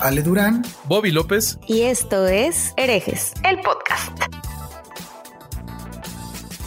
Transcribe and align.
Ale 0.00 0.22
Durán, 0.22 0.62
Bobby 0.86 1.12
López. 1.12 1.58
Y 1.68 1.82
esto 1.82 2.26
es 2.26 2.74
Herejes, 2.76 3.32
el 3.44 3.60
podcast. 3.60 4.18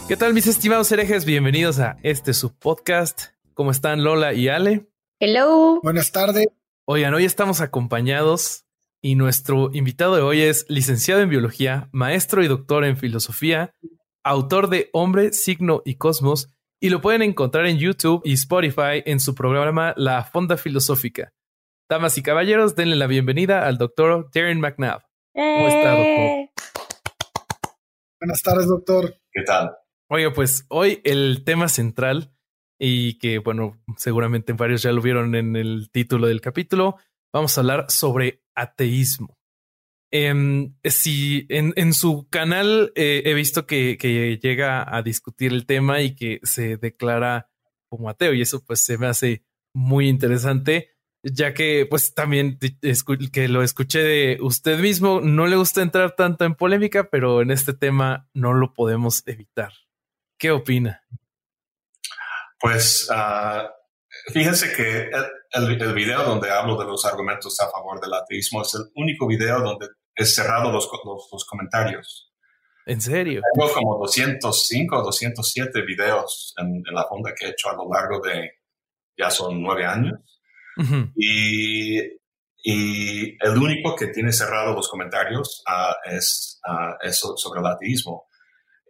¿Qué 0.08 0.16
tal 0.16 0.34
mis 0.34 0.48
estimados 0.48 0.90
herejes? 0.94 1.26
Bienvenidos 1.26 1.80
a 1.80 1.98
este 2.04 2.34
subpodcast. 2.34 3.34
¿Cómo 3.54 3.72
están 3.72 4.06
Lola 4.06 4.34
y 4.34 4.48
Ale? 4.48 4.88
Hello. 5.20 5.82
Buenas 5.84 6.14
tardes. 6.14 6.48
Oigan, 6.86 7.14
hoy 7.14 7.26
estamos 7.26 7.60
acompañados 7.60 8.66
y 9.02 9.16
nuestro 9.16 9.72
invitado 9.74 10.16
de 10.16 10.22
hoy 10.22 10.42
es 10.42 10.66
licenciado 10.70 11.20
en 11.22 11.30
biología, 11.30 11.90
maestro 11.92 12.44
y 12.44 12.48
doctor 12.48 12.86
en 12.86 12.96
filosofía, 12.96 13.74
autor 14.24 14.70
de 14.70 14.90
Hombre, 14.94 15.34
Signo 15.34 15.82
y 15.84 15.96
Cosmos, 15.96 16.48
y 16.80 16.90
lo 16.90 17.02
pueden 17.02 17.24
encontrar 17.24 17.66
en 17.66 17.78
YouTube 17.78 18.22
y 18.24 18.34
Spotify 18.34 19.04
en 19.06 19.20
su 19.20 19.36
programa 19.36 19.94
La 19.98 20.24
Fonda 20.24 20.56
Filosófica. 20.56 21.34
Damas 21.92 22.18
y 22.18 22.24
caballeros, 22.24 22.78
denle 22.78 22.96
la 22.96 23.06
bienvenida 23.06 23.68
al 23.68 23.78
doctor 23.78 24.30
Darren 24.34 24.62
McNabb. 24.62 25.02
¿Cómo 25.36 25.68
está, 25.68 25.90
doctor? 25.90 26.50
Buenas 28.22 28.42
tardes, 28.44 28.68
doctor. 28.70 29.18
¿Qué 29.30 29.44
tal? 29.44 29.76
Oiga, 30.10 30.32
pues 30.32 30.66
hoy 30.70 31.02
el 31.04 31.44
tema 31.44 31.68
central, 31.68 32.34
y 32.80 33.18
que 33.18 33.40
bueno, 33.40 33.84
seguramente 33.98 34.54
varios 34.54 34.84
ya 34.84 34.94
lo 34.94 35.02
vieron 35.02 35.36
en 35.36 35.58
el 35.58 35.90
título 35.92 36.28
del 36.28 36.40
capítulo, 36.40 36.96
vamos 37.34 37.58
a 37.58 37.60
hablar 37.60 37.86
sobre 37.90 38.42
ateísmo. 38.56 39.38
Em, 40.14 40.74
si 40.86 41.46
en, 41.50 41.94
su 41.94 42.30
canal 42.30 42.94
eh, 42.96 43.24
he 43.26 43.34
visto 43.34 43.68
que, 43.68 43.98
que 43.98 44.40
llega 44.42 44.96
a 44.96 45.02
discutir 45.02 45.52
el 45.52 45.66
tema 45.66 46.00
y 46.00 46.16
que 46.16 46.40
se 46.44 46.78
declara 46.78 47.50
como 47.90 48.10
ateo, 48.10 48.34
y 48.34 48.40
eso 48.40 48.64
pues 48.64 48.82
se 48.82 48.98
me 48.98 49.08
hace 49.08 49.44
muy 49.74 50.08
interesante 50.08 50.91
ya 51.24 51.54
que 51.54 51.86
pues 51.90 52.14
también 52.14 52.58
que 53.32 53.48
lo 53.48 53.62
escuché 53.62 54.00
de 54.00 54.38
usted 54.42 54.80
mismo, 54.80 55.22
no 55.22 55.48
le 55.48 55.56
gusta 55.56 55.82
entrar 55.82 56.16
tanto 56.16 56.46
en 56.46 56.56
polémica, 56.56 57.10
pero 57.10 57.42
en 57.42 57.52
este 57.52 57.74
tema 57.74 58.28
no 58.34 58.54
lo 58.54 58.74
podemos 58.74 59.24
evitar. 59.28 59.74
¿Qué 60.38 60.52
opina? 60.52 61.04
Pues 62.60 63.10
uh, 63.12 63.68
fíjense 64.32 64.74
que 64.76 65.10
el, 65.52 65.94
video 65.94 66.24
donde 66.24 66.50
hablo 66.50 66.78
de 66.78 66.86
los 66.86 67.06
argumentos 67.06 67.60
a 67.60 67.70
favor 67.70 68.00
del 68.00 68.14
ateísmo 68.14 68.62
es 68.62 68.74
el 68.76 68.92
único 68.96 69.28
video 69.28 69.60
donde 69.60 69.88
es 70.16 70.34
cerrado 70.34 70.72
los, 70.72 70.90
los, 71.32 71.46
comentarios. 71.46 72.32
¿En 72.86 73.00
serio? 73.00 73.42
Tengo 73.54 73.74
como 73.74 73.98
205 74.00 74.98
o 74.98 75.04
207 75.04 75.82
videos 75.84 76.54
en, 76.58 76.84
en 76.88 76.96
la 76.96 77.08
fonda 77.08 77.34
que 77.36 77.46
he 77.46 77.50
hecho 77.50 77.70
a 77.70 77.76
lo 77.76 77.88
largo 77.92 78.20
de, 78.20 78.52
ya 79.18 79.30
son 79.30 79.62
nueve 79.62 79.86
años 79.86 80.20
y, 81.16 82.00
y, 82.64 83.38
el 83.46 83.58
único 83.58 83.96
que 83.96 84.08
tiene 84.08 84.32
cerrado 84.32 84.74
los 84.74 84.90
comentarios 84.90 85.64
uh, 85.68 86.10
es 86.10 86.60
uh, 86.68 86.96
eso 87.06 87.36
sobre 87.38 87.60
el 87.60 87.68
ateísmo. 87.68 88.28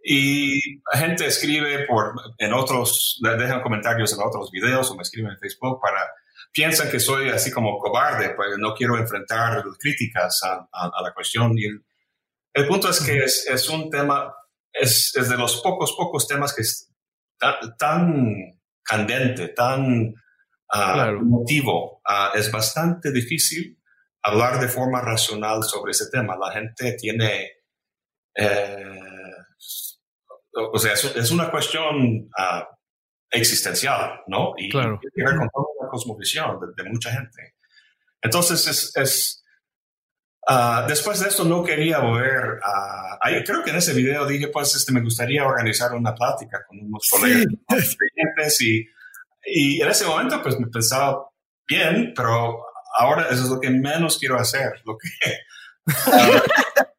Y 0.04 0.80
la 0.92 0.98
gente 0.98 1.26
escribe 1.26 1.86
por, 1.86 2.14
en 2.38 2.52
otros, 2.52 3.20
dejan 3.22 3.62
comentarios 3.62 4.12
en 4.12 4.20
otros 4.20 4.50
videos 4.50 4.90
o 4.90 4.96
me 4.96 5.02
escriben 5.02 5.30
en 5.30 5.38
Facebook 5.38 5.80
para, 5.80 6.04
piensan 6.52 6.90
que 6.90 6.98
soy 6.98 7.28
así 7.28 7.52
como 7.52 7.78
cobarde, 7.78 8.30
pues 8.30 8.50
no 8.58 8.74
quiero 8.74 8.98
enfrentar 8.98 9.62
críticas 9.78 10.42
a, 10.42 10.68
a, 10.72 11.02
la 11.02 11.12
cuestión. 11.14 11.56
Y 11.56 11.66
el, 12.52 12.66
punto 12.66 12.90
es 12.90 13.00
que 13.00 13.18
es, 13.18 13.46
es 13.48 13.68
un 13.68 13.90
tema, 13.90 14.34
es, 14.72 15.14
es, 15.14 15.28
de 15.28 15.36
los 15.36 15.62
pocos, 15.62 15.94
pocos 15.96 16.26
temas 16.26 16.52
que 16.52 16.62
es 16.62 16.90
tan, 17.38 17.76
tan 17.78 18.60
candente, 18.82 19.48
tan 19.48 20.14
uh, 20.72 21.24
motivo. 21.24 22.00
Uh, 22.08 22.36
es 22.36 22.50
bastante 22.50 23.12
difícil 23.12 23.78
hablar 24.22 24.60
de 24.60 24.68
forma 24.68 25.00
racional 25.00 25.62
sobre 25.64 25.92
ese 25.92 26.10
tema. 26.10 26.36
La 26.36 26.52
gente 26.52 26.96
tiene, 26.98 27.50
eh, 28.34 29.00
o 30.54 30.78
sea, 30.78 30.92
es, 30.92 31.30
una 31.30 31.50
cuestión 31.50 32.28
uh, 32.28 32.64
existencial, 33.30 34.20
¿no? 34.28 34.54
Y 34.56 34.68
claro. 34.68 34.98
tiene 35.00 35.12
que 35.14 35.24
ver 35.24 35.38
con 35.38 35.48
toda 35.48 35.66
la 35.82 35.88
cosmovisión 35.88 36.58
de, 36.76 36.84
mucha 36.84 37.10
gente. 37.10 37.54
Entonces, 38.22 38.66
es, 38.66 38.96
es 38.96 39.38
Uh, 40.48 40.88
después 40.88 41.20
de 41.20 41.28
esto 41.28 41.44
no 41.44 41.62
quería 41.62 42.00
volver 42.00 42.58
a... 42.64 43.16
creo 43.46 43.62
que 43.62 43.70
en 43.70 43.76
ese 43.76 43.94
video 43.94 44.26
dije, 44.26 44.48
pues 44.48 44.74
este, 44.74 44.90
me 44.90 45.00
gustaría 45.00 45.46
organizar 45.46 45.94
una 45.94 46.12
plática 46.16 46.64
con 46.66 46.80
unos 46.80 47.08
colegas 47.08 47.46
creyentes 47.68 48.60
y 48.60 48.84
y 49.44 49.80
en 49.80 49.88
ese 49.88 50.06
momento, 50.06 50.42
pues 50.42 50.58
me 50.58 50.66
pensaba 50.68 51.28
bien, 51.66 52.12
pero 52.14 52.64
ahora 52.98 53.28
eso 53.30 53.44
es 53.44 53.48
lo 53.48 53.60
que 53.60 53.70
menos 53.70 54.18
quiero 54.18 54.38
hacer. 54.38 54.72
Lo 54.84 54.96
que, 54.96 55.08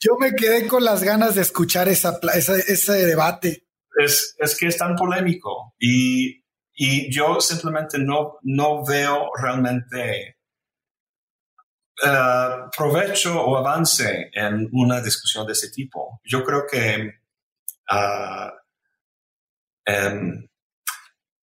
Yo 0.00 0.16
me 0.18 0.34
quedé 0.34 0.66
con 0.66 0.84
las 0.84 1.02
ganas 1.02 1.34
de 1.34 1.42
escuchar 1.42 1.88
esa, 1.88 2.18
ese 2.34 2.92
debate. 2.92 3.66
Es, 3.96 4.34
es, 4.38 4.58
que 4.58 4.66
es 4.66 4.76
tan 4.76 4.96
polémico 4.96 5.74
y, 5.78 6.44
y 6.74 7.10
yo 7.14 7.40
simplemente 7.40 7.96
no, 7.98 8.38
no 8.42 8.84
veo 8.84 9.30
realmente 9.40 10.38
uh, 12.02 12.68
provecho 12.76 13.40
o 13.40 13.56
avance 13.56 14.30
en 14.32 14.68
una 14.72 15.00
discusión 15.00 15.46
de 15.46 15.52
ese 15.52 15.70
tipo. 15.70 16.20
Yo 16.24 16.42
creo 16.44 16.66
que 16.68 17.12
uh, 17.92 18.50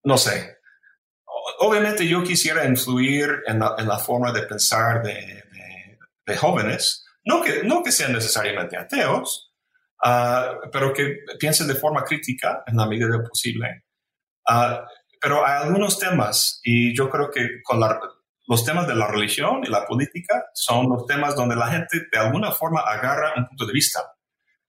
no 0.04 0.18
sé. 0.18 0.58
Obviamente 1.60 2.08
yo 2.08 2.24
quisiera 2.24 2.66
influir 2.66 3.44
en 3.48 3.60
la, 3.60 4.00
forma 4.00 4.32
de 4.32 4.44
pensar 4.44 5.04
de, 5.04 5.44
jóvenes, 6.38 7.06
no 7.26 7.42
que, 7.42 7.64
no 7.64 7.84
que 7.84 7.92
sean 7.92 8.14
necesariamente 8.14 8.78
ateos, 8.78 9.54
ah, 10.04 10.56
pero 10.72 10.94
que 10.94 11.18
piensen 11.38 11.68
de 11.68 11.76
forma 11.76 12.06
crítica 12.06 12.64
en 12.66 12.78
la 12.78 12.88
medida 12.88 13.08
de 13.08 13.20
posible. 13.20 13.84
Ah, 14.48 14.86
pero 15.22 15.46
hay 15.46 15.64
algunos 15.64 16.00
temas, 16.00 16.60
y 16.64 16.96
yo 16.96 17.10
creo 17.10 17.30
que 17.30 17.62
con 17.64 17.80
los 18.48 18.66
temas 18.66 18.88
de 18.88 18.96
la 18.96 19.08
religión 19.08 19.62
y 19.64 19.70
la 19.70 19.86
política 19.86 20.46
son 20.54 20.90
los 20.90 21.06
temas 21.06 21.36
donde 21.36 21.56
la 21.56 21.68
gente 21.68 22.08
de 22.12 22.18
alguna 22.18 22.52
forma 22.52 22.82
agarra 22.82 23.34
un 23.36 23.48
punto 23.48 23.66
de 23.66 23.74
vista. 23.74 24.02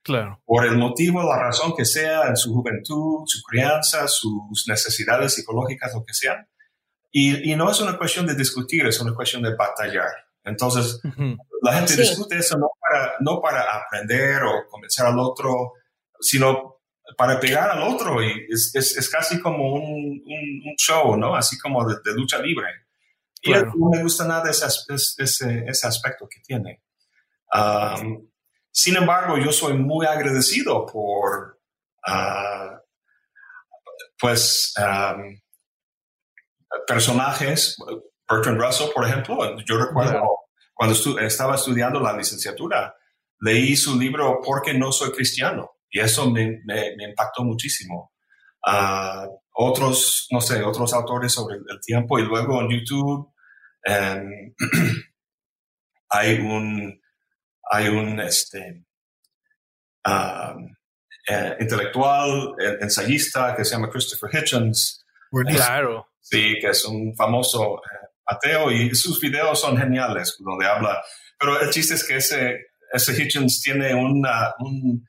Claro. 0.03 0.41
Por 0.45 0.67
el 0.67 0.77
motivo, 0.77 1.23
la 1.23 1.39
razón 1.39 1.75
que 1.77 1.85
sea, 1.85 2.27
en 2.27 2.37
su 2.37 2.53
juventud, 2.53 3.23
su 3.27 3.41
crianza, 3.43 4.09
sus 4.09 4.67
necesidades 4.67 5.35
psicológicas, 5.35 5.95
lo 5.95 6.05
que 6.05 6.13
sea. 6.13 6.49
Y, 7.13 7.55
no 7.55 7.71
es 7.71 7.81
una 7.81 7.99
cuestión 7.99 8.27
de 8.27 8.35
discutir, 8.35 8.87
es 8.87 9.01
una 9.01 9.15
cuestión 9.15 9.43
de 9.43 9.55
batallar. 9.55 10.11
Entonces, 10.45 11.01
la 11.63 11.75
gente 11.75 11.95
discute 11.95 12.39
eso 12.39 12.59
no 12.59 12.71
para, 12.81 13.15
no 13.21 13.41
para 13.41 13.63
aprender 13.77 14.43
o 14.43 14.67
convencer 14.69 15.07
al 15.07 15.19
otro, 15.19 15.75
sino 16.19 16.81
para 17.17 17.39
pegar 17.39 17.71
al 17.71 17.83
otro. 17.83 18.23
Y 18.23 18.47
es, 18.49 18.75
es, 18.75 19.09
casi 19.09 19.41
como 19.41 19.75
un, 19.75 20.23
un, 20.25 20.75
show, 20.77 21.17
¿no? 21.17 21.37
Así 21.37 21.59
como 21.59 21.87
de, 21.87 21.97
lucha 22.15 22.39
libre. 22.39 22.67
Y 23.43 23.53
no 23.53 23.91
me 23.93 24.03
gusta 24.03 24.27
nada 24.27 24.51
ese, 24.51 24.67
ese, 25.19 25.65
ese 25.67 25.87
aspecto 25.87 26.27
que 26.29 26.41
tiene. 26.41 26.83
Um, 27.55 28.32
sin 28.73 28.97
embargo, 28.97 29.37
yo 29.39 29.53
soy 29.53 29.75
muy 29.75 30.07
agradecido 30.07 30.87
por, 30.87 31.61
uh, 32.09 32.79
pues, 34.19 34.73
um, 34.79 35.39
personajes, 36.87 37.77
Bertrand 38.29 38.61
Russell, 38.61 38.91
por 38.95 39.07
ejemplo. 39.07 39.57
Yo 39.67 39.77
recuerdo 39.77 40.23
cuando 40.73 40.97
estaba 41.21 41.57
estudiando 41.57 42.01
la 42.01 42.17
licenciatura, 42.17 42.95
leí 43.41 43.77
su 43.77 43.99
libro 43.99 44.41
Porque 44.43 44.73
no 44.73 44.91
soy 44.91 45.11
cristiano 45.13 45.73
y 45.91 46.01
eso 46.01 46.31
me, 46.31 46.61
me, 46.65 46.95
impactó 47.09 47.45
muchísimo. 47.45 48.13
Uh, 48.67 49.29
otros, 49.55 50.29
no 50.31 50.41
sé, 50.41 50.63
otros 50.63 50.95
autores 50.95 51.33
sobre 51.33 51.57
el, 51.57 51.81
tiempo 51.85 52.19
y 52.19 52.23
luego 52.23 52.61
en 52.63 52.71
YouTube 52.71 53.33
um, 53.87 54.55
hay 56.09 56.39
un 56.39 57.02
hay 57.73 57.89
un 57.89 58.21
este, 58.21 58.85
um, 60.05 60.77
eh, 61.27 61.57
intelectual, 61.59 62.55
ensayista 62.81 63.57
que 63.57 63.65
se 63.65 63.75
llama 63.75 63.89
Christopher 63.89 64.31
Hitchens. 64.31 65.03
Claro. 65.31 66.09
Sí, 66.21 66.57
que 66.61 66.69
es 66.69 66.85
un 66.85 67.15
famoso 67.17 67.79
eh, 67.79 68.09
ateo 68.27 68.71
y 68.71 68.95
sus 68.95 69.19
videos 69.21 69.59
son 69.59 69.79
geniales 69.79 70.37
donde 70.39 70.67
habla. 70.67 71.03
Pero 71.39 71.61
el 71.61 71.71
chiste 71.71 71.95
es 71.95 72.07
que 72.07 72.17
ese, 72.17 72.67
ese 72.93 73.21
Hitchens 73.21 73.63
tiene 73.63 73.95
una, 73.95 74.55
un 74.59 75.07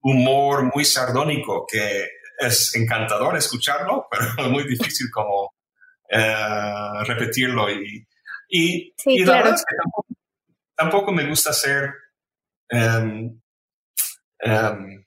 humor 0.00 0.70
muy 0.72 0.84
sardónico 0.84 1.66
que 1.68 2.06
es 2.38 2.74
encantador 2.76 3.36
escucharlo, 3.36 4.06
pero 4.10 4.24
es 4.38 4.48
muy 4.48 4.64
difícil 4.68 5.08
como 5.12 5.52
eh, 6.08 7.04
repetirlo. 7.06 7.68
Y, 7.70 8.06
y, 8.48 9.24
la 9.24 9.38
verdad 9.38 9.54
es 9.54 9.64
que 9.64 9.76
tampoco, 10.76 11.12
me 11.12 11.28
gusta 11.28 11.52
ser, 11.52 11.92
em, 12.68 13.40
em, 14.40 15.04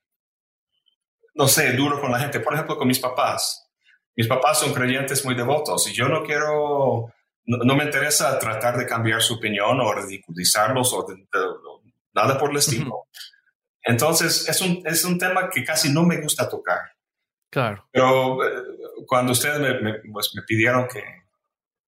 no 1.35 1.47
sé, 1.47 1.73
duro 1.73 2.01
con 2.01 2.11
la 2.11 2.19
gente. 2.19 2.39
Por 2.39 2.53
ejemplo, 2.53 2.77
con 2.77 2.87
mis 2.87 2.99
papás. 2.99 3.67
Mis 4.15 4.27
papás 4.27 4.59
son 4.59 4.73
creyentes 4.73 5.23
muy 5.23 5.35
devotos 5.35 5.87
y 5.87 5.93
yo 5.93 6.09
no 6.09 6.23
quiero, 6.23 7.13
no, 7.45 7.75
me 7.75 7.83
interesa 7.83 8.39
tratar 8.39 8.75
de 8.75 8.87
cambiar 8.87 9.21
su 9.21 9.35
opinión 9.35 9.79
o 9.79 9.93
ridiculizarlos 9.93 10.91
o 10.93 11.05
nada 12.13 12.39
por 12.39 12.49
el 12.49 12.57
estilo. 12.57 13.03
Entonces, 13.83 14.49
es 14.49 14.59
un, 14.61 14.81
es 14.85 15.05
un 15.05 15.17
tema 15.19 15.49
que 15.49 15.63
casi 15.63 15.93
no 15.93 16.03
me 16.03 16.19
gusta 16.19 16.49
tocar. 16.49 16.79
Claro. 17.49 17.87
Pero 17.91 18.43
eh, 18.43 18.63
cuando 19.05 19.31
ustedes 19.31 19.59
me, 19.59 19.93
pues, 20.11 20.31
me 20.35 20.41
pidieron 20.41 20.87
que, 20.87 21.03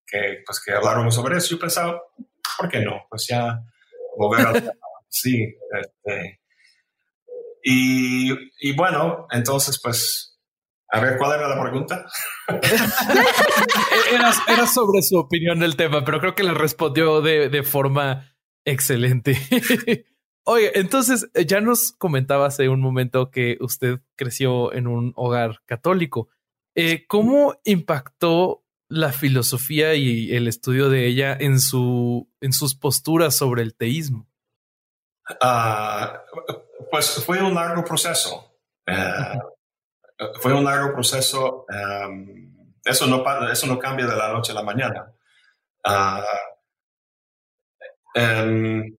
que, 0.06 0.44
pues, 0.46 0.64
que 0.64 0.72
habláramos 0.72 1.16
sobre 1.16 1.38
eso, 1.38 1.56
yo 1.56 1.60
pensaba, 1.60 2.02
¿por 2.58 2.70
qué 2.70 2.80
no? 2.80 3.06
Pues 3.10 3.28
ya 3.28 3.60
volver 4.18 4.48
a... 4.48 4.54
sí. 5.10 5.56
Este, 5.80 6.40
y, 7.64 8.32
y, 8.60 8.76
bueno, 8.76 9.28
entonces, 9.32 9.80
pues, 9.84 10.40
a 10.90 11.00
ver, 11.02 11.18
¿cuál 11.18 11.40
era 11.40 11.50
la 11.50 11.62
pregunta? 11.62 12.06
era, 14.48 14.66
sobre 14.66 15.02
su 15.02 15.18
opinión 15.18 15.60
del 15.60 15.76
tema, 15.76 16.06
pero 16.06 16.20
creo 16.20 16.36
que 16.36 16.44
la 16.44 16.54
respondió 16.54 17.22
de, 17.22 17.50
de 17.50 17.64
forma 17.64 18.34
excelente. 18.66 19.38
Oye, 20.46 20.72
entonces 20.80 21.30
eh, 21.34 21.46
ya 21.46 21.62
nos 21.62 21.92
comentaba 21.92 22.48
hace 22.48 22.70
un 22.70 22.82
momento 22.82 23.30
que 23.30 23.58
usted 23.60 24.00
creció 24.16 24.74
en 24.74 24.88
un 24.88 25.14
hogar 25.16 25.62
católico. 25.66 26.30
Eh, 26.76 27.06
¿Cómo 27.08 27.56
impactó 27.66 28.64
la 28.88 29.12
filosofía 29.12 29.96
y 29.96 30.36
el 30.36 30.48
estudio 30.48 30.90
de 30.90 31.08
ella 31.08 31.38
en, 31.40 31.60
su, 31.60 32.32
en 32.42 32.54
sus 32.54 32.74
posturas 32.74 33.36
sobre 33.36 33.62
el 33.62 33.76
teísmo? 33.76 34.29
Ah, 35.42 36.24
pues 36.90 37.24
fue 37.26 37.42
un 37.42 37.54
largo 37.54 37.84
proceso. 37.84 38.56
Eh, 38.86 39.40
fue 40.42 40.54
un 40.54 40.66
largo 40.66 40.94
proceso. 40.94 41.66
Em, 41.70 42.56
eso, 42.84 43.08
no, 43.08 43.24
eso 43.52 43.68
no 43.68 43.78
cambia 43.78 44.08
de 44.08 44.16
la 44.16 44.34
noche 44.34 44.52
a 44.52 44.56
la 44.56 44.64
mañana. 44.64 45.14
Ah, 45.84 46.26
em, 48.16 48.96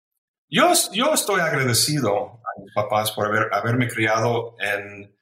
yo, 0.49 0.73
yo 0.93 1.15
estoy 1.15 1.41
agradecido 1.41 2.41
a 2.44 2.61
mis 2.61 2.73
papás 2.75 3.12
por 3.12 3.26
haber, 3.26 3.53
haberme 3.53 3.88
criado 3.88 4.56
en, 4.59 5.17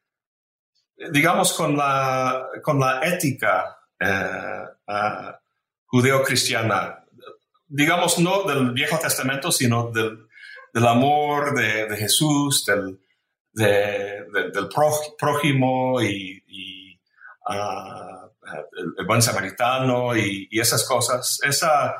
digamos, 1.12 1.52
con 1.52 1.76
la, 1.76 2.48
con 2.62 2.78
la 2.78 3.00
ética 3.06 3.78
eh, 3.98 4.64
judeo-cristiana. 5.86 7.04
Digamos, 7.66 8.18
no 8.18 8.44
del 8.44 8.72
Viejo 8.72 8.98
Testamento, 8.98 9.52
sino 9.52 9.90
del, 9.90 10.27
del 10.78 10.86
amor 10.86 11.56
de, 11.56 11.96
Jesús, 11.96 12.64
del, 12.64 13.00
del 13.52 14.68
prójimo 15.18 16.00
y, 16.00 17.00
uh, 17.48 18.28
el, 18.96 19.04
buen 19.04 19.20
samaritano 19.20 20.16
y, 20.16 20.48
esas 20.52 20.86
cosas. 20.86 21.40
Esa, 21.42 21.96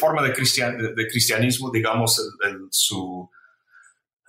forma 0.00 0.22
de, 0.22 0.30
de 0.30 1.06
cristianismo, 1.08 1.70
digamos, 1.70 2.26
su, 2.70 3.30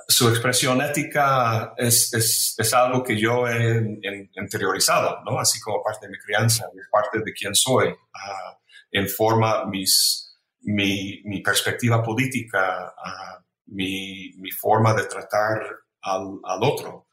su 0.06 0.30
expresión 0.30 0.82
ética 0.82 1.74
es, 1.78 2.14
es, 2.14 2.56
es, 2.58 2.74
algo 2.74 3.06
que 3.06 3.18
yo 3.18 3.48
he 3.48 4.02
interiorizado, 4.36 5.24
¿no? 5.24 5.40
Así 5.40 5.62
como 5.62 5.82
parte 5.82 6.08
de 6.08 6.12
mi 6.12 6.20
crianza, 6.20 6.66
parte 6.92 7.20
de 7.24 7.32
quién 7.32 7.56
soy, 7.56 7.88
uh, 7.88 8.58
en 8.92 9.08
forma 9.08 9.66
mis, 9.66 10.38
mi, 10.64 11.22
mi 11.24 11.42
perspectiva 11.42 12.04
política, 12.04 12.94
uh, 12.94 13.47
mi, 13.68 14.34
mi, 14.38 14.52
forma 14.52 14.94
de 14.94 15.06
tratar 15.06 15.62
al, 16.02 16.40
al 16.44 16.64
otro. 16.64 17.08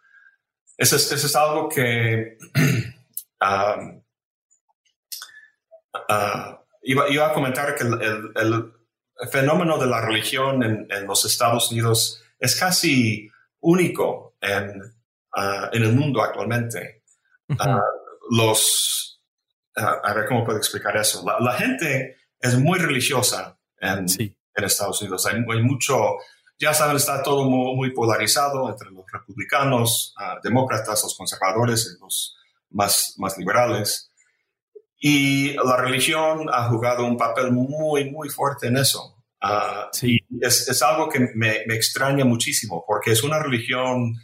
Eso 0.76 0.96
es, 0.96 1.10
eso 1.12 1.26
es, 1.26 1.36
algo 1.36 1.68
que 1.68 2.36
um, 3.40 4.02
uh, 5.94 6.64
iba, 6.82 7.26
a 7.26 7.32
comentar 7.32 7.74
que 7.74 7.84
el, 7.84 8.72
fenómeno 9.30 9.78
de 9.78 9.86
la 9.86 10.00
religión 10.00 10.62
en, 10.62 11.06
los 11.06 11.24
Estados 11.24 11.70
Unidos 11.70 12.20
es 12.38 12.58
casi 12.58 13.30
único 13.60 14.36
en, 14.40 14.82
ah, 15.36 15.70
en 15.72 15.84
el 15.84 15.92
mundo 15.92 16.20
actualmente. 16.20 17.04
Los, 18.30 19.22
a 19.76 20.14
ver 20.14 20.26
cómo 20.26 20.44
puedo 20.44 20.58
explicar 20.58 20.96
eso. 20.96 21.24
La, 21.40 21.52
gente 21.52 22.16
es 22.40 22.58
muy 22.58 22.78
religiosa 22.78 23.56
en, 23.78 24.06
en 24.18 24.64
Estados 24.64 25.00
Unidos. 25.02 25.26
Hay, 25.26 25.62
mucho, 25.62 26.16
ya 26.58 26.72
saben, 26.72 26.96
está 26.96 27.22
todo 27.22 27.44
muy, 27.44 27.92
polarizado 27.92 28.68
entre 28.70 28.90
los 28.90 29.04
republicanos, 29.10 30.14
demócratas, 30.42 31.02
los 31.02 31.16
conservadores 31.16 31.98
los 32.00 32.36
más, 32.70 33.14
más 33.18 33.36
liberales. 33.38 34.10
Y 34.98 35.52
la 35.54 35.76
religión 35.76 36.48
ha 36.52 36.68
jugado 36.68 37.04
un 37.04 37.16
papel 37.16 37.52
muy, 37.52 38.10
muy 38.10 38.28
fuerte 38.28 38.68
en 38.68 38.76
eso. 38.76 39.16
Uh, 39.42 39.88
sí. 39.92 40.18
es, 40.40 40.68
es, 40.68 40.80
algo 40.80 41.06
que 41.10 41.20
me, 41.20 41.64
me, 41.66 41.74
extraña 41.74 42.24
muchísimo 42.24 42.82
porque 42.86 43.10
es 43.10 43.22
una 43.22 43.38
religión 43.38 44.14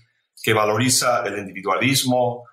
que 0.43 0.55
valoriza 0.55 1.23
el 1.27 1.39
individualismo, 1.39 2.45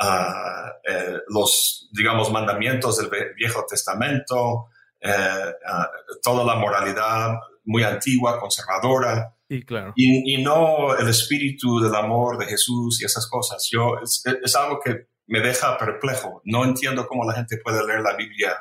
uh, 0.00 0.68
eh, 0.82 1.18
los, 1.28 1.88
digamos, 1.92 2.32
mandamientos 2.32 2.96
del 2.96 3.10
Viejo 3.36 3.64
Testamento, 3.68 4.70
eh, 5.00 5.10
uh, 5.12 6.20
toda 6.20 6.44
la 6.44 6.56
moralidad 6.56 7.36
muy 7.66 7.82
antigua, 7.82 8.40
conservadora. 8.40 9.34
Sí, 9.48 9.62
claro. 9.62 9.92
Y, 9.94 10.34
y, 10.34 10.42
no 10.42 10.96
el 10.96 11.08
espíritu 11.08 11.80
del 11.80 11.94
amor 11.94 12.38
de 12.38 12.46
Jesús 12.46 13.00
y 13.00 13.04
esas 13.04 13.28
cosas. 13.28 13.68
Yo, 13.70 13.98
es, 14.02 14.22
es 14.42 14.56
algo 14.56 14.80
que 14.82 15.08
me 15.26 15.40
deja 15.40 15.76
perplejo. 15.76 16.40
No 16.44 16.64
entiendo 16.64 17.06
cómo 17.06 17.24
la 17.24 17.34
gente 17.34 17.58
puede 17.58 17.86
leer 17.86 18.00
la 18.00 18.16
Biblia 18.16 18.56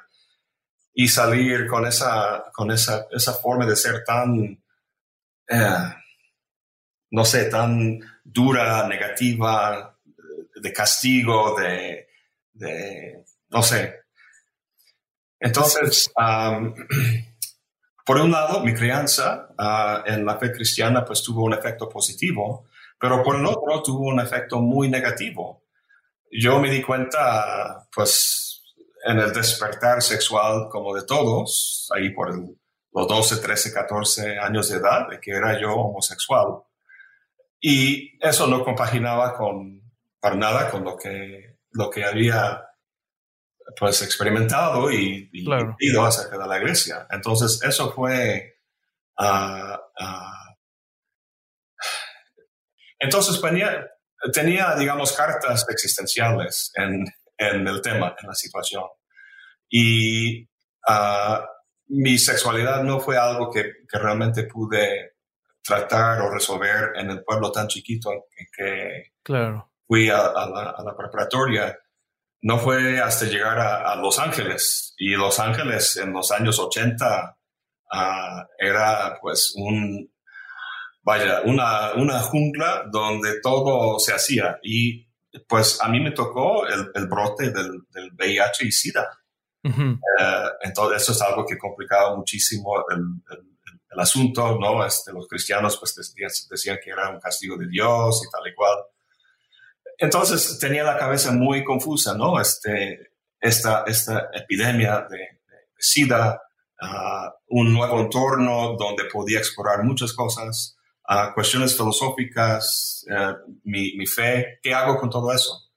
y 0.94 1.08
salir 1.08 1.68
con 1.68 1.86
esa, 1.86 2.46
con 2.54 2.72
esa, 2.72 3.08
esa 3.12 3.34
forma 3.34 3.66
de 3.66 3.76
ser 3.76 4.04
tan, 4.04 4.64
eh, 5.50 5.94
no 7.12 7.26
sé, 7.26 7.46
tan 7.46 8.00
dura, 8.24 8.88
negativa, 8.88 9.98
de 10.56 10.74
castigo, 10.74 11.56
de, 11.60 12.08
de 12.54 13.26
no 13.50 13.62
sé. 13.62 14.06
Entonces, 15.40 16.12
por 18.06 18.18
un 18.18 18.32
lado, 18.32 18.62
mi 18.62 18.74
crianza 18.74 19.50
ah, 19.58 20.04
en 20.06 20.26
la 20.26 20.38
fe 20.38 20.52
cristiana 20.52 21.04
pues 21.04 21.24
tuvo 21.24 21.44
un 21.44 21.54
efecto 21.54 21.90
positivo, 21.90 22.68
pero 23.00 23.24
por 23.24 23.36
el 23.36 23.46
otro 23.46 23.82
tuvo 23.84 24.08
un 24.08 24.20
efecto 24.20 24.60
muy 24.62 24.90
negativo 24.90 25.66
yo 26.38 26.60
me 26.60 26.70
di 26.70 26.82
cuenta, 26.82 27.88
pues, 27.94 28.64
en 29.06 29.20
el 29.20 29.32
despertar 29.32 30.02
sexual 30.02 30.68
como 30.70 30.94
de 30.94 31.04
todos, 31.06 31.90
ahí 31.96 32.10
por 32.10 32.36
los 32.94 33.08
12, 33.08 33.38
13, 33.38 33.74
14 33.74 34.40
años 34.40 34.70
de 34.70 34.78
edad, 34.78 35.08
de 35.10 35.20
que 35.20 35.32
era 35.32 35.60
yo 35.60 35.74
homosexual. 35.74 36.64
Y 37.60 38.18
eso 38.26 38.48
no 38.48 38.64
compaginaba 38.64 39.34
con, 39.34 39.82
para 40.20 40.36
nada 40.36 40.70
con 40.70 40.84
lo 40.84 40.98
que, 40.98 41.58
lo 41.72 41.90
que 41.90 42.04
había 42.04 42.65
pues 43.78 44.02
experimentado 44.02 44.92
y, 44.92 45.30
y 45.34 45.46
ido 45.80 46.06
acerca 46.06 46.38
de 46.38 46.48
la 46.48 46.58
iglesia. 46.58 47.08
Entonces, 47.10 47.62
eso 47.64 47.92
fue... 47.94 48.60
Uh, 49.18 49.76
uh, 50.04 50.56
entonces, 53.00 53.42
venía, 53.42 53.88
tenía, 54.34 54.76
digamos, 54.76 55.14
cartas 55.14 55.66
existenciales 55.70 56.72
en, 56.76 57.06
en 57.38 57.68
el 57.68 57.82
tema, 57.82 58.16
en 58.22 58.28
la 58.28 58.34
situación. 58.34 58.84
Y 59.70 60.48
ah, 60.88 61.46
mi 61.88 62.18
sexualidad 62.18 62.84
no 62.84 63.00
fue 63.00 63.18
algo 63.18 63.52
que, 63.52 63.64
que, 63.90 64.00
realmente 64.00 64.44
pude 64.44 65.16
tratar 65.64 66.22
o 66.22 66.32
resolver 66.32 66.92
en 66.96 67.12
el 67.12 67.24
pueblo 67.24 67.52
tan 67.52 67.68
chiquito 67.68 68.28
que, 68.56 69.12
claro. 69.24 69.72
fui 69.88 70.10
a, 70.10 70.28
a, 70.28 70.84
la, 70.84 70.96
preparatoria. 70.98 71.78
No 72.46 72.60
fue 72.60 73.00
hasta 73.00 73.26
llegar 73.26 73.58
a, 73.58 73.96
Los 73.96 74.20
Ángeles. 74.20 74.94
Y 75.00 75.16
Los 75.16 75.40
Ángeles 75.40 75.98
en 75.98 76.14
los 76.14 76.32
años 76.32 76.60
80 76.60 77.40
ah, 77.92 78.48
era 78.60 79.18
pues 79.20 79.52
un, 79.56 80.14
vaya, 81.02 81.42
una, 81.42 81.94
una 81.94 82.20
jungla 82.20 82.84
donde 82.92 83.42
todo 83.42 83.98
se 83.98 84.14
hacía. 84.14 84.60
Y 84.62 85.08
pues 85.48 85.82
a 85.82 85.90
mí 85.90 86.00
me 86.00 86.12
tocó 86.12 86.68
el, 86.68 87.08
brote 87.08 87.50
del, 87.50 87.82
del, 87.90 88.12
VIH 88.14 88.66
y 88.66 88.72
SIDA. 88.72 89.10
Eh, 89.64 90.50
entonces, 90.66 91.02
eso 91.02 91.14
es 91.14 91.22
algo 91.24 91.48
que 91.48 91.58
complicaba 91.58 92.16
muchísimo 92.16 92.76
el, 92.92 93.02
el, 93.90 94.00
asunto, 94.00 94.60
¿no? 94.60 94.86
Este, 94.86 95.12
los 95.12 95.28
cristianos 95.28 95.78
pues 95.80 95.96
decían, 95.96 96.30
decían, 96.52 96.78
que 96.84 96.92
era 96.92 97.10
un 97.10 97.20
castigo 97.20 97.58
de 97.58 97.68
Dios 97.68 98.22
y 98.24 98.30
tal 98.30 98.48
y 98.52 98.54
cual. 98.54 98.78
Entonces 99.98 100.58
tenía 100.60 100.84
la 100.84 100.98
cabeza 100.98 101.32
muy 101.32 101.64
confusa, 101.64 102.16
¿no? 102.16 102.40
Este, 102.40 103.12
esta, 103.40 103.84
esta 103.88 104.30
epidemia 104.34 105.08
de, 105.10 105.36
SIDA, 105.78 106.42
uh, 106.82 107.30
un 107.60 107.74
nuevo 107.74 108.00
entorno 108.00 108.76
donde 108.78 109.06
podía 109.06 109.40
explorar 109.40 109.84
muchas 109.84 110.14
cosas, 110.14 110.78
uh, 111.08 111.34
cuestiones 111.34 111.76
filosóficas, 111.76 113.06
uh, 113.10 113.52
mi, 113.64 113.96
mi, 113.96 114.06
fe, 114.06 114.60
¿qué 114.62 114.74
hago 114.74 114.98
con 114.98 115.10
todo 115.10 115.32
eso? 115.32 115.70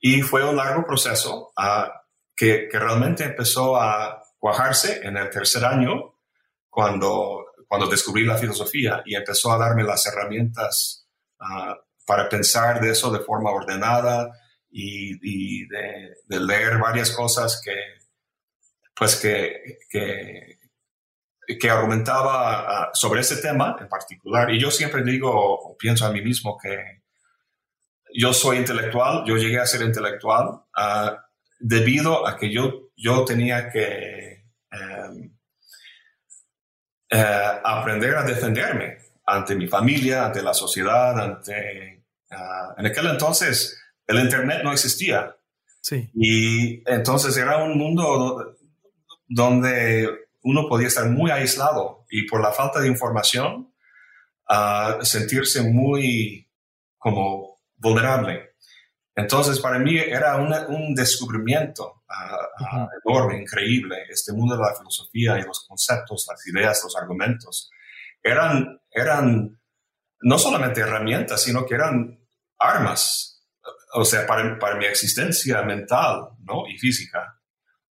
Y 0.00 0.22
fue 0.22 0.48
un 0.48 0.56
largo 0.56 0.84
proceso 0.86 1.52
que, 2.36 2.68
que, 2.70 2.78
realmente 2.78 3.24
empezó 3.24 3.76
a 3.76 4.22
cuajarse 4.38 5.00
en 5.02 5.16
el 5.16 5.30
tercer 5.30 5.64
año 5.64 6.16
cuando, 6.68 7.46
cuando 7.66 7.86
descubrí 7.86 8.24
la 8.24 8.36
filosofía 8.36 9.02
y 9.06 9.14
empezó 9.14 9.50
a 9.52 9.58
darme 9.58 9.82
las 9.82 10.04
herramientas 10.06 11.08
para 12.04 12.28
pensar 12.28 12.80
de 12.80 12.90
eso 12.90 13.10
de 13.10 13.20
forma 13.20 13.50
ordenada 13.50 14.30
y, 14.70 15.66
de, 15.68 16.14
leer 16.28 16.78
varias 16.78 17.10
cosas 17.12 17.60
que, 17.64 17.76
pues 18.94 19.16
que, 19.16 19.78
que, 19.88 21.70
argumentaba 21.70 22.60
ah, 22.60 22.90
sobre 22.92 23.20
ese 23.20 23.36
tema 23.36 23.76
en 23.80 23.88
particular. 23.88 24.50
Y 24.50 24.60
yo 24.60 24.70
siempre 24.70 25.02
digo, 25.02 25.76
pienso 25.78 26.06
a 26.06 26.12
mí 26.12 26.20
mismo 26.20 26.58
que 26.60 27.02
yo 28.14 28.32
soy 28.32 28.58
intelectual, 28.58 29.24
yo 29.26 29.36
llegué 29.36 29.58
a 29.58 29.66
ser 29.66 29.82
intelectual 29.82 30.48
uh, 30.48 31.16
debido 31.58 32.26
a 32.26 32.36
que 32.36 32.52
yo, 32.52 32.90
yo 32.96 33.24
tenía 33.24 33.70
que 33.70 34.44
em, 34.70 35.34
eh, 37.10 37.60
aprender 37.64 38.16
a 38.16 38.24
defenderme 38.24 39.03
ante 39.26 39.54
mi 39.54 39.66
familia, 39.66 40.26
ante 40.26 40.42
la 40.42 40.54
sociedad, 40.54 41.18
ante... 41.18 42.04
Uh, 42.30 42.80
en 42.80 42.86
aquel 42.86 43.06
entonces 43.06 43.78
el 44.06 44.18
Internet 44.18 44.62
no 44.64 44.72
existía. 44.72 45.36
Sí. 45.80 46.10
Y 46.14 46.82
entonces 46.90 47.36
era 47.36 47.58
un 47.58 47.78
mundo 47.78 48.56
donde 49.28 50.08
uno 50.42 50.68
podía 50.68 50.88
estar 50.88 51.08
muy 51.08 51.30
aislado 51.30 52.06
y 52.10 52.26
por 52.26 52.40
la 52.40 52.52
falta 52.52 52.80
de 52.80 52.88
información 52.88 53.72
uh, 54.48 55.04
sentirse 55.04 55.62
muy 55.62 56.50
como 56.98 57.60
vulnerable. 57.76 58.54
Entonces 59.14 59.60
para 59.60 59.78
mí 59.78 59.96
era 59.96 60.36
un 60.36 60.94
descubrimiento 60.94 62.02
uh, 62.08 62.88
enorme, 63.04 63.40
increíble, 63.40 64.04
este 64.08 64.32
mundo 64.32 64.56
de 64.56 64.62
la 64.62 64.74
filosofía 64.74 65.38
y 65.38 65.42
los 65.42 65.66
conceptos, 65.66 66.26
las 66.28 66.46
ideas, 66.46 66.80
los 66.82 66.96
argumentos. 66.96 67.70
Eran, 68.24 68.80
eran 68.90 69.60
no 70.22 70.38
solamente 70.38 70.80
herramientas, 70.80 71.42
sino 71.42 71.64
que 71.64 71.74
eran 71.76 72.18
armas 72.58 73.34
o 73.94 74.04
sea, 74.04 74.26
para, 74.26 74.58
para, 74.58 74.76
mi 74.76 74.86
existencia 74.86 75.62
mental 75.62 76.30
¿no? 76.40 76.64
y 76.68 76.76
física. 76.78 77.40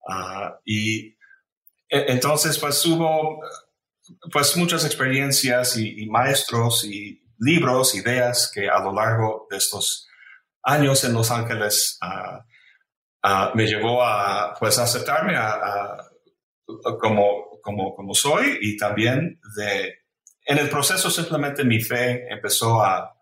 Ah, 0.06 0.58
y 0.64 1.08
e, 1.88 2.12
entonces, 2.12 2.58
pues 2.58 2.84
hubo 2.86 3.40
pues 4.30 4.56
muchas 4.56 4.84
experiencias 4.84 5.78
y, 5.78 6.06
maestros 6.06 6.84
y 6.84 7.22
libros, 7.38 7.94
ideas 7.94 8.50
que 8.54 8.68
a 8.68 8.80
lo 8.80 8.92
largo 8.92 9.46
de 9.50 9.56
estos 9.56 10.06
años 10.62 11.02
en 11.04 11.14
Los 11.14 11.30
Ángeles 11.30 11.96
ah, 12.02 12.44
ah, 13.22 13.52
me 13.54 13.66
llevó 13.66 14.02
a 14.02 14.54
pues 14.58 14.78
aceptarme 14.78 15.36
a, 15.36 15.96
como, 17.00 17.60
como, 17.62 17.94
como 17.94 18.14
soy 18.14 18.58
y 18.60 18.76
también 18.76 19.40
de 19.56 20.03
en 20.44 20.58
el 20.58 20.68
proceso 20.68 21.10
simplemente 21.10 21.64
mi 21.64 21.80
fe 21.80 22.26
empezó 22.30 22.82
a, 22.82 23.16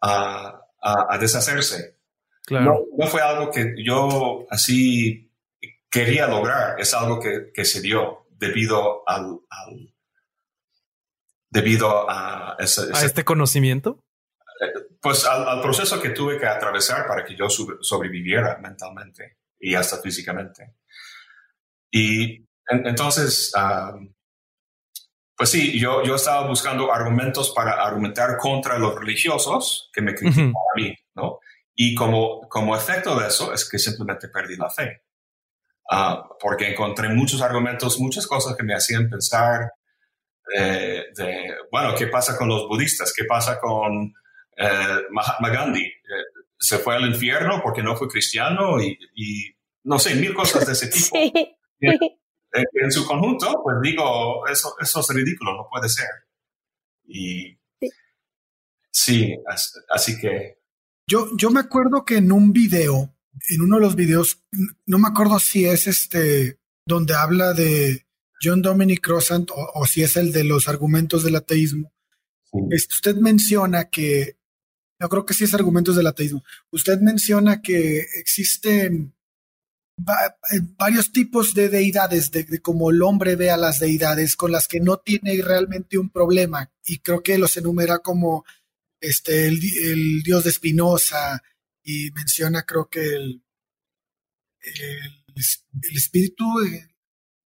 a, 0.00 0.60
a, 0.80 1.18
deshacerse. 1.18 1.98
Claro. 2.46 2.86
No, 2.96 3.06
fue 3.06 3.20
algo 3.20 3.50
que 3.50 3.74
yo 3.76 4.46
así 4.50 5.30
quería 5.90 6.26
lograr, 6.26 6.80
es 6.80 6.94
algo 6.94 7.20
que, 7.20 7.50
que 7.52 7.64
se 7.64 7.80
dio 7.80 8.26
debido 8.30 9.02
al, 9.06 9.40
debido 11.50 12.08
a, 12.08 12.52
¿A 12.52 13.04
este 13.04 13.24
conocimiento. 13.24 14.04
Pues 15.00 15.24
al, 15.24 15.60
proceso 15.60 16.00
que 16.00 16.10
tuve 16.10 16.38
que 16.38 16.46
atravesar 16.46 17.06
para 17.06 17.24
que 17.24 17.36
yo 17.36 17.48
sobreviviera 17.48 18.58
mentalmente 18.58 19.38
y 19.58 19.74
hasta 19.74 19.98
físicamente. 19.98 20.74
Y 21.90 22.46
entonces, 22.66 23.52
pues 25.38 25.50
sí, 25.50 25.78
yo, 25.78 26.02
yo 26.02 26.16
estaba 26.16 26.48
buscando 26.48 26.92
argumentos 26.92 27.52
para 27.54 27.74
argumentar 27.86 28.36
contra 28.38 28.76
los 28.76 28.96
religiosos 28.96 29.88
que 29.92 30.02
me 30.02 30.12
criticaban 30.12 30.50
a 30.50 30.76
mí, 30.76 30.92
¿no? 31.14 31.38
Y 31.76 31.94
como, 31.94 32.40
como 32.48 32.74
efecto 32.74 33.16
de 33.16 33.28
eso 33.28 33.54
es 33.54 33.68
que 33.70 33.78
simplemente 33.78 34.26
perdí 34.30 34.56
la 34.56 34.68
fe. 34.68 35.02
Ah, 35.88 36.28
porque 36.40 36.68
encontré 36.68 37.08
muchos 37.10 37.40
argumentos, 37.40 38.00
muchas 38.00 38.26
cosas 38.26 38.56
que 38.56 38.64
me 38.64 38.74
hacían 38.74 39.08
pensar 39.08 39.70
eh, 40.58 41.04
de, 41.14 41.54
bueno, 41.70 41.94
¿qué 41.96 42.08
pasa 42.08 42.36
con 42.36 42.48
los 42.48 42.66
budistas? 42.66 43.12
¿Qué 43.16 43.24
pasa 43.24 43.60
con 43.60 44.12
eh, 44.56 45.02
Mahatma 45.10 45.50
Gandhi? 45.50 45.84
Eh, 45.84 46.42
¿Se 46.58 46.78
fue 46.78 46.96
al 46.96 47.06
infierno 47.06 47.60
porque 47.62 47.84
no 47.84 47.94
fue 47.94 48.08
cristiano? 48.08 48.82
Y, 48.82 48.98
y 49.14 49.54
no 49.84 50.00
sé, 50.00 50.16
mil 50.16 50.34
cosas 50.34 50.66
de 50.66 50.72
ese 50.72 50.88
tipo. 50.88 51.16
Sí. 51.16 52.18
Eh, 52.54 52.64
en 52.82 52.90
su 52.90 53.06
conjunto, 53.06 53.60
pues 53.62 53.76
digo, 53.82 54.46
eso, 54.46 54.74
eso 54.80 55.00
es 55.00 55.08
ridículo, 55.10 55.54
no 55.54 55.68
puede 55.70 55.88
ser. 55.88 56.08
Y 57.06 57.58
sí, 58.90 59.34
así 59.90 60.18
que... 60.18 60.58
Yo, 61.06 61.28
yo 61.36 61.50
me 61.50 61.60
acuerdo 61.60 62.04
que 62.04 62.16
en 62.16 62.32
un 62.32 62.52
video, 62.52 63.14
en 63.48 63.62
uno 63.62 63.76
de 63.76 63.82
los 63.82 63.96
videos, 63.96 64.44
no 64.86 64.98
me 64.98 65.08
acuerdo 65.08 65.38
si 65.38 65.64
es 65.64 65.86
este, 65.86 66.58
donde 66.84 67.14
habla 67.14 67.54
de 67.54 68.06
John 68.42 68.62
Dominic 68.62 69.00
Crossan 69.00 69.46
o, 69.50 69.86
si 69.86 70.02
es 70.02 70.16
el 70.16 70.32
de 70.32 70.44
los 70.44 70.68
argumentos 70.68 71.24
del 71.24 71.36
ateísmo. 71.36 71.92
Usted 72.52 73.16
menciona 73.16 73.90
que, 73.90 74.38
yo 75.00 75.08
creo 75.08 75.26
que 75.26 75.34
sí 75.34 75.44
es 75.44 75.54
argumentos 75.54 75.96
del 75.96 76.06
ateísmo. 76.06 76.44
Usted 76.70 77.00
menciona 77.00 77.60
que 77.60 78.00
existen 78.18 79.14
eh, 79.98 80.60
varios 80.76 81.12
tipos 81.12 81.54
de 81.54 81.68
deidades, 81.68 82.30
de, 82.30 82.60
cómo 82.60 82.90
el 82.90 83.02
hombre 83.02 83.36
ve 83.36 83.50
a 83.50 83.56
las 83.56 83.80
deidades, 83.80 84.36
con 84.36 84.52
las 84.52 84.68
que 84.68 84.80
no 84.80 84.98
tiene 84.98 85.40
realmente 85.42 85.98
un 85.98 86.10
problema. 86.10 86.70
Y 86.84 86.98
creo 86.98 87.22
que 87.22 87.38
los 87.38 87.56
enumera 87.56 87.98
como 87.98 88.44
este, 89.00 89.48
el, 89.48 90.22
dios 90.22 90.44
de 90.44 90.52
Spinoza 90.52 91.42
y 91.82 92.10
menciona 92.12 92.62
creo 92.62 92.88
que 92.88 93.00
el, 93.00 93.42
el, 94.60 95.96
espíritu, 95.96 96.44
eh, 96.60 96.88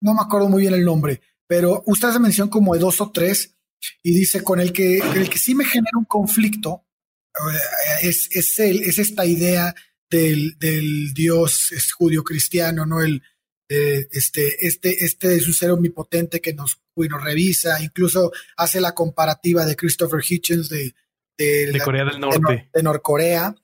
no 0.00 0.14
me 0.14 0.22
acuerdo 0.22 0.48
muy 0.48 0.62
bien 0.62 0.74
el 0.74 0.84
nombre, 0.84 1.20
pero 1.46 1.82
usted 1.86 2.08
hace 2.08 2.18
mención 2.18 2.48
como 2.48 2.74
de 2.74 2.80
dos 2.80 3.00
o 3.00 3.10
tres 3.10 3.56
y 4.02 4.12
dice 4.14 4.42
con 4.42 4.60
el 4.60 4.72
que, 4.72 4.98
el 4.98 5.28
que 5.28 5.38
sí 5.38 5.54
me 5.54 5.64
genera 5.64 5.98
un 5.98 6.04
conflicto 6.04 6.86
eh, 7.34 8.08
es, 8.08 8.28
es, 8.32 8.58
es 8.58 8.98
esta 8.98 9.24
idea 9.24 9.74
del, 10.18 11.12
Dios 11.14 11.72
es 11.72 11.92
judío 11.92 12.22
cristiano, 12.22 12.86
¿no? 12.86 13.02
El, 13.02 13.22
eh, 13.68 14.08
este, 14.12 14.66
este, 14.66 15.04
este 15.04 15.36
es 15.36 15.46
un 15.46 15.54
ser 15.54 15.70
omnipotente 15.70 16.40
que 16.40 16.52
nos, 16.52 16.80
nos 16.94 17.24
revisa, 17.24 17.82
incluso 17.82 18.32
hace 18.56 18.80
la 18.80 18.92
comparativa 18.92 19.64
de 19.64 19.76
Christopher 19.76 20.22
Hitchens 20.26 20.68
de, 20.68 20.94
de, 21.38 21.80
Corea 21.82 22.04
del 22.04 22.20
Norte. 22.20 22.68
De, 22.72 22.82
Norcorea. 22.82 23.54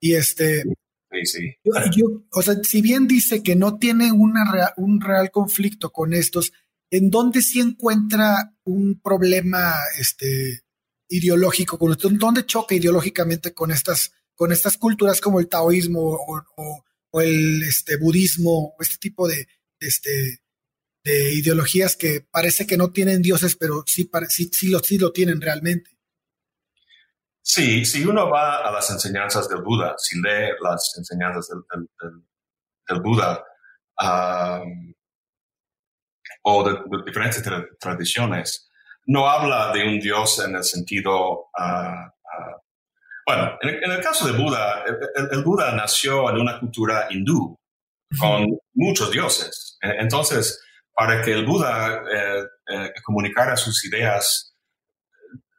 Y 0.00 0.14
este. 0.14 0.64
Sí, 1.22 1.56
o 2.30 2.42
sea, 2.42 2.56
si 2.62 2.82
bien 2.82 3.06
dice 3.06 3.42
que 3.42 3.56
no 3.56 3.78
tiene 3.78 4.12
una 4.12 4.74
un 4.76 5.00
real 5.00 5.30
conflicto 5.30 5.90
con 5.90 6.12
estos, 6.12 6.52
¿en 6.90 7.08
dónde 7.08 7.40
sí 7.40 7.60
encuentra 7.60 8.52
un 8.64 9.00
problema 9.00 9.72
este, 9.98 10.60
ideológico 11.08 11.78
con 11.78 11.92
esto? 11.92 12.10
¿Dónde 12.10 12.44
choca 12.44 12.74
ideológicamente 12.74 13.54
con 13.54 13.70
estas 13.70 14.12
con 14.36 14.52
estas 14.52 14.76
culturas 14.76 15.20
como 15.20 15.40
el 15.40 15.48
taoísmo 15.48 16.00
o, 16.00 16.84
el 17.20 17.62
este, 17.62 17.96
budismo 17.96 18.74
este 18.78 18.98
tipo 18.98 19.26
de, 19.26 19.48
este, 19.80 20.42
de 21.02 21.34
ideologías 21.34 21.96
que 21.96 22.20
parece 22.20 22.66
que 22.66 22.76
no 22.76 22.92
tienen 22.92 23.22
dioses, 23.22 23.56
pero 23.56 23.84
sí, 23.86 24.10
sí, 24.28 24.50
sí, 24.52 24.98
lo, 24.98 25.12
tienen 25.12 25.40
realmente. 25.40 25.90
Sí, 27.40 27.84
si 27.86 28.04
uno 28.04 28.28
va 28.28 28.68
a 28.68 28.70
las 28.72 28.90
enseñanzas 28.90 29.48
del 29.48 29.62
Buda, 29.62 29.94
si 29.96 30.20
lee 30.20 30.50
las 30.60 30.94
enseñanzas 30.98 31.48
del, 31.48 33.00
Buda 33.00 33.44
o 36.42 36.64
de, 36.68 36.78
diferentes 37.06 37.42
tradiciones, 37.80 38.68
no 39.06 39.28
habla 39.28 39.72
de 39.72 39.84
un 39.84 40.00
dios 40.00 40.40
en 40.44 40.56
el 40.56 40.64
sentido 40.64 41.50
uh, 41.56 42.10
bueno, 43.26 43.58
en 43.60 43.90
el, 43.90 44.00
caso 44.00 44.26
de 44.26 44.38
Buda, 44.38 44.84
el, 45.32 45.42
Buda 45.42 45.72
nació 45.72 46.30
en 46.30 46.38
una 46.38 46.60
cultura 46.60 47.08
hindú 47.10 47.58
con 48.20 48.46
muchos 48.74 49.10
dioses. 49.10 49.76
E, 49.82 49.88
entonces, 49.98 50.62
para 50.94 51.20
que 51.20 51.32
el 51.32 51.44
Buda 51.44 52.04
eh, 52.08 52.44
eh, 52.68 52.92
comunicara 53.02 53.56
sus 53.56 53.84
ideas, 53.84 54.54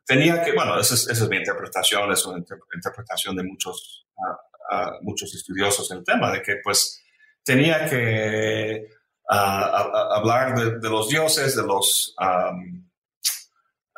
tenía 0.06 0.42
que, 0.42 0.54
bueno, 0.54 0.80
esa 0.80 0.96
es, 0.96 1.30
mi 1.30 1.38
interpretación, 1.38 2.10
es 2.14 2.26
una 2.26 2.38
interpretación 2.38 3.36
de 3.36 3.44
muchos, 3.44 4.08
uh, 4.16 4.76
uh, 4.76 5.04
muchos 5.04 5.36
estudiosos 5.36 5.92
en 5.92 5.98
el 5.98 6.04
tema, 6.06 6.32
de 6.32 6.42
que 6.42 6.56
pues 6.64 7.04
tenía 7.44 7.86
que 7.90 8.88
uh, 9.30 9.34
hablar 9.34 10.80
de, 10.80 10.90
los 10.90 11.10
dioses, 11.10 11.56
de 11.56 11.64
los... 11.64 12.16
Um, 12.18 12.87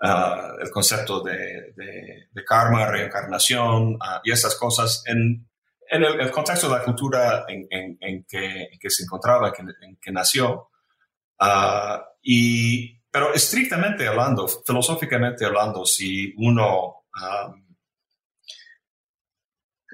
el 0.02 0.72
concepto 0.72 1.22
de, 1.22 1.74
de, 1.76 2.46
karma, 2.46 2.86
reencarnación 2.86 3.98
y 4.24 4.32
esas 4.32 4.56
cosas 4.56 5.04
en, 5.06 5.48
en 5.90 6.04
el, 6.04 6.32
contexto 6.32 6.70
de 6.70 6.78
la 6.78 6.84
cultura 6.84 7.46
en, 7.48 7.68
en, 8.00 8.26
que, 8.28 8.70
que, 8.80 8.90
se 8.90 9.04
encontraba, 9.04 9.52
en 9.58 9.98
que 10.02 10.12
nació. 10.12 10.70
Uh, 11.40 12.02
y, 12.22 13.00
pero 13.10 13.34
estrictamente 13.34 14.08
hablando, 14.08 14.48
filosóficamente 14.48 15.46
hablando, 15.46 15.86
si 15.86 16.34
uno 16.38 17.06
um, 17.16 17.70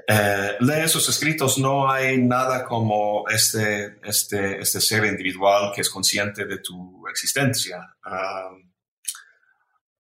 eh, 0.08 0.58
lee 0.60 0.82
esos 0.84 1.08
escritos, 1.08 1.58
no 1.58 1.90
hay 1.90 2.18
nada 2.18 2.66
como 2.66 3.28
este, 3.30 3.98
este, 4.04 4.60
este 4.60 4.82
ser 4.82 5.06
individual 5.06 5.72
que 5.74 5.82
es 5.82 5.90
consciente 5.90 6.46
de 6.46 6.60
tu 6.60 7.08
existencia. 7.08 7.96
Um, 8.06 8.75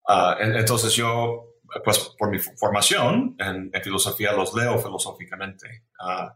uh, 0.08 0.34
entonces 0.40 0.92
yo 0.94 1.54
pues 1.82 2.14
por 2.18 2.30
mi 2.30 2.38
formación 2.38 3.36
en, 3.38 3.72
filosofía 3.82 4.32
los 4.32 4.54
leo 4.54 4.78
filosóficamente 4.78 5.84
uh, 6.00 6.30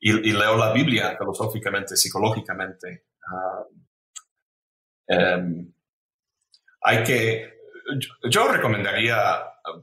y, 0.00 0.32
leo 0.32 0.56
la 0.58 0.72
Biblia 0.72 1.16
filosóficamente, 1.16 1.96
psicológicamente. 1.96 3.06
Um, 5.06 5.72
hay 6.82 7.02
que, 7.02 7.54
yo, 8.28 8.48
recomendaría 8.48 9.16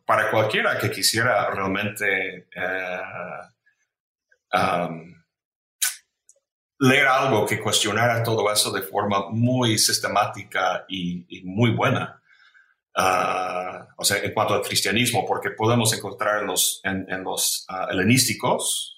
para 0.06 0.30
cualquiera 0.30 0.78
que 0.78 0.92
quisiera 0.92 1.50
realmente 1.50 2.48
um, 4.54 5.24
leer 6.78 7.08
algo 7.08 7.48
que 7.48 7.60
cuestionara 7.60 8.22
todo 8.22 8.52
eso 8.52 8.72
de 8.72 8.84
forma 8.84 9.32
muy 9.32 9.80
sistemática 9.80 10.86
y 10.88 11.42
muy 11.46 11.72
buena. 11.72 12.21
Ah, 12.96 13.88
o 13.98 14.04
sea, 14.04 14.18
en 14.18 14.34
cuanto 14.34 14.54
al 14.54 14.62
cristianismo, 14.62 15.26
porque 15.26 15.52
podemos 15.52 15.94
encontrar 15.94 16.42
en 16.42 16.48
los, 16.48 16.82
en, 16.84 17.24
los 17.24 17.66
uh, 17.70 17.90
helenísticos, 17.92 18.98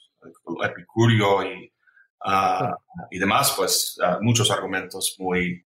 Epicurio 0.63 1.43
y, 1.43 1.73
uh, 2.25 2.73
y 3.11 3.19
demás, 3.19 3.53
pues 3.57 3.97
muchos 4.21 4.49
argumentos 4.51 5.15
muy, 5.19 5.65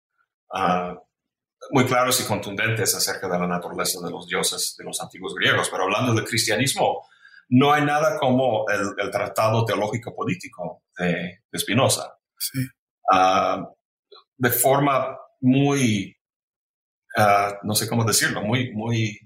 muy 1.72 1.86
claros 1.86 2.22
y 2.22 2.26
contundentes 2.26 2.96
acerca 2.96 3.28
de 3.28 3.38
la 3.38 3.48
naturaleza 3.48 4.00
de 4.02 4.12
los 4.12 4.28
dioses 4.28 4.76
de 4.78 4.86
los 4.86 5.02
antiguos 5.02 5.36
griegos. 5.36 5.70
Pero 5.70 5.84
hablando 5.84 6.14
del 6.14 6.24
cristianismo, 6.24 7.06
no 7.50 7.74
hay 7.74 7.84
nada 7.84 8.18
como 8.18 8.66
el, 8.70 8.94
el 8.98 9.12
tratado 9.12 9.66
teológico 9.66 10.16
político 10.16 10.84
de, 10.98 11.42
de 11.52 11.60
Spinoza. 11.60 12.18
Sí. 12.38 12.60
de 14.38 14.50
forma 14.50 15.18
muy 15.42 16.15
Ah, 17.16 17.60
no 17.64 17.76
sé 17.76 17.88
cómo 17.88 18.04
decirlo, 18.04 18.42
muy, 18.42 18.74
muy 18.74 19.18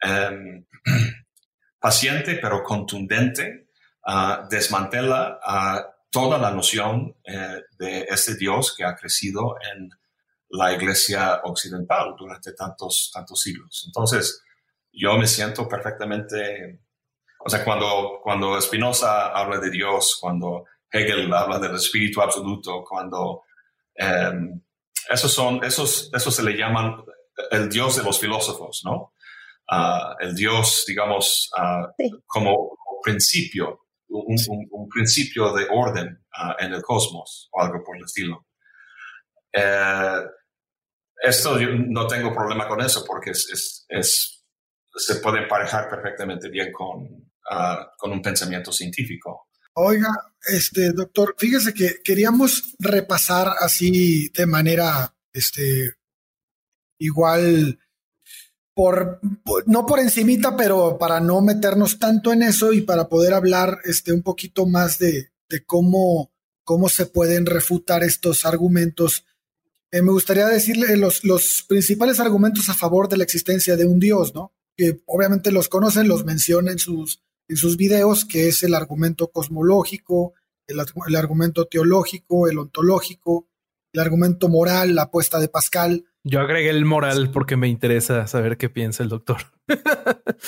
em, 0.00 0.66
paciente 1.80 2.38
pero 2.40 2.62
contundente, 2.62 3.68
uh, 4.06 4.46
desmantela 4.48 5.40
uh, 5.46 6.00
toda 6.10 6.38
la 6.38 6.50
noción 6.50 7.16
eh, 7.24 7.62
de 7.78 8.00
este 8.02 8.34
Dios 8.34 8.74
que 8.76 8.84
ha 8.84 8.96
crecido 8.96 9.56
en 9.72 9.88
la 10.50 10.72
iglesia 10.72 11.40
occidental 11.44 12.14
durante 12.18 12.52
tantos, 12.52 13.10
tantos 13.14 13.40
siglos. 13.40 13.84
Entonces, 13.86 14.42
yo 14.92 15.16
me 15.16 15.26
siento 15.26 15.68
perfectamente, 15.68 16.80
o 17.38 17.48
sea, 17.48 17.64
cuando, 17.64 18.18
cuando 18.22 18.60
Spinoza 18.60 19.28
habla 19.28 19.60
de 19.60 19.70
Dios, 19.70 20.18
cuando 20.20 20.64
Hegel 20.90 21.32
habla 21.32 21.60
del 21.60 21.76
espíritu 21.76 22.20
absoluto, 22.20 22.82
cuando 22.82 23.44
em, 23.94 24.60
esos 25.08 25.32
son, 25.32 25.62
esos, 25.62 26.10
esos 26.12 26.34
se 26.34 26.42
le 26.42 26.56
llaman 26.56 27.04
el 27.50 27.68
Dios 27.68 27.96
de 27.96 28.02
los 28.02 28.18
filósofos, 28.18 28.82
¿no? 28.84 29.14
Ah, 29.72 30.16
el 30.18 30.34
Dios, 30.34 30.84
digamos, 30.86 31.48
ah, 31.56 31.92
como 32.26 32.76
principio, 33.02 33.86
un, 34.08 34.88
principio 34.88 35.52
de 35.52 35.68
orden 35.70 36.24
ah, 36.34 36.56
en 36.58 36.72
el 36.72 36.82
cosmos 36.82 37.48
o 37.52 37.62
algo 37.62 37.82
por 37.84 37.96
el 37.96 38.04
estilo. 38.04 38.48
Eh, 39.52 40.22
esto 41.22 41.60
yo 41.60 41.68
no 41.70 42.06
tengo 42.06 42.34
problema 42.34 42.66
con 42.66 42.80
eso 42.80 43.04
porque 43.06 43.30
es, 43.30 43.86
es, 43.88 44.44
se 44.96 45.16
puede 45.16 45.42
emparejar 45.42 45.88
perfectamente 45.88 46.48
bien 46.48 46.72
con, 46.72 47.30
con 47.96 48.10
un 48.10 48.22
pensamiento 48.22 48.72
científico. 48.72 49.50
Oiga, 49.74 50.10
este 50.48 50.92
doctor, 50.92 51.34
fíjese 51.38 51.72
que 51.72 51.96
queríamos 52.02 52.74
repasar 52.78 53.52
así 53.60 54.28
de 54.30 54.46
manera 54.46 55.14
este, 55.32 55.94
igual 57.00 57.80
por, 58.74 59.20
no 59.66 59.84
por 59.84 59.98
encimita, 59.98 60.56
pero 60.56 60.96
para 60.98 61.20
no 61.20 61.40
meternos 61.40 61.98
tanto 61.98 62.32
en 62.32 62.42
eso 62.42 62.72
y 62.72 62.82
para 62.82 63.08
poder 63.08 63.34
hablar 63.34 63.78
este, 63.84 64.12
un 64.12 64.22
poquito 64.22 64.66
más 64.66 64.98
de, 64.98 65.32
de 65.48 65.64
cómo, 65.64 66.30
cómo 66.62 66.88
se 66.88 67.06
pueden 67.06 67.46
refutar 67.46 68.04
estos 68.04 68.46
argumentos. 68.46 69.26
Eh, 69.90 70.02
me 70.02 70.12
gustaría 70.12 70.46
decirle 70.46 70.96
los, 70.96 71.24
los 71.24 71.64
principales 71.68 72.20
argumentos 72.20 72.68
a 72.68 72.74
favor 72.74 73.08
de 73.08 73.16
la 73.16 73.24
existencia 73.24 73.76
de 73.76 73.86
un 73.86 73.98
Dios, 73.98 74.34
¿no? 74.34 74.52
Que 74.76 75.02
obviamente 75.06 75.50
los 75.50 75.68
conocen, 75.68 76.06
los 76.06 76.24
menciona 76.24 76.70
en 76.70 76.78
sus, 76.78 77.22
en 77.48 77.56
sus 77.56 77.76
videos, 77.76 78.24
que 78.24 78.48
es 78.48 78.62
el 78.62 78.74
argumento 78.74 79.32
cosmológico, 79.32 80.34
el, 80.68 80.80
el 81.08 81.16
argumento 81.16 81.66
teológico, 81.66 82.48
el 82.48 82.58
ontológico, 82.58 83.49
el 83.92 84.00
argumento 84.00 84.48
moral, 84.48 84.94
la 84.94 85.02
apuesta 85.02 85.38
de 85.38 85.48
Pascal. 85.48 86.04
Yo 86.22 86.40
agregué 86.40 86.70
el 86.70 86.84
moral 86.84 87.30
porque 87.30 87.56
me 87.56 87.68
interesa 87.68 88.26
saber 88.26 88.56
qué 88.56 88.68
piensa 88.68 89.02
el 89.02 89.08
doctor. 89.08 89.52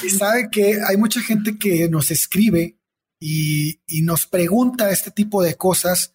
y 0.04 0.10
sabe 0.10 0.48
que 0.50 0.80
hay 0.86 0.96
mucha 0.96 1.20
gente 1.20 1.58
que 1.58 1.88
nos 1.88 2.10
escribe 2.10 2.78
y, 3.18 3.78
nos 4.02 4.26
pregunta 4.26 4.90
este 4.90 5.10
tipo 5.12 5.42
de 5.42 5.56
cosas 5.56 6.12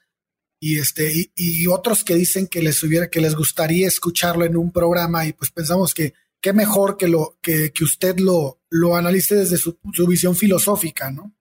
y 0.59 0.79
este 0.79 1.31
y, 1.35 1.67
otros 1.67 2.03
que 2.03 2.15
dicen 2.15 2.47
que 2.47 2.61
les 2.61 2.83
hubiera 2.83 3.09
que 3.09 3.21
les 3.21 3.35
gustaría 3.35 3.87
escucharlo 3.87 4.43
en 4.43 4.57
un 4.57 4.71
programa 4.71 5.25
y 5.25 5.31
pues 5.31 5.51
pensamos 5.51 5.93
que 5.93 6.13
qué 6.41 6.51
mejor 6.51 6.97
que 6.97 7.07
lo 7.07 7.37
que, 7.41 7.71
usted 7.81 8.17
lo 8.19 8.59
lo 8.69 8.95
analice 8.97 9.35
desde 9.35 9.57
su, 9.57 9.77
visión 10.07 10.35
filosófica, 10.35 11.09
¿no? 11.09 11.33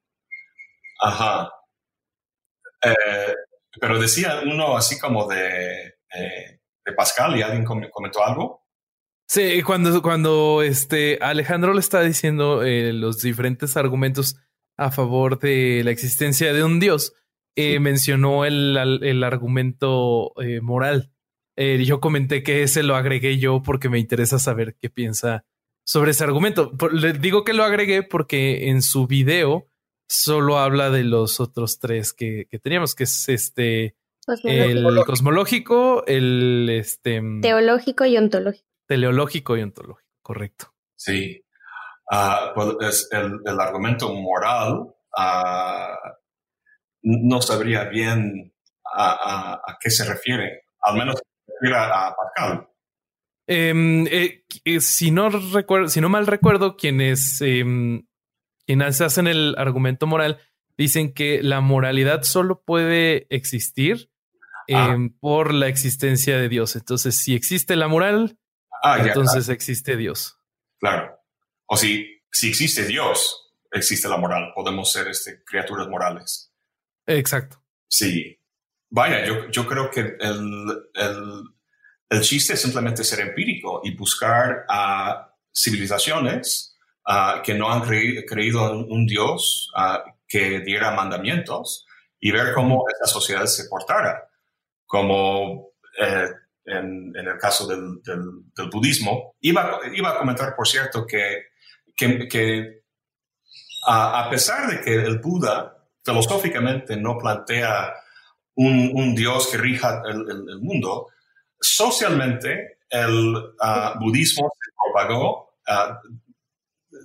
Ajá. 1.03 1.51
Eh, 2.83 3.35
pero 3.81 3.99
decía 3.99 4.41
uno 4.45 4.77
así 4.77 4.99
como 4.99 5.27
de 5.27 5.95
eh, 6.15 6.57
de 6.87 6.93
Pascal 6.93 7.37
y 7.37 7.43
alguien 7.43 7.65
comentó 7.65 8.25
algo. 8.25 8.67
Sí, 9.29 9.61
cuando, 9.63 10.01
cuando 10.03 10.63
este 10.63 11.19
Alejandro 11.21 11.75
le 11.75 11.81
está 11.81 12.01
diciendo 12.01 12.63
eh, 12.63 12.93
los 12.93 13.21
diferentes 13.21 13.77
argumentos 13.77 14.37
a 14.77 14.93
favor 14.93 15.39
de 15.41 15.83
la 15.85 15.91
existencia 15.91 16.53
de 16.53 16.63
un 16.63 16.79
Dios, 16.79 17.13
eh, 17.57 17.81
mencionó 17.81 18.45
el, 18.45 18.77
el 19.03 19.25
argumento 19.25 20.33
eh, 20.41 20.61
moral. 20.61 21.11
yo 21.57 22.01
comenté 22.01 22.43
que 22.43 22.63
ese 22.63 22.83
lo 22.83 22.95
agregué 22.95 23.39
yo 23.39 23.63
porque 23.63 23.89
me 23.89 23.99
interesa 23.99 24.39
saber 24.39 24.77
qué 24.81 24.91
piensa 24.91 25.45
sobre 25.85 26.13
ese 26.13 26.23
argumento. 26.23 26.73
le 26.93 27.15
digo 27.15 27.43
que 27.43 27.55
lo 27.55 27.65
agregué 27.65 28.03
porque 28.03 28.69
en 28.69 28.83
su 28.83 29.07
video 29.07 29.67
solo 30.09 30.59
habla 30.59 30.91
de 30.91 31.05
los 31.05 31.41
otros 31.41 31.79
tres 31.79 32.13
que, 32.13 32.47
que 32.51 32.59
teníamos, 32.59 32.95
que 32.95 33.05
es 33.05 33.29
este 33.29 33.97
el 34.45 35.05
cosmológico, 35.05 36.05
el 36.07 36.69
este 36.71 37.23
teológico 37.43 38.05
y 38.05 38.17
ontológico. 38.17 38.67
Teleológico 38.87 39.57
y 39.57 39.63
ontológico, 39.63 40.11
correcto. 40.23 40.75
Sí. 40.97 41.43
Ah, 42.11 42.53
pues 42.55 43.09
el, 43.11 43.61
argumento 43.61 44.13
moral 44.13 44.95
uh, 45.17 45.97
no 47.03 47.43
sabría 47.43 47.85
bien 47.85 48.53
a, 48.95 49.61
qué 49.81 49.91
se 49.91 50.05
refiere, 50.05 50.63
al 50.81 50.97
menos 50.97 51.17
se 51.17 51.53
refiere 51.53 51.77
a, 51.77 52.15
Pascal. 52.15 52.69
Em, 53.49 54.07
eh, 54.09 54.45
eh, 54.65 54.81
si 54.81 55.11
no 55.11 55.29
recuerdo, 55.29 55.89
si 55.89 56.01
no 56.01 56.09
mal 56.09 56.27
recuerdo, 56.27 56.77
quienes, 56.77 57.41
eh, 57.43 57.65
quienes 58.67 59.01
hacen 59.01 59.27
el 59.27 59.55
argumento 59.59 60.07
moral 60.07 60.39
dicen 60.77 61.13
que 61.15 61.43
la 61.43 61.61
moralidad 61.61 62.23
solo 62.23 62.63
puede 62.65 63.27
existir 63.35 64.11
Ah. 64.73 64.93
Em, 64.93 65.11
por 65.11 65.55
la 65.55 65.69
existencia 65.69 66.37
de 66.37 66.49
Dios. 66.49 66.77
Entonces, 66.77 67.17
si 67.17 67.35
existe 67.35 67.77
la 67.77 67.89
moral, 67.89 68.39
ah, 68.83 68.99
entonces 69.01 69.49
existe 69.49 69.97
Dios. 69.97 70.39
Claro. 70.81 71.21
O 71.67 71.77
si, 71.77 72.23
si 72.33 72.49
existe 72.49 72.85
Dios, 72.85 73.55
existe 73.71 74.09
la 74.09 74.17
moral. 74.17 74.53
Podemos 74.55 74.91
ser 74.91 75.09
este, 75.09 75.43
criaturas 75.45 75.89
morales. 75.89 76.53
Exacto. 77.07 77.63
Sí. 77.89 78.41
vaya, 78.91 79.25
yo, 79.25 79.49
yo 79.51 79.67
creo 79.67 79.91
que 79.91 80.01
el, 80.01 80.19
el, 80.95 81.45
el, 82.11 82.21
chiste 82.23 82.55
es 82.55 82.61
simplemente 82.61 83.05
ser 83.05 83.21
empírico 83.21 83.81
y 83.85 83.95
buscar 83.95 84.65
a 84.69 85.33
civilizaciones 85.55 86.76
uh, 87.07 87.43
que 87.43 87.55
no 87.55 87.71
han 87.71 87.83
creído 87.83 88.73
en 88.73 88.91
un 88.91 89.07
Dios 89.07 89.71
uh, 89.77 90.11
que 90.27 90.61
diera 90.61 90.91
mandamientos 90.93 91.87
y 92.21 92.31
ver 92.31 92.53
cómo 92.55 92.85
esa 92.89 93.07
sociedad 93.07 93.47
se 93.47 93.69
portara. 93.69 94.29
Como 94.87 95.71
eh, 95.99 96.29
en, 96.67 97.13
en, 97.17 97.29
el 97.29 97.39
caso 97.39 97.67
del, 97.67 98.03
del, 98.03 98.71
budismo. 98.71 99.37
Iba, 99.41 99.81
iba, 99.95 100.11
a 100.11 100.19
comentar, 100.19 100.55
por 100.57 100.67
cierto, 100.67 101.07
que, 101.07 101.47
que, 101.95 102.27
que 102.29 102.83
a, 103.87 104.25
a, 104.25 104.31
pesar 104.31 104.69
de 104.69 104.81
que 104.81 104.95
el 104.95 105.21
Buda 105.21 105.77
filosóficamente 106.05 106.97
no 106.97 107.17
plantea 107.19 107.95
un, 108.57 108.91
un 108.95 109.15
Dios 109.15 109.49
que 109.49 109.59
rija 109.59 110.03
el, 110.07 110.29
el, 110.29 110.59
mundo, 110.61 111.09
socialmente 111.61 112.79
el 112.91 113.37
uh, 113.37 113.99
budismo 114.01 114.51
se 114.53 114.73
propagó, 114.85 115.57
uh, 115.69 115.95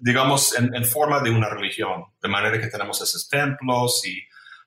digamos, 0.01 0.57
en, 0.57 0.73
en, 0.75 0.83
forma 0.83 1.21
de 1.21 1.29
una 1.29 1.47
religión, 1.47 2.05
de 2.21 2.27
manera 2.27 2.59
que 2.59 2.67
tenemos 2.67 2.99
esos 3.01 3.29
templos 3.29 4.01
y 4.05 4.19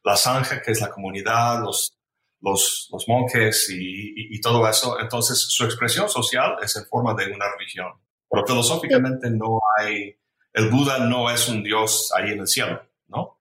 la 0.05 0.17
sangha, 0.17 0.63
que 0.63 0.71
es 0.71 0.81
la 0.81 0.91
comunidad, 0.91 1.61
los, 1.61 1.99
los, 2.41 2.89
los 2.93 3.09
monjes 3.09 3.69
y, 3.71 4.37
y, 4.37 4.41
todo 4.41 4.67
eso. 4.69 5.01
Entonces, 5.01 5.39
su 5.49 5.65
expresión 5.65 6.09
social 6.09 6.57
es 6.63 6.77
en 6.77 6.87
forma 6.87 7.15
de 7.15 7.33
una 7.33 7.47
religión. 7.51 7.93
Pero 8.31 8.47
filosóficamente 8.47 9.29
no 9.31 9.61
hay, 9.79 10.17
el 10.53 10.71
Buda 10.71 10.99
no 10.99 11.31
es 11.31 11.49
un 11.49 11.65
Dios 11.65 12.13
ahí 12.15 12.31
en 12.31 12.41
el 12.41 12.47
cielo, 12.47 12.83
¿no? 13.09 13.41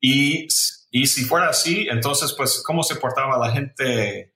Y, 0.00 0.46
y 0.90 1.06
si 1.06 1.24
fuera 1.24 1.50
así, 1.50 1.88
entonces, 1.90 2.32
pues, 2.32 2.62
¿cómo 2.64 2.82
se 2.82 2.96
portaba 2.96 3.38
la 3.38 3.52
gente 3.52 4.34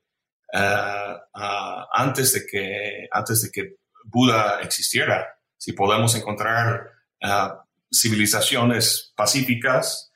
uh, 0.53 1.39
uh, 1.39 1.87
antes, 1.95 2.33
de 2.35 2.47
que, 2.47 3.09
antes 3.11 3.43
de 3.43 3.51
que 3.51 3.77
Buda 4.05 4.61
existiera? 4.61 5.39
Si 5.63 5.75
podemos 5.75 6.17
encontrar 6.17 6.91
uh, 7.23 7.55
civilizaciones 7.89 9.13
pacíficas, 9.15 10.11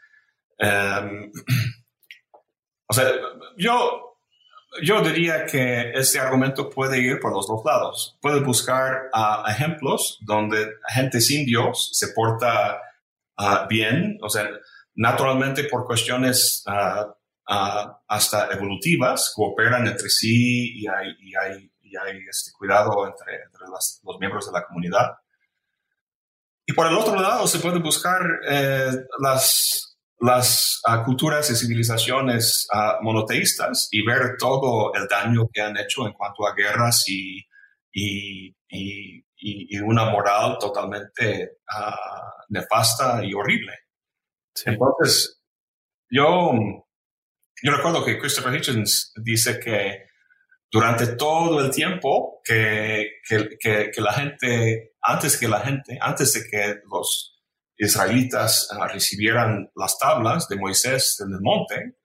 um, 0.59 1.31
o 2.89 2.93
sea, 2.93 3.13
yo, 3.57 4.19
yo 4.83 5.01
diría 5.03 5.47
que 5.47 5.93
este 5.95 6.19
argumento 6.19 6.69
puede 6.69 6.99
ir 6.99 7.21
por 7.21 7.33
los 7.33 7.47
dos 7.47 7.63
lados. 7.65 8.19
Puede 8.21 8.41
buscar 8.41 9.09
uh, 9.15 9.49
ejemplos 9.49 10.19
donde 10.23 10.67
gente 10.93 11.21
sin 11.21 11.47
Dios 11.47 11.91
se 11.93 12.09
porta 12.09 12.83
uh, 13.39 13.69
bien, 13.69 14.19
o 14.23 14.29
sea, 14.29 14.51
naturalmente 14.97 15.63
por 15.71 15.85
cuestiones 15.85 16.65
uh, 16.67 17.13
hasta 18.09 18.49
evolutivas, 18.51 19.33
cooperan 19.33 19.87
entre 19.87 20.09
sí 20.09 20.77
y 20.81 20.89
hay, 20.89 21.15
y 21.21 21.37
hay, 21.37 21.71
y 21.83 21.97
hay 21.97 22.19
este 22.29 22.51
cuidado 22.59 23.07
entre, 23.07 23.45
los 23.71 24.19
miembros 24.19 24.45
de 24.47 24.53
la 24.53 24.67
comunidad. 24.67 25.19
Y 26.67 26.73
por 26.73 26.87
el 26.89 26.95
otro 26.95 27.15
lado, 27.15 27.47
se 27.47 27.61
puede 27.61 27.79
buscar 27.79 28.21
eh, 28.49 28.91
las, 29.21 29.97
las 30.19 30.81
uh, 30.89 31.05
culturas 31.05 31.49
y 31.51 31.55
civilizaciones 31.55 32.67
uh, 32.75 33.03
monoteístas 33.05 33.89
y 33.93 34.05
ver 34.05 34.37
todo 34.37 34.93
el 34.95 35.07
daño 35.07 35.49
que 35.53 35.63
han 35.63 35.77
hecho 35.77 36.07
en 36.07 36.13
cuanto 36.13 36.47
a 36.47 36.55
guerras 36.55 37.05
y, 37.09 37.39
y, 37.93 38.49
y, 38.69 39.25
y 39.39 39.79
una 39.79 40.07
moral 40.07 40.57
totalmente 40.59 41.59
uh, 41.73 42.43
nefasta 42.49 43.25
y 43.25 43.33
horrible. 43.33 43.73
Entonces, 44.65 45.41
yo, 46.11 46.53
yo 47.63 47.73
recuerdo 47.73 48.05
que 48.05 48.19
Christopher 48.19 48.55
Hitchens 48.55 49.13
dice 49.23 49.61
que 49.61 50.07
durante 50.71 51.15
todo 51.17 51.65
el 51.65 51.71
tiempo 51.71 52.41
que, 52.45 53.21
que, 53.29 53.51
que, 53.61 53.91
que 53.95 54.01
la 54.01 54.13
gente, 54.13 54.96
antes 55.07 55.39
que 55.39 55.49
la 55.49 55.61
gente, 55.61 55.99
antes 56.01 56.33
de 56.33 56.49
que 56.51 56.81
los 56.91 57.37
israelitas 57.79 58.69
uh, 58.73 58.85
recibieran 58.93 59.71
las 59.77 59.99
tablas 59.99 60.49
de 60.49 60.57
Moisés 60.57 61.19
en 61.21 61.33
el 61.33 61.41
monte. 61.41 61.97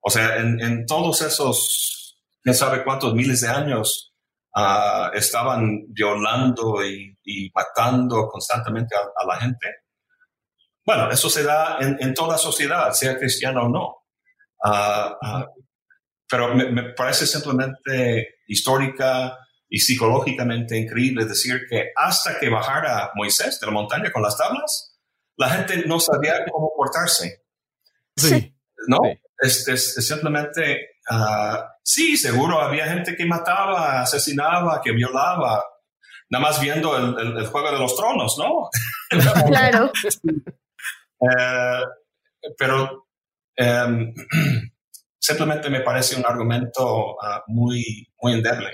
O 0.00 0.10
sea, 0.10 0.36
en, 0.38 0.60
en 0.60 0.86
todos 0.86 1.20
esos, 1.22 2.16
quién 2.42 2.54
sabe 2.54 2.84
cuántos 2.84 3.14
miles 3.14 3.40
de 3.40 3.48
años, 3.48 4.14
uh, 4.54 5.12
estaban 5.14 5.86
violando 5.88 6.84
y, 6.84 7.16
y, 7.24 7.50
matando 7.54 8.28
constantemente 8.28 8.96
a, 8.96 9.00
a, 9.00 9.26
la 9.26 9.40
gente. 9.40 9.66
Bueno, 10.86 11.10
eso 11.10 11.28
se 11.28 11.42
da 11.42 11.78
en, 11.80 11.98
en 12.00 12.14
toda 12.14 12.38
sociedad, 12.38 12.92
sea 12.92 13.18
cristiana 13.18 13.62
o 13.62 13.68
no. 13.68 13.96
Uh, 14.64 15.44
pero 16.28 16.54
me, 16.54 16.70
me, 16.70 16.82
parece 16.94 17.26
simplemente 17.26 18.36
histórica 18.46 19.36
y 19.68 19.78
psicológicamente 19.80 20.78
increíble 20.78 21.26
decir 21.26 21.66
que 21.68 21.90
hasta 21.94 22.38
que 22.38 22.48
bajara 22.48 23.10
Moisés 23.14 23.60
de 23.60 23.66
la 23.66 23.72
montaña 23.72 24.10
con 24.10 24.22
las 24.22 24.36
tablas, 24.36 24.98
la 25.36 25.50
gente 25.50 25.84
no 25.86 26.00
sabía 26.00 26.44
cómo 26.50 26.72
portarse. 26.76 27.44
Sí. 28.16 28.54
¿No? 28.86 28.98
Es, 29.38 29.68
es, 29.68 29.94
simplemente, 30.06 30.96
uh, 31.10 31.58
sí, 31.82 32.16
seguro 32.16 32.60
había 32.60 32.88
gente 32.88 33.14
que 33.14 33.26
mataba, 33.26 34.02
asesinaba, 34.02 34.80
que 34.82 34.92
violaba, 34.92 35.62
nada 36.30 36.44
más 36.44 36.60
viendo 36.60 36.96
el, 36.96 37.18
el, 37.18 37.38
el 37.38 37.46
juego 37.46 37.70
de 37.70 37.78
los 37.78 37.96
tronos, 37.96 38.36
¿no? 38.38 38.70
claro. 39.46 39.92
uh, 41.20 41.84
pero 42.56 43.06
um, 43.58 44.14
simplemente 45.18 45.70
me 45.70 45.82
parece 45.82 46.16
un 46.16 46.26
argumento 46.26 47.12
uh, 47.12 47.42
muy, 47.46 48.12
muy 48.20 48.32
endeble. 48.32 48.70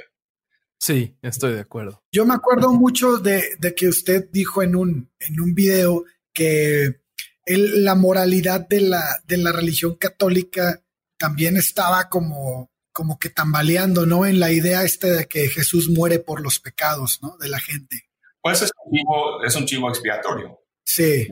Sí, 0.84 1.16
estoy 1.22 1.54
de 1.54 1.60
acuerdo. 1.60 2.02
Yo 2.12 2.26
me 2.26 2.34
acuerdo 2.34 2.70
mucho 2.74 3.16
de, 3.16 3.56
de 3.58 3.74
que 3.74 3.88
usted 3.88 4.28
dijo 4.30 4.62
en 4.62 4.76
un, 4.76 5.10
en 5.18 5.40
un 5.40 5.54
video 5.54 6.04
que 6.34 7.00
el, 7.46 7.84
la 7.86 7.94
moralidad 7.94 8.68
de 8.68 8.82
la, 8.82 9.02
de 9.24 9.38
la 9.38 9.50
religión 9.50 9.94
católica 9.94 10.82
también 11.18 11.56
estaba 11.56 12.10
como, 12.10 12.70
como 12.92 13.18
que 13.18 13.30
tambaleando, 13.30 14.04
¿no? 14.04 14.26
En 14.26 14.38
la 14.38 14.52
idea 14.52 14.82
esta 14.82 15.08
de 15.08 15.24
que 15.24 15.48
Jesús 15.48 15.88
muere 15.88 16.18
por 16.18 16.42
los 16.42 16.60
pecados, 16.60 17.18
¿no? 17.22 17.38
De 17.38 17.48
la 17.48 17.60
gente. 17.60 18.02
Pues 18.42 18.60
es 18.60 18.70
un 18.84 18.92
chivo, 18.92 19.42
es 19.42 19.56
un 19.56 19.64
chivo 19.64 19.88
expiatorio. 19.88 20.60
Sí. 20.84 21.26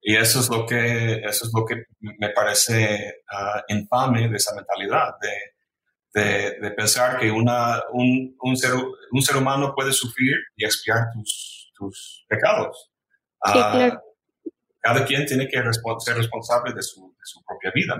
Y 0.00 0.16
eso 0.16 0.40
es 0.40 0.48
lo 0.48 0.64
que, 0.64 1.16
eso 1.16 1.44
es 1.44 1.50
lo 1.54 1.66
que 1.66 1.84
me 2.00 2.30
parece 2.30 3.24
uh, 3.30 3.60
infame 3.68 4.30
de 4.30 4.36
esa 4.38 4.54
mentalidad, 4.54 5.16
de, 5.20 5.28
de, 6.12 6.58
de 6.60 6.70
pensar 6.72 7.18
que 7.18 7.30
una, 7.30 7.82
un, 7.92 8.36
un, 8.40 8.56
ser, 8.56 8.72
un 8.74 9.22
ser 9.22 9.36
humano 9.36 9.72
puede 9.74 9.92
sufrir 9.92 10.36
y 10.56 10.64
expiar 10.64 11.06
tus, 11.12 11.72
tus 11.74 12.24
pecados. 12.28 12.90
Sí, 13.44 13.58
uh, 13.58 13.72
claro 13.72 14.02
cada 14.80 15.04
quien 15.04 15.26
tiene 15.26 15.46
que 15.46 15.62
ser 15.98 16.16
responsable 16.16 16.72
de 16.74 16.82
su, 16.82 17.14
de 17.18 17.24
su 17.24 17.42
propia 17.44 17.70
vida. 17.74 17.98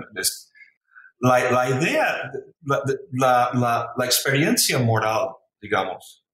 La, 1.19 1.51
la 1.51 1.69
idea, 1.69 2.31
la, 2.63 3.51
la, 3.53 3.93
la, 3.95 4.05
experiencia 4.05 4.79
moral, 4.79 5.29
digamos, 5.61 6.25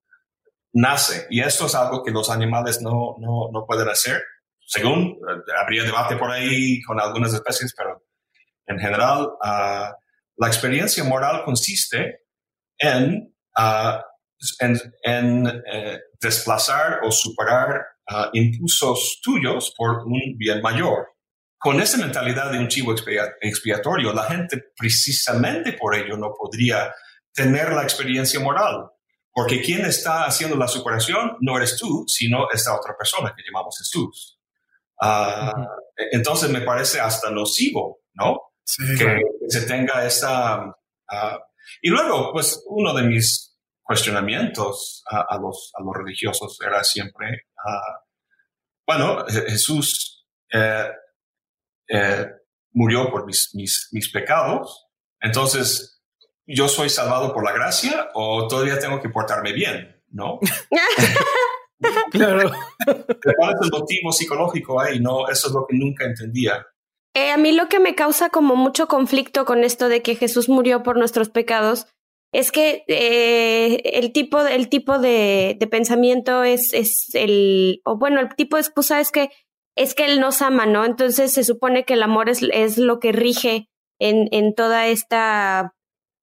nace, 0.71 1.27
y 1.29 1.41
esto 1.41 1.65
es 1.65 1.75
algo 1.75 2.03
que 2.03 2.11
los 2.11 2.29
animales 2.29 2.81
no, 2.81 3.15
no, 3.19 3.49
no 3.51 3.65
pueden 3.65 3.89
hacer, 3.89 4.23
según, 4.65 5.17
uh, 5.19 5.61
habría 5.61 5.83
debate 5.83 6.15
por 6.15 6.31
ahí 6.31 6.81
con 6.83 6.99
algunas 6.99 7.33
especies, 7.33 7.73
pero 7.75 8.05
en 8.65 8.79
general, 8.79 9.27
uh, 9.43 9.93
la 10.37 10.47
experiencia 10.47 11.03
moral 11.03 11.43
consiste 11.43 12.21
en, 12.77 13.33
uh, 13.57 13.99
en, 14.59 14.79
en 15.03 15.47
eh, 15.71 15.99
desplazar 16.21 16.99
o 17.03 17.11
superar 17.11 17.81
uh, 18.11 18.29
impulsos 18.33 19.19
tuyos 19.23 19.73
por 19.75 20.05
un 20.05 20.37
bien 20.37 20.61
mayor. 20.61 21.07
Con 21.59 21.81
esa 21.81 21.97
mentalidad 21.97 22.51
de 22.51 22.59
un 22.59 22.67
chivo 22.67 22.93
expiatorio, 23.41 24.13
la 24.13 24.25
gente 24.25 24.63
precisamente 24.77 25.73
por 25.73 25.95
ello 25.95 26.15
no 26.15 26.33
podría 26.37 26.93
tener 27.33 27.73
la 27.73 27.81
experiencia 27.81 28.39
moral, 28.39 28.91
porque 29.33 29.61
quien 29.61 29.83
está 29.85 30.25
haciendo 30.25 30.55
la 30.55 30.67
superación 30.67 31.37
no 31.41 31.57
eres 31.57 31.77
tú, 31.77 32.05
sino 32.07 32.47
esta 32.53 32.75
otra 32.75 32.95
persona 32.95 33.33
que 33.35 33.43
llamamos 33.43 33.75
Jesús. 33.79 34.39
Uh, 35.01 35.51
entonces 36.11 36.49
me 36.49 36.61
parece 36.61 36.99
hasta 36.99 37.31
nocivo, 37.31 38.01
¿no? 38.13 38.46
Sí. 38.67 38.83
Que 38.97 39.21
se 39.47 39.61
tenga 39.65 40.05
esta... 40.05 40.65
Uh, 40.67 41.37
y 41.81 41.89
luego, 41.89 42.33
pues 42.33 42.63
uno 42.67 42.93
de 42.93 43.03
mis 43.03 43.57
cuestionamientos 43.81 45.03
a, 45.09 45.21
a, 45.21 45.39
los, 45.39 45.71
a 45.73 45.81
los 45.83 45.95
religiosos 45.95 46.57
era 46.65 46.83
siempre, 46.83 47.47
uh, 47.65 48.07
bueno, 48.85 49.25
Jesús 49.27 50.25
eh, 50.53 50.89
eh, 51.89 52.25
murió 52.71 53.11
por 53.11 53.25
mis, 53.25 53.49
mis, 53.53 53.89
mis 53.91 54.09
pecados, 54.11 54.87
entonces 55.19 56.01
yo 56.45 56.69
soy 56.69 56.89
salvado 56.89 57.33
por 57.33 57.43
la 57.43 57.51
gracia 57.51 58.09
o 58.13 58.47
todavía 58.47 58.79
tengo 58.79 59.01
que 59.01 59.09
portarme 59.09 59.51
bien, 59.51 60.01
¿no? 60.09 60.39
claro. 62.11 62.49
¿Cuál 62.85 63.55
es 63.55 63.61
el 63.61 63.71
motivo 63.71 64.11
psicológico 64.13 64.79
ahí? 64.79 65.01
No, 65.01 65.27
eso 65.27 65.47
es 65.47 65.53
lo 65.53 65.65
que 65.67 65.75
nunca 65.75 66.05
entendía. 66.05 66.65
Eh, 67.17 67.31
a 67.31 67.37
mí 67.37 67.51
lo 67.51 67.67
que 67.67 67.79
me 67.79 67.95
causa 67.95 68.29
como 68.29 68.55
mucho 68.55 68.87
conflicto 68.87 69.43
con 69.43 69.63
esto 69.63 69.89
de 69.89 70.03
que 70.03 70.13
Jesús 70.13 70.49
murió 70.49 70.83
por 70.83 70.97
nuestros 70.97 71.29
pecados 71.29 71.87
es 72.31 72.51
que 72.51 72.83
eh, 72.87 73.81
el 73.95 74.13
tipo, 74.13 74.39
el 74.41 74.69
tipo 74.69 74.99
de, 74.99 75.57
pensamiento 75.71 76.43
es, 76.43 76.73
es 76.73 77.15
el, 77.15 77.81
o 77.85 77.97
bueno, 77.97 78.19
el 78.19 78.35
tipo 78.35 78.57
de 78.57 78.61
excusa 78.61 78.99
es 78.99 79.11
que 79.11 79.31
es 79.75 79.95
que 79.95 80.05
él 80.05 80.19
nos 80.19 80.43
ama, 80.43 80.67
¿no? 80.67 80.85
Entonces 80.85 81.33
se 81.33 81.43
supone 81.43 81.85
que 81.85 81.95
el 81.95 82.03
amor 82.03 82.29
es, 82.29 82.43
es 82.53 82.77
lo 82.77 82.99
que 82.99 83.13
rige 83.13 83.67
en, 83.99 84.27
en 84.31 84.53
toda 84.53 84.85
esta 84.85 85.73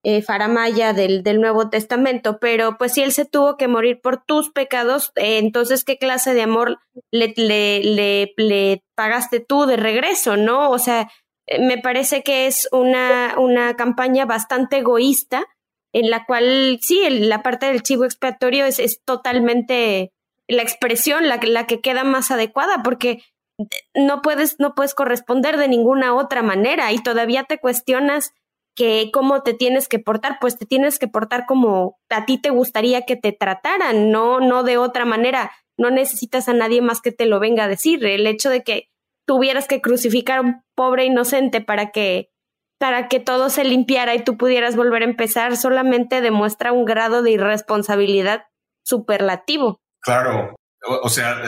eh, 0.06 0.20
faramaya 0.20 0.92
del, 0.92 1.22
del 1.22 1.40
Nuevo 1.40 1.70
Testamento, 1.70 2.38
pero 2.38 2.76
pues 2.76 2.92
si 2.92 3.02
él 3.02 3.10
se 3.10 3.24
tuvo 3.24 3.56
que 3.56 3.68
morir 3.68 4.02
por 4.02 4.22
tus 4.22 4.50
pecados, 4.50 5.12
eh, 5.16 5.38
entonces 5.38 5.82
qué 5.82 5.96
clase 5.96 6.34
de 6.34 6.42
amor 6.42 6.78
le, 7.10 7.32
le, 7.36 7.82
le, 7.82 8.34
le, 8.36 8.84
pagaste 8.94 9.40
tú 9.40 9.64
de 9.64 9.78
regreso, 9.78 10.36
¿no? 10.36 10.70
O 10.70 10.78
sea, 10.78 11.10
eh, 11.46 11.58
me 11.58 11.78
parece 11.78 12.22
que 12.22 12.46
es 12.46 12.68
una, 12.70 13.34
una 13.38 13.76
campaña 13.76 14.26
bastante 14.26 14.78
egoísta 14.78 15.46
en 15.94 16.10
la 16.10 16.26
cual 16.26 16.78
sí, 16.82 17.08
la 17.08 17.42
parte 17.42 17.66
del 17.66 17.82
chivo 17.82 18.04
expiatorio 18.04 18.66
es, 18.66 18.80
es 18.80 19.00
totalmente 19.06 20.12
la 20.48 20.62
expresión, 20.62 21.28
la, 21.28 21.40
la 21.42 21.66
que 21.66 21.80
queda 21.80 22.04
más 22.04 22.30
adecuada, 22.30 22.82
porque 22.82 23.22
no 23.94 24.20
puedes, 24.20 24.58
no 24.58 24.74
puedes 24.74 24.94
corresponder 24.94 25.56
de 25.56 25.68
ninguna 25.68 26.14
otra 26.14 26.42
manera 26.42 26.92
y 26.92 27.02
todavía 27.02 27.44
te 27.44 27.58
cuestionas 27.58 28.34
que 28.74 29.10
cómo 29.12 29.42
te 29.42 29.54
tienes 29.54 29.88
que 29.88 29.98
portar, 29.98 30.38
pues 30.40 30.58
te 30.58 30.66
tienes 30.66 30.98
que 30.98 31.08
portar 31.08 31.46
como 31.46 31.98
a 32.10 32.26
ti 32.26 32.38
te 32.38 32.50
gustaría 32.50 33.02
que 33.02 33.16
te 33.16 33.32
trataran, 33.32 34.10
no, 34.10 34.40
no 34.40 34.62
de 34.62 34.78
otra 34.78 35.04
manera. 35.04 35.52
No 35.76 35.90
necesitas 35.90 36.48
a 36.48 36.52
nadie 36.52 36.82
más 36.82 37.00
que 37.00 37.12
te 37.12 37.26
lo 37.26 37.40
venga 37.40 37.64
a 37.64 37.68
decir. 37.68 38.04
El 38.04 38.26
hecho 38.26 38.50
de 38.50 38.62
que 38.62 38.90
tuvieras 39.26 39.66
que 39.66 39.80
crucificar 39.80 40.38
a 40.38 40.42
un 40.42 40.62
pobre 40.74 41.04
inocente 41.04 41.60
para 41.60 41.90
que 41.90 42.30
para 42.78 43.08
que 43.08 43.20
todo 43.20 43.50
se 43.50 43.64
limpiara 43.64 44.14
y 44.14 44.24
tú 44.24 44.36
pudieras 44.36 44.76
volver 44.76 45.02
a 45.02 45.06
empezar 45.06 45.56
solamente 45.56 46.20
demuestra 46.20 46.72
un 46.72 46.84
grado 46.84 47.22
de 47.22 47.30
irresponsabilidad 47.30 48.44
superlativo. 48.84 49.80
Claro, 50.00 50.54
o, 50.86 51.08
sea, 51.08 51.42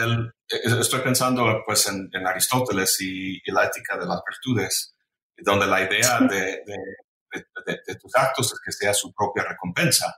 estoy 0.47 1.01
pensando 1.01 1.61
pues 1.65 1.87
en, 1.87 2.09
Aristóteles 2.25 2.99
y, 3.01 3.39
la 3.51 3.65
ética 3.65 3.97
de 3.97 4.07
las 4.07 4.21
virtudes, 4.27 4.95
donde 5.37 5.67
la 5.67 5.81
idea 5.81 6.19
de, 6.21 6.63
de, 6.65 6.77
tus 7.99 8.15
actos 8.15 8.53
es 8.53 8.59
que 8.63 8.71
sea 8.71 8.93
su 8.93 9.13
propia 9.13 9.43
recompensa. 9.43 10.15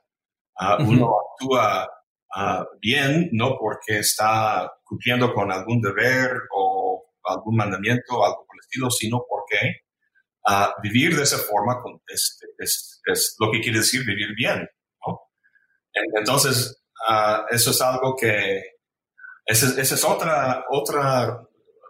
Ah, 0.58 0.78
uno 0.80 1.14
actúa 1.32 1.90
ah, 2.36 2.66
bien 2.80 3.30
no 3.32 3.58
porque 3.58 4.00
está 4.00 4.72
cumpliendo 4.84 5.34
con 5.34 5.52
algún 5.52 5.82
deber 5.82 6.32
o 6.54 7.06
algún 7.24 7.56
mandamiento 7.56 8.18
o 8.18 8.26
algo 8.26 8.46
por 8.46 8.56
el 8.56 8.60
estilo, 8.62 8.90
sino 8.90 9.24
porque 9.28 9.58
uh, 10.48 10.82
vivir 10.82 11.16
de 11.16 11.24
esa 11.24 11.38
forma 11.38 11.82
es, 12.08 12.40
es, 12.58 13.02
es, 13.06 13.36
lo 13.40 13.52
que 13.52 13.62
quiere 13.62 13.80
decir 13.80 14.06
vivir 14.06 14.34
bien. 14.36 14.68
Entonces, 16.18 16.84
eso 17.50 17.72
es 17.72 17.82
algo 17.82 18.16
que, 18.16 18.62
esa, 19.46 19.82
es 19.82 20.04
otra, 20.04 20.66
otra 20.70 21.42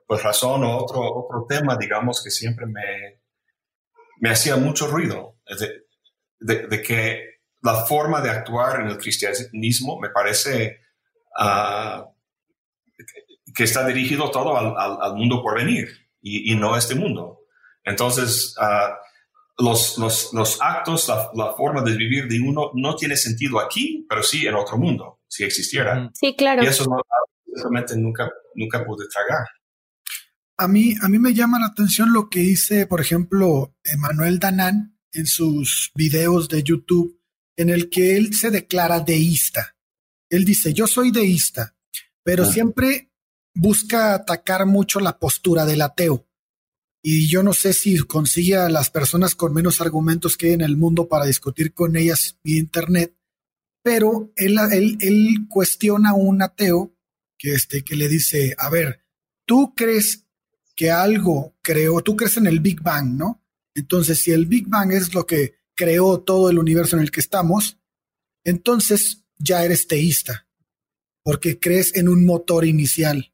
pues, 0.08 0.24
razón 0.24 0.64
o 0.64 0.78
otro, 0.78 1.02
otro 1.02 1.46
tema, 1.48 1.78
digamos, 1.78 2.24
que 2.24 2.32
siempre 2.32 2.66
me, 2.66 3.22
me 4.20 4.30
hacía 4.30 4.56
mucho 4.58 4.88
ruido, 4.88 5.38
de, 6.40 6.68
de, 6.68 6.82
que 6.82 7.40
la 7.62 7.86
forma 7.86 8.22
de 8.22 8.30
actuar 8.30 8.82
en 8.82 8.88
el 8.88 8.98
cristianismo 8.98 10.00
me 10.00 10.10
parece 10.10 10.82
uh, 11.40 12.04
que, 13.54 13.64
está 13.64 13.86
dirigido 13.86 14.30
todo 14.32 14.58
al, 14.58 14.74
al, 15.02 15.16
mundo 15.16 15.42
por 15.42 15.56
venir 15.56 15.90
y, 16.22 16.52
y, 16.52 16.56
no 16.56 16.76
a 16.76 16.80
este 16.80 16.96
mundo. 16.96 17.42
Entonces, 17.84 18.56
uh, 18.60 19.64
los, 19.64 19.98
los, 19.98 20.34
los, 20.34 20.62
actos, 20.62 21.08
la, 21.08 21.30
la, 21.34 21.54
forma 21.54 21.82
de 21.82 21.96
vivir 21.96 22.28
de 22.28 22.40
uno 22.40 22.72
no 22.76 22.96
tiene 22.96 23.18
sentido 23.18 23.60
aquí, 23.60 24.06
pero 24.08 24.24
sí 24.24 24.48
en 24.48 24.56
otro 24.56 24.78
mundo, 24.78 25.20
si 25.28 25.44
existiera. 25.44 26.10
Sí, 26.14 26.36
claro. 26.36 26.64
Y 26.64 26.68
eso 26.68 26.86
no, 26.86 27.02
realmente 27.56 27.98
nunca, 27.98 28.30
nunca 28.56 28.86
pude 28.86 29.06
tragar. 29.08 29.46
A 30.62 30.68
mí, 30.68 30.94
a 31.02 31.08
mí 31.08 31.20
me 31.20 31.34
llama 31.34 31.58
la 31.58 31.68
atención 31.68 32.12
lo 32.12 32.30
que 32.30 32.42
dice, 32.42 32.86
por 32.86 33.00
ejemplo, 33.00 33.78
Emanuel 33.82 34.40
Danán 34.40 35.00
en 35.14 35.26
sus 35.26 35.94
videos 35.96 36.50
de 36.50 36.64
YouTube, 36.64 37.18
en 37.56 37.70
el 37.70 37.90
que 37.90 38.18
él 38.18 38.34
se 38.34 38.52
declara 38.52 39.00
deísta. 39.00 39.78
Él 40.30 40.44
dice, 40.44 40.74
yo 40.74 40.86
soy 40.86 41.12
deísta, 41.12 41.78
pero 42.24 42.44
siempre 42.44 43.10
busca 43.56 44.14
atacar 44.14 44.66
mucho 44.66 45.00
la 45.00 45.18
postura 45.18 45.66
del 45.66 45.82
ateo. 45.82 46.28
Y 47.02 47.30
yo 47.30 47.42
no 47.42 47.54
sé 47.54 47.72
si 47.72 47.98
consigue 48.00 48.58
a 48.58 48.68
las 48.68 48.90
personas 48.90 49.36
con 49.36 49.54
menos 49.54 49.80
argumentos 49.80 50.36
que 50.36 50.48
hay 50.48 50.54
en 50.56 50.62
el 50.62 50.76
mundo 50.76 51.08
para 51.08 51.26
discutir 51.26 51.74
con 51.74 51.96
ellas 51.96 52.38
vía 52.44 52.60
Internet, 52.60 53.16
pero 53.82 54.34
él, 54.36 54.58
él, 54.74 54.98
él 55.00 55.48
cuestiona 55.48 56.10
a 56.10 56.16
un 56.16 56.42
ateo 56.42 56.94
que, 57.38 57.54
este, 57.54 57.82
que 57.86 57.96
le 57.96 58.10
dice, 58.10 58.56
a 58.58 58.70
ver, 58.70 59.06
tú 59.46 59.74
crees 59.74 60.26
que 60.80 60.92
algo 60.92 61.58
creó, 61.62 62.00
tú 62.00 62.16
crees 62.16 62.38
en 62.38 62.48
el 62.48 62.62
Big 62.62 62.82
Bang, 62.82 63.18
¿no? 63.18 63.44
Entonces, 63.76 64.22
si 64.22 64.32
el 64.32 64.46
Big 64.46 64.66
Bang 64.70 64.94
es 64.94 65.14
lo 65.14 65.26
que 65.26 65.56
creó 65.76 66.22
todo 66.22 66.50
el 66.50 66.58
universo 66.58 66.96
en 66.96 67.02
el 67.02 67.12
que 67.12 67.20
estamos, 67.20 67.78
entonces 68.46 69.26
ya 69.38 69.66
eres 69.66 69.88
teísta, 69.88 70.48
porque 71.22 71.60
crees 71.60 71.94
en 71.98 72.08
un 72.08 72.26
motor 72.26 72.66
inicial. 72.66 73.34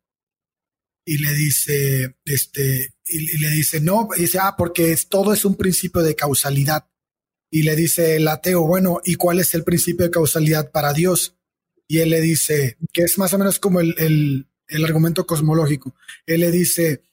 Y 1.06 1.20
le 1.20 1.36
dice, 1.36 2.16
este, 2.26 2.96
y, 3.06 3.38
le 3.38 3.52
dice, 3.52 3.80
no, 3.80 4.10
y 4.18 4.22
dice, 4.22 4.40
ah, 4.42 4.56
porque 4.58 4.98
todo 5.08 5.32
es 5.32 5.46
un 5.46 5.54
principio 5.54 6.02
de 6.02 6.16
causalidad. 6.16 6.90
Y 7.52 7.62
le 7.62 7.76
dice 7.76 8.16
el 8.16 8.28
ateo, 8.28 8.66
bueno, 8.66 9.02
¿y 9.06 9.14
cuál 9.14 9.40
es 9.40 9.54
el 9.54 9.64
principio 9.64 10.08
de 10.08 10.12
causalidad 10.12 10.72
para 10.72 10.94
Dios? 10.94 11.38
Y 11.88 12.00
él 12.00 12.10
le 12.10 12.22
dice, 12.22 12.80
que 12.92 13.04
es 13.04 13.20
más 13.20 13.36
o 13.36 13.38
menos 13.38 13.60
como 13.60 13.82
el, 13.82 14.48
el 14.68 14.86
argumento 14.86 15.28
cosmológico. 15.28 15.96
Él 16.26 16.42
le 16.42 16.50
dice, 16.50 17.04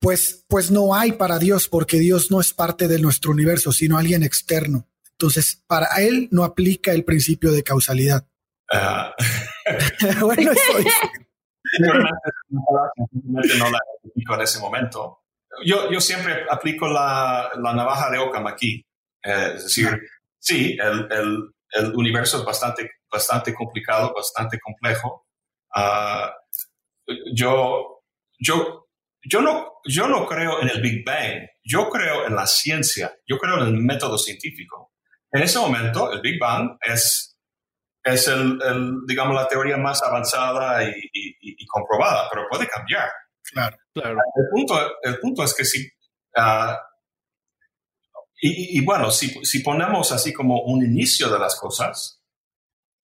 pues, 0.00 0.44
pues 0.48 0.70
no 0.70 0.94
hay 0.94 1.12
para 1.12 1.38
Dios, 1.38 1.68
porque 1.68 1.98
Dios 1.98 2.30
no 2.30 2.40
es 2.40 2.52
parte 2.54 2.88
de 2.88 2.98
nuestro 2.98 3.30
universo, 3.30 3.70
sino 3.70 3.98
alguien 3.98 4.22
externo. 4.22 4.88
Entonces, 5.12 5.62
para 5.66 5.86
él 5.98 6.28
no 6.30 6.44
aplica 6.44 6.92
el 6.92 7.04
principio 7.04 7.52
de 7.52 7.62
causalidad. 7.62 8.26
Uh. 8.72 9.12
bueno, 10.26 10.52
eso 10.52 10.78
es. 10.78 10.86
no 11.80 13.70
la 13.70 13.78
aplico 14.08 14.34
en 14.34 14.40
ese 14.40 14.58
momento. 14.58 15.18
Yo, 15.66 15.90
yo 15.90 16.00
siempre 16.00 16.46
aplico 16.48 16.88
la, 16.88 17.50
la 17.56 17.74
navaja 17.74 18.10
de 18.10 18.18
Ockham 18.18 18.46
aquí. 18.46 18.82
Eh, 19.22 19.52
es 19.56 19.64
decir, 19.64 20.00
sí, 20.38 20.78
el, 20.80 21.06
el, 21.12 21.50
el, 21.72 21.94
universo 21.94 22.38
es 22.38 22.44
bastante, 22.44 22.90
bastante 23.12 23.52
complicado, 23.52 24.14
bastante 24.16 24.58
complejo. 24.58 25.26
Uh, 25.76 26.30
yo, 27.34 28.02
yo 28.38 28.89
yo 29.22 29.40
no, 29.40 29.72
yo 29.86 30.08
no 30.08 30.26
creo 30.26 30.62
en 30.62 30.68
el 30.68 30.80
Big 30.80 31.04
Bang, 31.04 31.46
yo 31.62 31.88
creo 31.88 32.26
en 32.26 32.34
la 32.34 32.46
ciencia, 32.46 33.12
yo 33.26 33.38
creo 33.38 33.58
en 33.58 33.68
el 33.68 33.72
método 33.74 34.18
científico. 34.18 34.92
En 35.30 35.42
ese 35.42 35.58
momento, 35.58 36.12
el 36.12 36.20
Big 36.20 36.38
Bang 36.40 36.76
es, 36.80 37.38
es 38.02 38.28
el, 38.28 38.58
digamos, 39.06 39.34
la 39.34 39.46
teoría 39.46 39.76
más 39.76 40.02
avanzada 40.02 40.82
y, 40.84 40.92
y, 41.12 41.66
comprobada, 41.66 42.28
pero 42.30 42.46
puede 42.50 42.66
cambiar. 42.66 43.08
Claro, 43.42 43.76
claro. 43.92 44.18
El 44.34 44.44
punto, 44.50 44.74
el 45.02 45.18
punto 45.18 45.44
es 45.44 45.54
que 45.54 45.64
si, 45.64 45.86
uh, 46.36 46.74
y, 48.42 48.82
bueno, 48.84 49.10
si, 49.10 49.28
si 49.44 49.60
ponemos 49.60 50.12
así 50.12 50.32
como 50.32 50.62
un 50.62 50.82
inicio 50.82 51.28
de 51.28 51.38
las 51.38 51.56
cosas, 51.56 52.22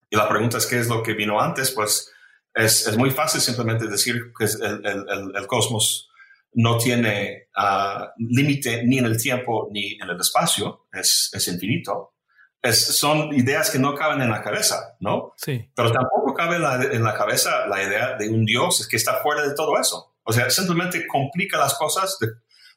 y 0.09 0.17
la 0.17 0.29
pregunta 0.29 0.57
es 0.57 0.67
qué 0.67 0.79
es 0.79 0.89
lo 0.89 1.03
que 1.03 1.13
vino 1.13 1.41
antes, 1.41 1.73
pues 1.73 2.11
es, 2.57 2.87
es 2.87 2.97
muy 2.97 3.11
fácil 3.11 3.41
simplemente 3.41 3.87
decir 3.87 4.33
que 4.37 4.45
el, 4.45 4.87
el, 4.87 5.37
el 5.37 5.47
cosmos 5.47 6.11
no 6.55 6.79
tiene 6.79 7.49
uh, 7.57 8.07
límite 8.17 8.83
ni 8.85 8.99
en 8.99 9.05
el 9.05 9.21
tiempo 9.21 9.69
ni 9.71 9.93
en 10.01 10.09
el 10.09 10.19
espacio, 10.19 10.87
es, 10.93 11.31
es 11.33 11.49
infinito. 11.49 12.15
Es, 12.63 12.99
son 12.99 13.33
ideas 13.35 13.71
que 13.71 13.79
no 13.79 13.95
caben 13.95 14.23
en 14.23 14.31
la 14.31 14.43
cabeza, 14.43 14.97
¿no? 15.01 15.35
Sí. 15.37 15.71
Pero 15.77 15.93
tampoco 15.93 16.35
cabe 16.35 16.59
la, 16.59 16.83
en 16.83 17.05
la 17.05 17.15
cabeza 17.15 17.67
la 17.67 17.83
idea 17.83 18.17
de 18.17 18.29
un 18.31 18.45
Dios 18.45 18.89
que 18.89 18.97
está 18.97 19.21
fuera 19.23 19.47
de 19.47 19.55
todo 19.55 19.79
eso. 19.79 20.17
O 20.25 20.33
sea, 20.33 20.49
simplemente 20.51 21.07
complica 21.07 21.59
las 21.59 21.75
cosas 21.75 22.17
de, 22.19 22.29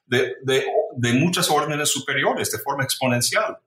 de, 0.06 0.36
de, 0.44 0.66
de 0.98 1.14
muchas 1.14 1.50
órdenes 1.50 1.90
superiores, 1.90 2.52
de 2.52 2.60
forma 2.60 2.84
exponencial. 2.84 3.58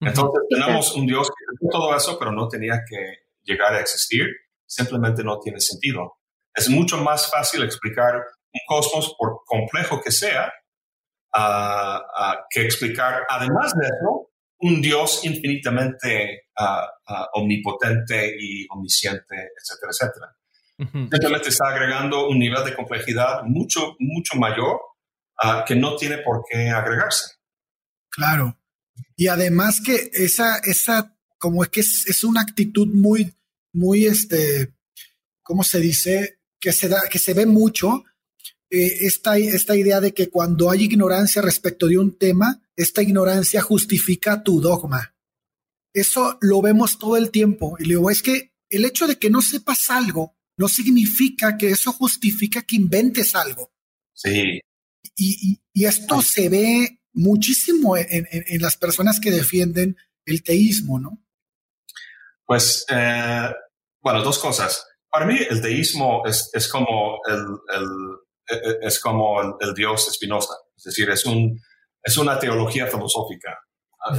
Entonces 0.00 0.42
tenemos 0.50 0.94
un 0.94 1.06
Dios 1.06 1.28
que 1.28 1.44
hizo 1.54 1.70
todo 1.70 1.96
eso, 1.96 2.18
pero 2.18 2.30
no 2.30 2.46
tenía 2.48 2.82
que 2.88 3.24
llegar 3.42 3.72
a 3.72 3.80
existir 3.80 4.26
simplemente 4.66 5.22
no 5.24 5.38
tiene 5.40 5.60
sentido. 5.60 6.18
Es 6.54 6.68
mucho 6.68 6.98
más 6.98 7.30
fácil 7.30 7.62
explicar 7.62 8.14
un 8.16 8.60
cosmos, 8.66 9.14
por 9.18 9.40
complejo 9.44 10.00
que 10.00 10.12
sea, 10.12 10.52
uh, 11.36 11.98
uh, 11.98 12.36
que 12.48 12.62
explicar, 12.62 13.26
además 13.28 13.72
de 13.74 13.86
eso, 13.86 14.30
un 14.60 14.80
Dios 14.80 15.24
infinitamente 15.24 16.48
uh, 16.58 17.24
omnipotente 17.34 18.36
y 18.38 18.66
omnisciente, 18.70 19.50
etcétera, 19.60 19.90
etcétera. 19.90 20.36
Simplemente 20.76 21.50
está 21.50 21.68
agregando 21.68 22.28
un 22.28 22.38
nivel 22.38 22.64
de 22.64 22.74
complejidad 22.74 23.42
mucho, 23.44 23.94
mucho 24.00 24.36
mayor 24.36 24.80
que 25.66 25.76
no 25.76 25.94
tiene 25.96 26.18
por 26.18 26.42
qué 26.48 26.70
agregarse. 26.70 27.34
Claro. 28.10 28.58
Y 29.16 29.28
además 29.28 29.80
que 29.84 30.10
esa, 30.12 30.58
esa, 30.58 31.16
como 31.38 31.62
es 31.62 31.70
que 31.70 31.80
es, 31.80 32.24
una 32.24 32.40
actitud 32.40 32.88
muy, 32.92 33.34
muy, 33.74 34.06
este, 34.06 34.72
¿cómo 35.42 35.62
se 35.62 35.80
dice? 35.80 36.38
Que 36.58 36.72
se 36.72 36.88
da, 36.88 37.02
que 37.10 37.18
se 37.18 37.34
ve 37.34 37.46
mucho, 37.46 38.04
eh, 38.70 39.06
esta, 39.06 39.38
esta 39.38 39.76
idea 39.76 40.00
de 40.00 40.12
que 40.12 40.30
cuando 40.30 40.70
hay 40.70 40.84
ignorancia 40.84 41.42
respecto 41.42 41.86
de 41.86 41.98
un 41.98 42.16
tema, 42.18 42.62
esta 42.74 43.02
ignorancia 43.02 43.60
justifica 43.60 44.42
tu 44.42 44.60
dogma. 44.60 45.14
Eso 45.92 46.38
lo 46.40 46.60
vemos 46.60 46.98
todo 46.98 47.16
el 47.16 47.30
tiempo. 47.30 47.76
Y 47.78 47.84
luego 47.84 48.10
es 48.10 48.22
que 48.22 48.54
el 48.68 48.84
hecho 48.84 49.06
de 49.06 49.16
que 49.16 49.30
no 49.30 49.42
sepas 49.42 49.90
algo 49.90 50.36
no 50.56 50.68
significa 50.68 51.56
que 51.56 51.70
eso 51.70 51.92
justifica 51.92 52.62
que 52.62 52.76
inventes 52.76 53.34
algo. 53.34 53.72
Sí. 54.12 54.60
Y, 55.16 55.60
esto 55.72 56.22
se 56.22 56.48
ve 56.48 57.00
muchísimo 57.12 57.96
en, 57.96 58.26
las 58.60 58.76
personas 58.76 59.20
que 59.20 59.30
defienden 59.30 59.96
el 60.24 60.42
teísmo, 60.42 60.98
¿no? 60.98 61.22
Pues, 62.44 62.84
eh, 62.88 63.50
bueno, 64.04 64.22
dos 64.22 64.38
cosas. 64.38 64.86
Para 65.10 65.24
mí 65.24 65.38
el 65.48 65.62
teísmo 65.62 66.22
es, 66.26 66.68
como 66.70 67.18
el, 67.26 67.40
e, 68.48 68.54
e, 68.54 68.78
es 68.82 69.00
como 69.00 69.40
el, 69.40 69.74
Dios 69.74 70.08
Espinosa. 70.08 70.54
Es 70.76 70.84
decir, 70.84 71.08
es, 71.08 71.24
un, 71.24 71.58
es 72.02 72.18
una 72.18 72.38
teología 72.38 72.86
filosófica. 72.86 73.58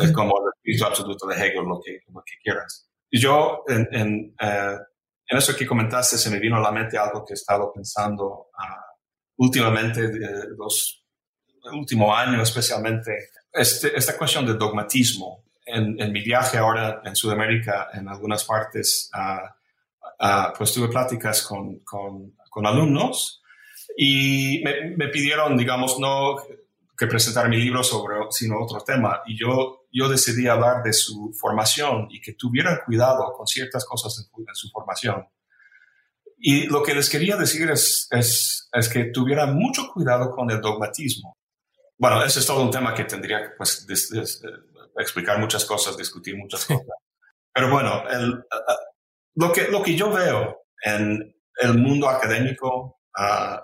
Es 0.02 0.12
como 0.12 0.34
el 0.39 0.52
espíritu 0.56 0.86
absoluto 0.86 1.28
de 1.28 1.36
Hegel, 1.36 1.63
lo 1.63 1.80
que, 1.80 2.00
lo 2.12 2.24
que 2.26 2.34
quieras. 2.41 2.89
Y 3.12 3.19
yo, 3.19 3.63
en, 3.67 3.88
en, 3.91 4.36
eh, 4.41 4.78
en, 5.28 5.38
eso 5.38 5.56
que 5.56 5.67
comentaste, 5.67 6.17
se 6.17 6.32
me 6.32 6.39
vino 6.39 6.56
a 6.58 6.62
la 6.62 6.71
mente 6.71 6.98
algo 6.98 7.24
que 7.24 7.34
he 7.34 7.36
estado 7.36 7.71
pensando 7.71 8.26
uh, 8.26 9.43
últimamente, 9.43 10.02
los 10.58 11.06
últimos 11.71 12.17
años 12.17 12.41
especialmente, 12.41 13.12
este, 13.54 13.95
esta 13.95 14.17
cuestión 14.17 14.48
de 14.48 14.56
dogmatismo. 14.56 15.43
En, 15.67 16.00
en, 16.00 16.12
mi 16.12 16.21
viaje 16.24 16.58
ahora 16.58 17.02
en 17.04 17.15
Sudamérica, 17.15 17.89
en 17.93 18.08
algunas 18.08 18.43
partes, 18.43 19.10
uh, 19.13 19.48
uh, 20.19 20.58
pues 20.58 20.73
tuve 20.73 20.88
pláticas 20.88 21.43
con, 21.43 21.80
con, 21.80 22.36
con 22.49 22.65
alumnos 22.65 23.41
y 23.97 24.62
me, 24.63 24.95
me, 24.95 25.08
pidieron, 25.10 25.58
digamos, 25.58 25.99
no 25.99 26.38
que 26.97 27.08
presentara 27.08 27.49
mi 27.49 27.58
libro 27.58 27.84
sobre, 27.84 28.15
sino 28.32 28.62
otro 28.62 28.82
tema. 28.82 29.21
Y 29.25 29.38
yo, 29.38 29.88
yo 29.91 30.08
decidí 30.08 30.47
hablar 30.47 30.84
de 30.84 30.93
su 30.93 31.36
formación 31.39 32.08
y 32.10 32.21
que 32.21 32.34
tuvieran 32.34 32.80
cuidado 32.86 33.34
con 33.34 33.45
ciertas 33.45 33.86
cosas 33.86 34.30
en, 34.38 34.56
su 34.56 34.69
formación. 34.69 35.28
Y 36.38 36.67
lo 36.67 36.84
que 36.84 36.93
les 36.93 37.10
quería 37.10 37.38
decir 37.38 37.69
es, 37.69 38.08
es, 38.12 38.69
es, 38.71 38.89
que 38.89 39.06
tuvieran 39.06 39.56
mucho 39.56 39.89
cuidado 39.91 40.32
con 40.32 40.49
el 40.51 40.62
dogmatismo. 40.62 41.38
Bueno, 41.97 42.23
ese 42.23 42.39
es 42.39 42.45
todo 42.45 42.62
un 42.62 42.71
tema 42.71 42.93
que 42.93 43.06
tendría 43.06 43.41
que 43.41 43.49
pues, 43.58 43.86
explicar 44.97 45.39
muchas 45.39 45.65
cosas, 45.65 45.97
discutir 45.97 46.38
muchas 46.38 46.65
cosas. 46.65 46.86
Pero 47.54 47.71
bueno, 47.71 48.04
el, 48.10 48.43
lo, 49.36 49.52
que, 49.52 49.67
lo 49.67 49.82
que 49.84 49.95
yo 49.95 50.12
veo 50.12 50.65
en 50.84 51.36
el 51.62 51.78
mundo 51.78 52.10
académico, 52.10 53.00
uh, 53.17 53.58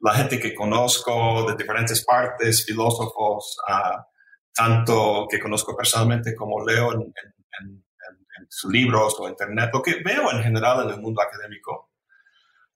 la 0.00 0.14
gente 0.14 0.40
que 0.40 0.54
conozco 0.54 1.46
de 1.48 1.56
diferentes 1.56 2.04
partes, 2.04 2.64
filósofos, 2.64 3.56
uh, 3.68 4.00
tanto 4.54 5.26
que 5.30 5.38
conozco 5.38 5.76
personalmente 5.76 6.34
como 6.34 6.64
leo 6.64 6.92
en, 6.92 7.12
sus 8.48 8.72
libros 8.72 9.14
o 9.20 9.28
internet, 9.28 9.70
lo 9.72 9.80
que 9.80 10.02
veo 10.02 10.32
en 10.32 10.42
general 10.42 10.82
en 10.84 10.94
el 10.94 11.00
mundo 11.00 11.22
académico 11.22 11.92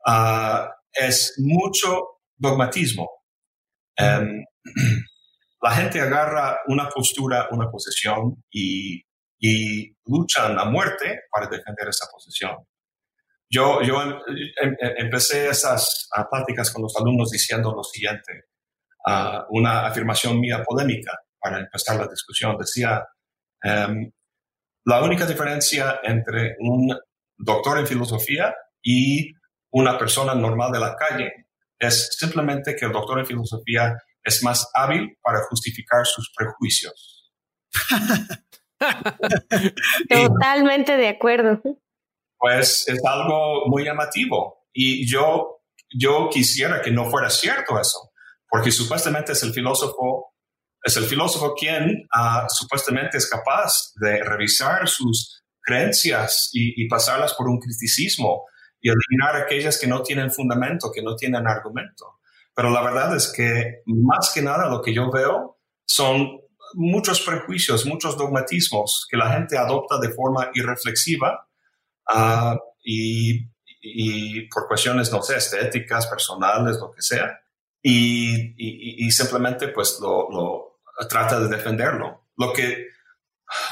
uh, 0.07 0.69
es 0.93 1.35
mucho 1.39 2.21
dogmatismo. 2.37 3.09
Um, 3.99 4.45
la 5.63 5.71
gente 5.73 6.01
agarra 6.01 6.61
una 6.67 6.89
postura, 6.89 7.49
una 7.51 7.71
posición 7.71 8.45
y, 8.53 9.03
y 9.47 9.95
luchan 10.07 10.59
a 10.59 10.65
muerte 10.65 11.25
para 11.31 11.49
defender 11.49 11.89
esa 11.89 12.07
posición. 12.11 12.67
Yo, 13.51 13.83
yo 13.83 14.01
em, 14.01 14.13
em, 14.63 14.77
em, 14.81 14.95
empecé 15.05 15.51
esas 15.51 16.09
pláticas 16.31 16.73
con 16.73 16.81
los 16.83 16.97
alumnos 16.97 17.31
diciendo 17.31 17.75
lo 17.77 17.85
siguiente, 17.85 18.45
uh, 19.07 19.45
una 19.51 19.87
afirmación 19.87 20.41
mía 20.41 20.63
polémica 20.65 21.13
para 21.39 21.59
empezar 21.59 21.97
la 21.97 22.07
discusión. 22.07 22.57
Decía, 22.59 23.05
la 24.87 25.03
única 25.03 25.27
diferencia 25.27 26.01
entre 26.03 26.57
un 26.61 26.99
doctor 27.37 27.79
en 27.79 27.87
filosofía 27.87 28.55
y 28.83 29.31
una 29.73 29.99
persona 29.99 30.35
normal 30.35 30.73
de 30.73 30.81
la 30.81 30.97
calle 30.97 31.33
es 31.79 32.17
simplemente 32.19 32.75
que 32.75 32.87
el 32.87 32.93
doctor 32.93 33.19
en 33.19 33.27
filosofía 33.27 33.95
es 34.23 34.43
más 34.43 34.71
hábil 34.75 35.19
para 35.23 35.41
justificar 35.51 36.07
sus 36.07 36.33
prejuicios. 36.35 37.31
Totalmente 40.09 40.97
de 40.97 41.09
acuerdo 41.09 41.61
pues 42.45 42.87
es 42.89 43.03
algo 43.07 43.67
muy 43.69 43.85
llamativo. 43.85 44.67
Y 44.71 45.11
yo, 45.11 45.63
yo 45.89 46.29
quisiera 46.31 46.83
que 46.83 46.91
no 46.91 47.09
fuera 47.09 47.31
cierto 47.31 47.81
eso, 47.81 48.13
porque 48.47 48.71
supuestamente 48.71 49.33
es 49.33 49.43
el 49.45 49.55
filósofo, 49.55 50.35
es 50.83 50.95
el 50.99 51.05
filósofo 51.05 51.55
quien 51.55 52.07
uh, 52.15 52.47
supuestamente 52.49 53.17
es 53.17 53.31
capaz 53.31 53.95
de 53.97 54.23
revisar 54.23 54.87
sus 54.87 55.43
creencias 55.63 56.51
y, 56.53 56.87
pasarlas 56.87 57.33
por 57.33 57.49
un 57.49 57.59
criticismo 57.59 58.45
y 58.79 58.91
eliminar 58.91 59.41
aquellas 59.41 59.81
que 59.81 59.87
no 59.87 60.03
tienen 60.03 60.31
fundamento, 60.31 60.93
que 60.95 61.01
no 61.01 61.17
tienen 61.17 61.49
argumento. 61.49 62.19
Pero 62.55 62.69
la 62.69 62.83
verdad 62.83 63.17
es 63.17 63.33
que 63.35 63.81
más 63.87 64.33
que 64.35 64.43
nada 64.43 64.69
lo 64.69 64.83
que 64.83 64.93
yo 64.93 65.11
veo 65.11 65.57
son 65.87 66.41
muchos 66.75 67.21
prejuicios, 67.21 67.87
muchos 67.87 68.17
dogmatismos 68.17 69.07
que 69.11 69.17
la 69.17 69.31
gente 69.33 69.57
adopta 69.57 69.99
de 69.99 70.11
forma 70.11 70.51
irreflexiva 70.55 71.47
uh, 72.15 72.59
y, 72.83 73.49
por 74.49 74.67
cuestiones, 74.69 75.11
no 75.13 75.23
sé, 75.23 75.37
estéticas, 75.37 76.07
personales, 76.07 76.79
lo 76.79 76.91
que 76.91 77.03
sea. 77.03 77.41
Y, 77.83 79.11
simplemente 79.11 79.69
pues 79.69 79.99
lo, 80.01 80.81
trata 81.09 81.41
de 81.41 81.49
defenderlo. 81.49 82.27
Lo 82.37 82.53
que, 82.53 82.89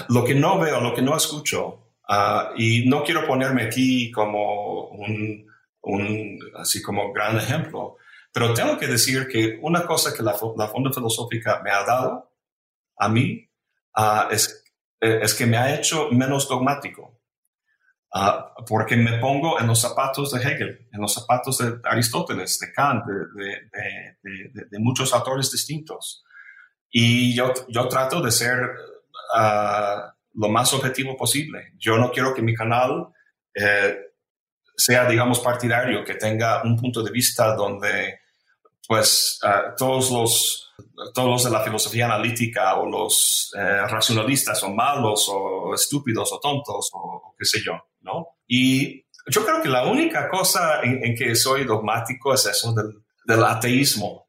lo 0.09 0.25
que 0.25 0.35
no 0.35 0.59
veo, 0.59 0.81
lo 0.81 0.95
que 0.95 1.03
no 1.03 1.17
escucho, 1.17 1.95
uh, 2.09 2.55
y 2.57 2.89
no 2.89 3.03
quiero 3.03 3.27
ponerme 3.27 3.65
aquí 3.65 4.11
como 4.11 4.89
un, 4.89 5.47
un, 5.83 6.39
así 6.57 6.83
como 6.83 7.13
gran 7.13 7.37
ejemplo, 7.37 7.97
pero 8.33 8.55
tengo 8.55 8.79
que 8.79 8.87
decir 8.87 9.29
que 9.29 9.59
una 9.61 9.85
cosa 9.87 10.15
que 10.15 10.23
la, 10.23 10.37
la 10.57 10.69
Fonda 10.69 10.93
Filosófica 10.93 11.61
me 11.63 11.71
ha 11.71 11.85
dado 11.85 12.32
a 12.97 13.09
mí 13.09 13.49
es, 14.31 14.65
es 15.01 15.35
que 15.35 15.47
me 15.47 15.57
ha 15.57 15.75
hecho 15.75 16.11
menos 16.11 16.49
dogmático. 16.49 17.21
Porque 18.69 18.95
me 18.95 19.19
pongo 19.19 19.59
en 19.59 19.67
los 19.67 19.81
zapatos 19.81 20.33
de 20.33 20.41
Hegel, 20.41 20.89
en 20.93 21.01
los 21.01 21.15
zapatos 21.15 21.59
de 21.59 21.79
Aristóteles, 21.85 22.59
de 22.59 22.73
Kant, 22.73 23.05
de, 23.07 24.79
muchos 24.79 25.15
autores 25.15 25.51
distintos. 25.51 26.23
Y 26.91 27.35
yo, 27.35 27.55
yo 27.69 27.89
trato 27.89 28.21
de 28.21 28.31
ser 28.31 28.71
lo 30.35 30.49
más 30.49 30.73
objetivo 30.75 31.17
posible. 31.17 31.73
Yo 31.79 31.97
no 31.97 32.11
quiero 32.11 32.35
que 32.35 32.43
mi 32.43 32.55
canal 32.55 33.09
eh, 33.55 33.97
sea, 34.77 35.07
digamos, 35.07 35.41
partidario, 35.41 36.05
que 36.05 36.15
tenga 36.15 36.63
un 36.63 36.77
punto 36.77 37.03
de 37.03 37.11
vista 37.11 37.55
donde, 37.55 38.21
pues, 38.87 39.39
todos 39.77 40.11
los 40.11 40.72
todos 41.15 41.29
los 41.29 41.45
de 41.45 41.51
la 41.51 41.63
filosofía 41.63 42.07
analítica 42.07 42.77
o 42.77 42.89
los 42.89 43.53
eh, 43.57 43.87
racionalistas 43.87 44.59
son 44.59 44.75
malos 44.77 45.29
o 45.33 45.75
estúpidos 45.75 46.33
o 46.33 46.41
tontos 46.41 46.91
o 46.93 47.35
qué 47.39 47.45
sé 47.45 47.61
yo. 47.65 47.75
¿no? 48.03 48.39
Y 48.47 49.07
yo 49.27 49.45
creo 49.45 49.63
que 49.63 49.69
la 49.69 49.85
única 49.87 50.29
cosa 50.29 50.83
en, 50.83 51.15
que 51.15 51.35
soy 51.35 51.65
dogmático 51.65 52.35
es 52.35 52.47
eso 52.47 52.75
del, 52.75 53.45
ateísmo, 53.45 54.29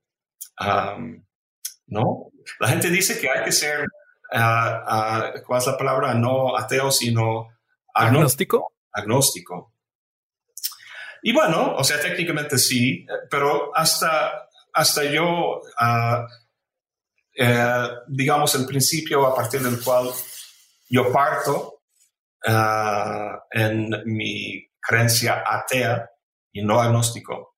¿no? 1.87 2.29
La 2.59 2.67
gente 2.67 2.89
dice 2.89 3.19
que 3.19 3.29
hay 3.29 3.43
que 3.43 3.51
ser, 3.51 3.85
ah, 4.31 4.83
ah, 4.87 5.33
¿cuál 5.45 5.61
es 5.61 5.67
la 5.67 5.77
palabra? 5.77 6.13
No 6.13 6.55
ateo, 6.55 6.91
sino 6.91 7.49
agnóstico. 7.93 8.73
Agnóstico. 8.91 9.73
Y 11.23 11.33
bueno, 11.33 11.75
o 11.75 11.83
sea, 11.83 11.99
técnicamente 11.99 12.57
sí, 12.57 13.05
pero 13.31 13.75
hasta, 13.75 14.47
hasta 14.73 15.05
yo, 15.05 15.61
ah, 15.79 16.27
eh, 17.35 17.87
digamos, 18.07 18.53
el 18.55 18.65
principio 18.65 19.25
a 19.25 19.35
partir 19.35 19.61
del 19.61 19.81
cual 19.81 20.09
yo 20.89 21.11
parto 21.11 21.73
Ah, 22.45 23.45
en 23.51 23.89
mi 24.05 24.67
creencia 24.81 25.43
atea 25.45 26.09
y 26.51 26.61
no 26.61 26.81
agnóstico, 26.81 27.55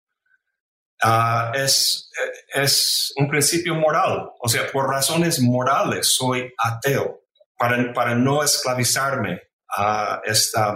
uh, 1.03 1.55
es, 1.55 2.11
es 2.53 3.11
un 3.17 3.27
principio 3.27 3.73
moral. 3.73 4.29
O 4.39 4.47
sea, 4.47 4.71
por 4.71 4.87
razones 4.87 5.41
morales 5.41 6.15
soy 6.15 6.53
ateo 6.57 7.21
para, 7.57 7.91
para 7.93 8.13
no 8.13 8.43
esclavizarme 8.43 9.41
a 9.75 10.21
esta... 10.23 10.75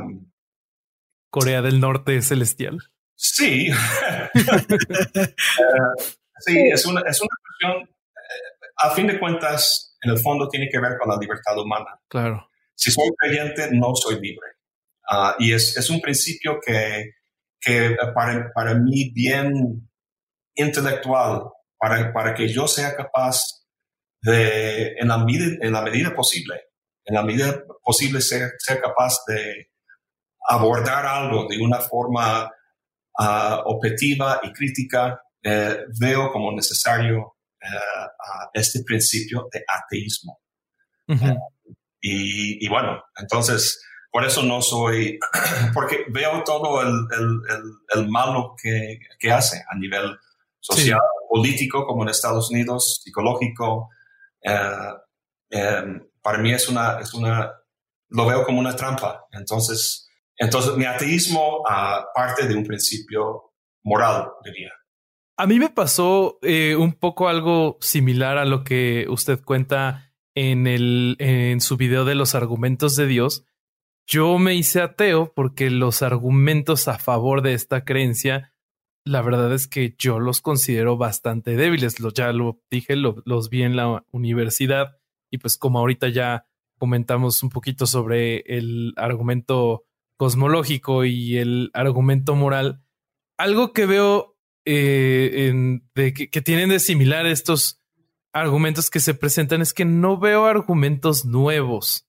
Corea 1.29 1.61
del 1.61 1.79
Norte 1.79 2.19
celestial. 2.23 2.79
Sí. 3.15 3.67
sí, 6.39 6.57
es 6.73 6.83
una, 6.87 7.01
es 7.01 7.21
una 7.21 7.35
cuestión, 7.43 7.83
eh, 7.83 7.89
a 8.81 8.89
fin 8.91 9.07
de 9.07 9.19
cuentas, 9.19 9.97
en 10.01 10.11
el 10.11 10.19
fondo 10.19 10.47
tiene 10.47 10.69
que 10.71 10.79
ver 10.79 10.97
con 10.97 11.09
la 11.09 11.17
libertad 11.17 11.57
humana. 11.57 11.99
Claro. 12.07 12.49
Si 12.75 12.91
soy 12.91 13.09
creyente, 13.17 13.69
no 13.71 13.93
soy 13.95 14.15
libre. 14.15 14.47
Ah, 15.09 15.35
y 15.39 15.53
es, 15.53 15.75
es, 15.75 15.89
un 15.89 15.99
principio 15.99 16.59
que, 16.65 17.11
que 17.59 17.97
para, 18.13 18.51
para 18.53 18.75
mí 18.75 19.11
bien 19.13 19.89
intelectual, 20.55 21.43
para, 21.77 22.13
para 22.13 22.33
que 22.33 22.47
yo 22.47 22.67
sea 22.67 22.95
capaz 22.95 23.41
de, 24.21 24.93
en 24.97 25.07
la, 25.07 25.17
medida, 25.17 25.57
en 25.61 25.73
la 25.73 25.81
medida 25.81 26.13
posible, 26.13 26.61
en 27.05 27.15
la 27.15 27.23
medida 27.23 27.63
posible 27.83 28.21
ser, 28.21 28.51
ser 28.59 28.79
capaz 28.79 29.15
de 29.27 29.71
abordar 30.47 31.05
algo 31.05 31.47
de 31.47 31.57
una 31.57 31.79
forma 31.79 32.45
uh, 32.45 33.55
objetiva 33.65 34.41
y 34.43 34.53
crítica, 34.53 35.21
eh, 35.43 35.85
veo 35.99 36.31
como 36.31 36.51
necesario 36.51 37.37
uh, 37.61 38.49
este 38.53 38.83
principio 38.83 39.47
de 39.51 39.63
ateísmo. 39.67 40.39
Uh, 41.07 41.37
y, 42.01 42.65
y, 42.65 42.69
bueno, 42.69 43.03
entonces, 43.17 43.81
por 44.11 44.23
eso 44.25 44.43
no 44.43 44.61
soy, 44.61 45.19
porque 45.73 46.05
veo 46.09 46.43
todo 46.43 46.81
el, 46.81 46.89
el, 46.89 48.01
el, 48.01 48.09
malo 48.09 48.55
que, 48.61 48.99
que, 49.19 49.31
hace 49.31 49.63
a 49.69 49.75
nivel 49.77 50.17
social, 50.59 50.99
sí. 50.99 51.27
político, 51.29 51.85
como 51.85 52.03
en 52.03 52.09
Estados 52.09 52.49
Unidos, 52.51 53.01
psicológico. 53.03 53.89
Eh, 55.51 56.01
para 56.21 56.37
mí 56.37 56.53
es 56.53 56.69
una, 56.69 56.99
es 56.99 57.13
una, 57.13 57.51
lo 58.09 58.25
veo 58.25 58.43
como 58.43 58.59
una 58.59 58.75
trampa. 58.75 59.25
Entonces, 59.31 60.07
entonces 60.37 60.75
mi 60.75 60.85
ateísmo 60.85 61.59
uh, 61.59 62.03
parte 62.13 62.47
de 62.47 62.55
un 62.55 62.65
principio 62.65 63.53
moral, 63.83 64.29
diría. 64.43 64.71
A 65.39 65.47
mí 65.47 65.57
me 65.57 65.69
pasó 65.69 66.37
eh, 66.41 66.75
un 66.75 66.91
poco 66.91 67.29
algo 67.29 67.77
similar 67.79 68.37
a 68.37 68.43
lo 68.43 68.65
que 68.65 69.05
usted 69.07 69.41
cuenta 69.41 70.11
en, 70.35 70.67
el, 70.67 71.15
en 71.17 71.61
su 71.61 71.77
video 71.77 72.03
de 72.03 72.13
los 72.13 72.35
argumentos 72.35 72.97
de 72.97 73.07
Dios. 73.07 73.45
Yo 74.05 74.37
me 74.37 74.55
hice 74.55 74.81
ateo 74.81 75.31
porque 75.33 75.69
los 75.69 76.01
argumentos 76.01 76.89
a 76.89 76.99
favor 76.99 77.41
de 77.41 77.53
esta 77.53 77.85
creencia, 77.85 78.53
la 79.05 79.21
verdad 79.21 79.53
es 79.53 79.69
que 79.69 79.95
yo 79.97 80.19
los 80.19 80.41
considero 80.41 80.97
bastante 80.97 81.55
débiles. 81.55 82.01
Lo, 82.01 82.11
ya 82.11 82.33
lo 82.33 82.61
dije, 82.69 82.97
lo, 82.97 83.23
los 83.23 83.49
vi 83.49 83.63
en 83.63 83.77
la 83.77 84.03
universidad 84.11 84.97
y 85.31 85.37
pues 85.37 85.57
como 85.57 85.79
ahorita 85.79 86.09
ya 86.09 86.47
comentamos 86.77 87.43
un 87.43 87.49
poquito 87.49 87.85
sobre 87.85 88.39
el 88.39 88.93
argumento 88.97 89.85
cosmológico 90.17 91.05
y 91.05 91.37
el 91.37 91.71
argumento 91.73 92.35
moral, 92.35 92.83
algo 93.37 93.71
que 93.71 93.85
veo 93.85 94.35
eh, 94.71 95.79
de 95.95 96.13
que, 96.13 96.41
tienen 96.41 96.69
de 96.69 96.79
similar 96.79 97.25
estos 97.25 97.81
argumentos 98.33 98.91
que 98.91 98.99
se 98.99 99.15
presentan 99.15 99.61
es 99.61 99.73
que 99.73 99.85
no 99.85 100.19
veo 100.19 100.45
argumentos 100.45 101.25
nuevos. 101.25 102.07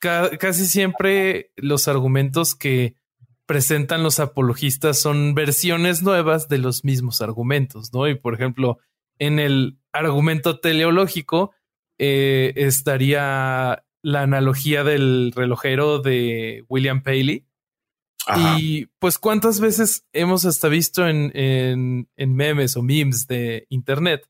Ca 0.00 0.36
casi 0.38 0.66
siempre 0.66 1.52
los 1.54 1.86
argumentos 1.86 2.56
que 2.56 2.96
presentan 3.46 4.02
los 4.02 4.18
apologistas 4.18 4.98
son 4.98 5.34
versiones 5.34 6.02
nuevas 6.02 6.48
de 6.48 6.58
los 6.58 6.84
mismos 6.84 7.20
argumentos, 7.20 7.92
¿no? 7.92 8.08
Y 8.08 8.16
por 8.16 8.34
ejemplo, 8.34 8.78
en 9.20 9.38
el 9.38 9.78
argumento 9.92 10.58
teleológico 10.58 11.52
eh, 11.98 12.54
estaría 12.56 13.84
la 14.02 14.22
analogía 14.22 14.82
del 14.82 15.32
relojero 15.34 16.00
de 16.00 16.64
William 16.68 17.04
Paley. 17.04 17.46
Ajá. 18.26 18.58
Y 18.58 18.86
pues 18.98 19.18
cuántas 19.18 19.60
veces 19.60 20.06
hemos 20.12 20.44
hasta 20.44 20.68
visto 20.68 21.06
en, 21.06 21.30
en, 21.34 22.08
en, 22.16 22.34
memes 22.34 22.76
o 22.76 22.82
memes 22.82 23.26
de 23.26 23.66
internet 23.68 24.26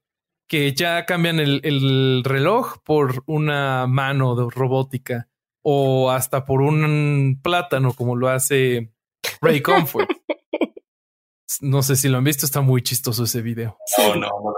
que 0.48 0.74
ya 0.74 1.06
cambian 1.06 1.38
el, 1.38 1.60
el 1.62 2.22
reloj 2.24 2.78
por 2.84 3.22
una 3.26 3.86
mano 3.86 4.34
de 4.34 4.46
robótica 4.50 5.28
o 5.62 6.10
hasta 6.10 6.44
por 6.44 6.60
un 6.60 7.40
plátano 7.42 7.94
como 7.94 8.16
lo 8.16 8.28
hace 8.28 8.92
Ray 9.40 9.62
Comfort. 9.62 10.08
no 11.60 11.82
sé 11.82 11.96
si 11.96 12.08
lo 12.08 12.18
han 12.18 12.24
visto, 12.24 12.46
está 12.46 12.60
muy 12.60 12.82
chistoso 12.82 13.24
ese 13.24 13.42
video. 13.42 13.78
No, 13.98 14.14
no, 14.14 14.20
no 14.20 14.54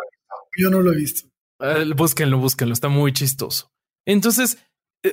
Yo 0.58 0.70
no 0.70 0.80
lo 0.80 0.92
he 0.92 0.96
visto. 0.96 1.28
Uh, 1.60 1.94
búsquenlo, 1.94 2.38
búsquenlo, 2.38 2.72
está 2.74 2.88
muy 2.88 3.12
chistoso. 3.12 3.70
Entonces, 4.04 4.58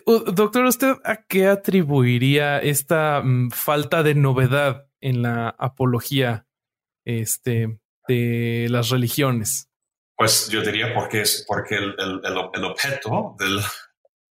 doctor, 0.05 0.65
¿usted 0.65 0.93
a 1.03 1.23
qué 1.23 1.47
atribuiría 1.47 2.59
esta 2.59 3.21
um, 3.21 3.49
falta 3.49 4.03
de 4.03 4.15
novedad 4.15 4.87
en 5.01 5.21
la 5.21 5.49
apología 5.49 6.47
este, 7.05 7.79
de 8.07 8.67
las 8.69 8.89
religiones? 8.89 9.69
Pues 10.15 10.47
yo 10.49 10.61
diría 10.61 10.93
porque 10.93 11.21
es 11.21 11.43
porque 11.47 11.75
el, 11.75 11.95
el, 11.97 12.21
el, 12.53 12.63
objeto 12.63 13.35
del, 13.39 13.59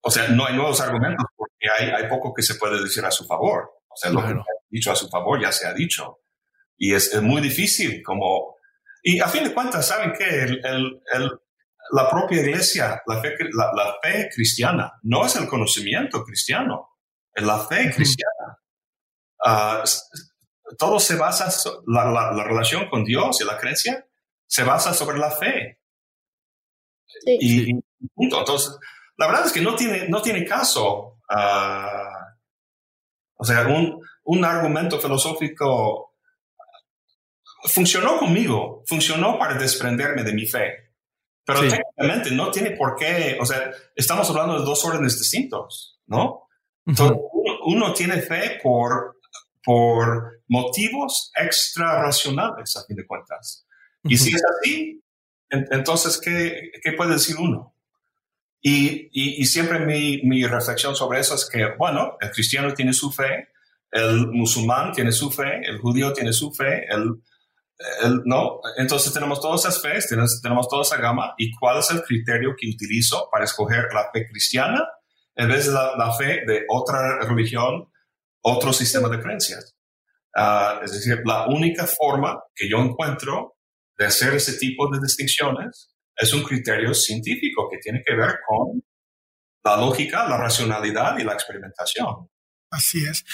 o 0.03 0.11
sea, 0.11 0.29
no 0.29 0.47
hay 0.47 0.55
nuevos 0.55 0.81
argumentos 0.81 1.27
porque 1.37 1.67
hay, 1.79 1.91
hay 1.91 2.09
poco 2.09 2.33
que 2.33 2.43
se 2.43 2.55
puede 2.55 2.81
decir 2.81 3.05
a 3.05 3.11
su 3.11 3.27
favor. 3.27 3.71
O 3.89 3.97
sea, 3.97 4.11
claro. 4.11 4.29
lo 4.29 4.35
que 4.37 4.51
ha 4.51 4.67
dicho 4.69 4.93
a 4.93 4.97
su 4.97 5.09
favor 5.09 5.41
ya 5.41 5.53
se 5.53 5.67
ha 5.67 5.73
dicho. 5.73 6.21
Y 6.77 6.95
es, 6.95 7.15
es 7.15 7.23
muy 7.23 7.41
difícil 7.41 8.03
como... 8.03 8.57
Y 9.03 9.21
a 9.21 9.29
fin 9.29 9.45
de 9.45 9.55
cuentas, 9.55 9.87
¿saben 9.87 10.13
qué? 10.17 10.25
El, 10.25 11.01
la 11.93 12.09
propia 12.09 12.41
iglesia, 12.41 13.03
la 13.07 13.21
fe, 13.21 13.37
la, 13.53 13.73
la 13.75 13.97
fe, 14.03 14.29
cristiana, 14.35 14.93
no 15.03 15.25
es 15.25 15.37
el 15.37 15.47
conocimiento 15.47 16.25
cristiano, 16.25 16.97
es 17.33 17.45
la 17.45 17.59
fe 17.59 17.93
cristiana. 17.95 18.59
Uh, 19.45 19.87
todo 20.79 20.99
se 20.99 21.17
basa, 21.17 21.53
la, 21.87 22.07
la, 22.07 22.33
la, 22.33 22.45
relación 22.45 22.89
con 22.89 23.05
Dios 23.05 23.41
y 23.41 23.45
la 23.45 23.59
creencia 23.59 24.07
se 24.47 24.65
basa 24.65 24.95
sobre 24.95 25.19
la 25.19 25.31
fe. 25.31 25.81
Sí. 27.07 27.39
Y, 27.41 27.71
y, 27.71 28.09
punto. 28.15 28.39
Entonces, 28.39 28.77
la 29.17 29.27
verdad 29.27 29.47
es 29.47 29.53
que 29.53 29.61
no 29.61 29.77
tiene, 29.77 30.09
no 30.09 30.23
tiene 30.23 30.45
caso. 30.45 31.19
Uh, 31.29 32.25
o 33.37 33.45
sea, 33.45 33.67
un, 33.67 34.01
un 34.25 34.45
argumento 34.45 34.99
filosófico 34.99 36.15
funcionó 37.65 38.19
conmigo, 38.19 38.83
funcionó 38.87 39.39
para 39.39 39.55
desprenderme 39.55 40.23
de 40.23 40.33
mi 40.33 40.47
fe. 40.47 40.84
Pero 41.45 41.61
sí. 41.61 41.69
técnicamente 41.69 42.31
no 42.31 42.51
tiene 42.51 42.71
por 42.73 42.97
qué, 42.97 43.37
o 43.41 43.45
sea, 43.45 43.71
estamos 43.95 44.29
hablando 44.31 44.59
de 44.59 44.65
dos 44.65 44.85
órdenes 44.85 45.19
distintos, 45.19 46.01
¿no? 46.07 46.49
Entonces, 46.87 47.17
uno, 47.33 47.59
uno, 47.67 47.95
tiene 47.95 48.21
fe 48.21 48.59
por, 48.63 49.19
por 49.63 50.43
motivos 50.49 51.33
extra 51.35 52.03
racionales, 52.03 52.77
a 52.77 52.85
fin 52.85 52.97
de 52.97 53.07
cuentas. 53.07 53.67
Y 54.05 54.19
si 54.19 54.35
es 54.35 54.43
así, 54.45 55.03
en, 55.49 55.67
entonces, 55.71 56.21
¿qué, 56.23 56.71
¿qué, 56.83 56.93
puede 56.93 57.13
decir 57.13 57.37
uno? 57.39 57.75
Y, 58.61 59.09
y, 59.13 59.43
y 59.43 59.45
siempre 59.47 59.81
mi, 59.81 60.21
mi, 60.23 60.47
reflexión 60.47 60.95
sobre 60.95 61.21
eso 61.21 61.35
es 61.35 61.49
que, 61.51 61.75
bueno, 61.79 62.17
el 62.21 62.31
cristiano 62.31 62.73
tiene 62.75 62.93
su 62.93 63.11
fe, 63.11 63.49
el 63.91 64.29
musulmán 64.29 64.93
tiene 64.93 65.13
su 65.13 65.31
fe, 65.31 65.61
el 65.67 65.79
judío 65.79 66.13
tiene 66.13 66.33
su 66.33 66.53
fe, 66.53 66.87
el, 66.89 67.23
el, 68.03 68.23
no, 68.25 68.61
entonces 68.77 69.13
tenemos 69.13 69.41
todas 69.41 69.61
esas 69.61 69.83
fe, 69.83 69.99
tenemos, 70.09 70.41
tenemos, 70.41 70.69
toda 70.69 70.83
esa 70.83 70.97
gama. 70.97 71.35
¿Y 71.39 71.53
cuál 71.53 71.79
es 71.79 71.91
el 71.91 72.03
criterio 72.03 72.55
que 72.59 72.69
utilizo 72.69 73.29
para 73.31 73.45
escoger 73.45 73.89
la 73.93 74.11
fe 74.13 74.27
cristiana 74.29 74.87
en 75.35 75.49
vez 75.49 75.67
de 75.67 75.73
la, 75.73 75.97
la 75.97 76.13
fe 76.13 76.45
de 76.47 76.65
otra 76.69 77.21
religión, 77.21 77.91
otro 78.43 78.73
sistema 78.73 79.09
de 79.09 79.21
creencias? 79.21 79.77
Uh, 80.37 80.83
es 80.83 80.93
decir, 80.93 81.23
la 81.25 81.47
única 81.47 81.87
forma 81.87 82.43
que 82.55 82.69
yo 82.69 82.79
encuentro 82.79 83.57
de 83.97 84.07
hacer 84.07 84.35
ese 84.35 84.59
tipo 84.59 84.91
de 84.91 85.01
distinciones 85.01 85.95
es 86.17 86.33
un 86.33 86.43
criterio 86.43 86.93
científico 86.93 87.69
que 87.71 87.79
tiene 87.79 88.03
que 88.05 88.15
ver 88.15 88.39
con 88.47 88.83
la 89.65 89.77
lógica, 89.77 90.29
la 90.29 90.37
racionalidad 90.37 91.19
y 91.19 91.25
la 91.25 91.35
experimentación. 91.35 92.29
Así 92.71 93.05
es. 93.05 93.25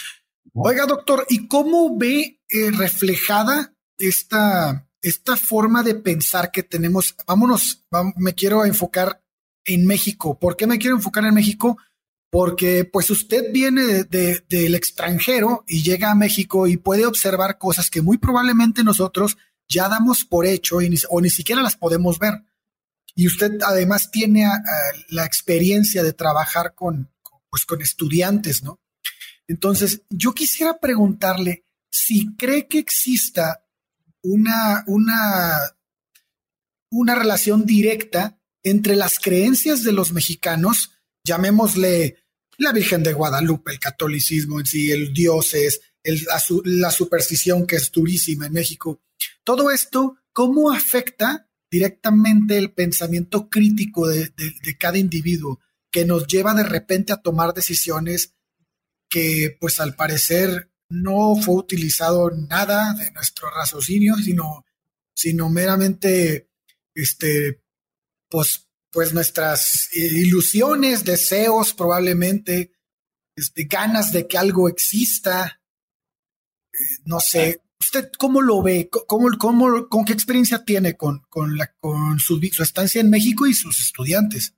Oiga, 0.54 0.86
doctor, 0.86 1.24
¿y 1.28 1.48
cómo 1.48 1.96
ve 1.96 2.40
eh, 2.48 2.70
reflejada 2.76 3.74
esta, 4.00 4.88
esta 5.02 5.36
forma 5.36 5.82
de 5.82 5.94
pensar 5.94 6.50
que 6.50 6.62
tenemos? 6.62 7.14
Vámonos, 7.26 7.84
vamos, 7.90 8.14
me 8.16 8.34
quiero 8.34 8.64
enfocar 8.64 9.22
en 9.64 9.86
México. 9.86 10.38
¿Por 10.38 10.56
qué 10.56 10.66
me 10.66 10.78
quiero 10.78 10.96
enfocar 10.96 11.24
en 11.24 11.34
México? 11.34 11.78
Porque 12.30 12.84
pues 12.84 13.10
usted 13.10 13.52
viene 13.52 13.84
de, 13.84 14.04
de, 14.04 14.44
del 14.48 14.74
extranjero 14.74 15.64
y 15.66 15.82
llega 15.82 16.10
a 16.10 16.14
México 16.14 16.66
y 16.66 16.76
puede 16.76 17.06
observar 17.06 17.58
cosas 17.58 17.90
que 17.90 18.02
muy 18.02 18.18
probablemente 18.18 18.84
nosotros 18.84 19.36
ya 19.68 19.88
damos 19.88 20.24
por 20.24 20.46
hecho 20.46 20.80
y 20.80 20.92
o 21.08 21.20
ni 21.20 21.30
siquiera 21.30 21.62
las 21.62 21.76
podemos 21.76 22.18
ver. 22.18 22.42
Y 23.14 23.26
usted 23.26 23.58
además 23.66 24.10
tiene 24.10 24.46
la 25.08 25.24
experiencia 25.24 26.02
de 26.02 26.12
trabajar 26.12 26.74
con, 26.74 27.10
pues, 27.48 27.64
con 27.64 27.82
estudiantes, 27.82 28.62
¿no? 28.62 28.80
Entonces, 29.46 30.02
yo 30.08 30.32
quisiera 30.32 30.78
preguntarle 30.78 31.64
si 31.90 32.36
cree 32.36 32.68
que 32.68 32.78
exista 32.78 33.64
una, 34.22 34.84
una, 34.86 35.58
una 36.90 37.14
relación 37.14 37.64
directa 37.66 38.38
entre 38.62 38.96
las 38.96 39.18
creencias 39.18 39.84
de 39.84 39.92
los 39.92 40.12
mexicanos, 40.12 40.92
llamémosle 41.24 42.16
la 42.58 42.72
Virgen 42.72 43.02
de 43.02 43.14
Guadalupe, 43.14 43.72
el 43.72 43.78
catolicismo 43.78 44.60
en 44.60 44.66
sí, 44.66 44.90
el 44.90 45.12
dioses, 45.14 45.80
la, 46.04 46.90
superstición 46.90 47.66
que 47.66 47.76
es 47.76 47.90
durísima 47.90 48.46
en 48.46 48.52
México. 48.52 49.02
Todo 49.44 49.70
esto, 49.70 50.18
¿cómo 50.32 50.70
afecta 50.70 51.48
directamente 51.70 52.58
el 52.58 52.72
pensamiento 52.72 53.48
crítico 53.48 54.08
de, 54.08 54.32
cada 54.78 54.98
individuo, 54.98 55.60
que 55.90 56.04
nos 56.04 56.26
lleva 56.26 56.52
de 56.54 56.64
repente 56.64 57.12
a 57.12 57.22
tomar 57.22 57.54
decisiones 57.54 58.34
que 59.08 59.56
pues 59.60 59.80
al 59.80 59.94
parecer 59.94 60.69
no 60.90 61.36
fue 61.36 61.54
utilizado 61.54 62.30
nada 62.30 62.94
de 62.94 63.10
nuestro 63.12 63.48
raciocinio, 63.50 64.16
sino, 64.16 64.66
sino 65.14 65.48
meramente 65.48 66.50
este, 66.94 67.62
pues, 68.28 68.68
pues 68.90 69.14
nuestras 69.14 69.88
ilusiones, 69.94 71.04
deseos 71.04 71.74
probablemente, 71.74 72.72
este, 73.36 73.64
ganas 73.64 74.12
de 74.12 74.26
que 74.26 74.36
algo 74.36 74.68
exista. 74.68 75.62
No 77.04 77.20
sé, 77.20 77.62
¿usted 77.78 78.10
cómo 78.18 78.42
lo 78.42 78.60
ve? 78.60 78.90
¿Cómo, 78.90 79.28
cómo, 79.38 79.88
¿Con 79.88 80.04
qué 80.04 80.12
experiencia 80.12 80.64
tiene 80.64 80.96
con, 80.96 81.20
con, 81.28 81.56
la, 81.56 81.72
con 81.78 82.18
su, 82.18 82.40
su 82.52 82.62
estancia 82.62 83.00
en 83.00 83.10
México 83.10 83.46
y 83.46 83.54
sus 83.54 83.78
estudiantes? 83.78 84.56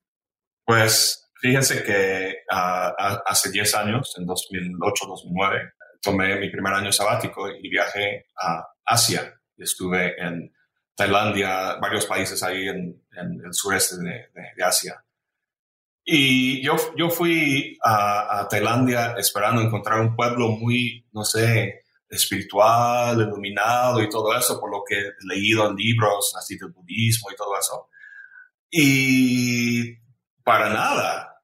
Pues 0.64 1.30
fíjense 1.42 1.82
que 1.82 2.36
uh, 2.50 3.20
hace 3.26 3.50
10 3.50 3.74
años, 3.74 4.14
en 4.16 4.26
2008-2009, 4.26 5.72
tomé 6.02 6.36
mi 6.36 6.50
primer 6.50 6.74
año 6.74 6.92
sabático 6.92 7.48
y 7.48 7.68
viajé 7.68 8.26
a 8.36 8.66
Asia. 8.84 9.32
Estuve 9.56 10.20
en 10.20 10.52
Tailandia, 10.94 11.76
varios 11.80 12.06
países 12.06 12.42
ahí 12.42 12.68
en, 12.68 13.00
el 13.12 13.52
sureste 13.54 13.96
de, 13.96 14.64
Asia. 14.64 15.02
Y 16.04 16.60
yo, 16.62 16.76
yo 16.96 17.08
fui 17.08 17.78
a, 17.84 18.46
Tailandia 18.50 19.14
esperando 19.16 19.62
encontrar 19.62 20.00
un 20.00 20.16
pueblo 20.16 20.48
muy, 20.48 21.06
no 21.12 21.24
sé, 21.24 21.84
espiritual, 22.08 23.20
iluminado 23.20 24.02
y 24.02 24.08
todo 24.08 24.36
eso, 24.36 24.60
por 24.60 24.70
lo 24.70 24.82
que 24.86 24.98
he 24.98 25.12
leído 25.26 25.68
en 25.70 25.76
libros 25.76 26.34
así 26.36 26.58
del 26.58 26.70
budismo 26.70 27.30
y 27.30 27.36
todo 27.36 27.56
eso. 27.58 27.88
Y 28.70 29.96
para 30.42 30.68
nada. 30.68 31.40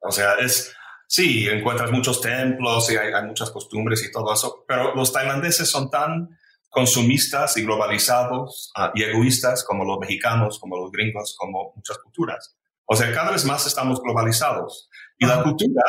O 0.00 0.12
sea, 0.12 0.34
es, 0.34 0.74
sí, 1.14 1.46
encuentras 1.48 1.92
muchos 1.92 2.20
templos 2.20 2.90
y 2.90 2.96
hay, 2.96 3.12
hay 3.12 3.22
muchas 3.22 3.50
costumbres 3.52 4.02
y 4.02 4.10
todo 4.10 4.32
eso, 4.32 4.64
pero 4.66 4.96
los 4.96 5.12
tailandeses 5.12 5.70
son 5.70 5.88
tan 5.88 6.36
consumistas 6.68 7.56
y 7.56 7.62
globalizados 7.62 8.72
ah, 8.74 8.90
y 8.96 9.04
egoístas 9.04 9.64
como 9.64 9.84
los 9.84 10.00
mexicanos, 10.00 10.58
como 10.58 10.76
los 10.76 10.90
gringos, 10.90 11.36
como 11.38 11.72
muchas 11.76 11.98
culturas. 11.98 12.56
O 12.84 12.96
sea, 12.96 13.12
cada 13.12 13.30
vez 13.30 13.44
más 13.44 13.64
estamos 13.64 14.02
globalizados 14.02 14.90
y 15.16 15.26
la 15.26 15.40
cultura 15.44 15.84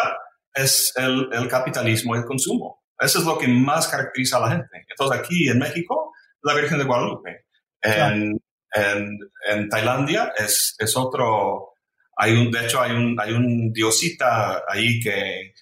es 0.54 0.94
el, 0.96 1.28
el, 1.34 1.48
capitalismo 1.48 2.16
y 2.16 2.20
el 2.20 2.26
consumo. 2.26 2.84
Eso 3.00 3.18
es 3.18 3.26
lo 3.26 3.40
que 3.40 3.48
más 3.48 3.88
caracteriza 3.88 4.38
a 4.38 4.42
la 4.42 4.50
gente. 4.52 4.86
Entonces 4.88 5.20
aquí 5.20 5.50
en 5.50 5.58
México, 5.58 6.14
la 6.44 6.54
Virgen 6.54 6.78
de 6.78 6.86
Guadalupe. 6.86 7.46
En, 7.82 8.40
en, 8.74 9.20
en, 9.50 9.70
Tailandia 9.70 10.34
es, 10.38 10.76
es 10.78 10.96
otro, 10.96 11.75
hay 12.16 12.34
un, 12.34 12.52
de 12.52 12.66
hecho 12.66 12.82
hay 12.82 12.92
un, 12.92 13.20
hay 13.20 13.34
un 13.34 13.72
diosita 13.74 14.64
ahí 14.68 15.00
que, 15.00 15.54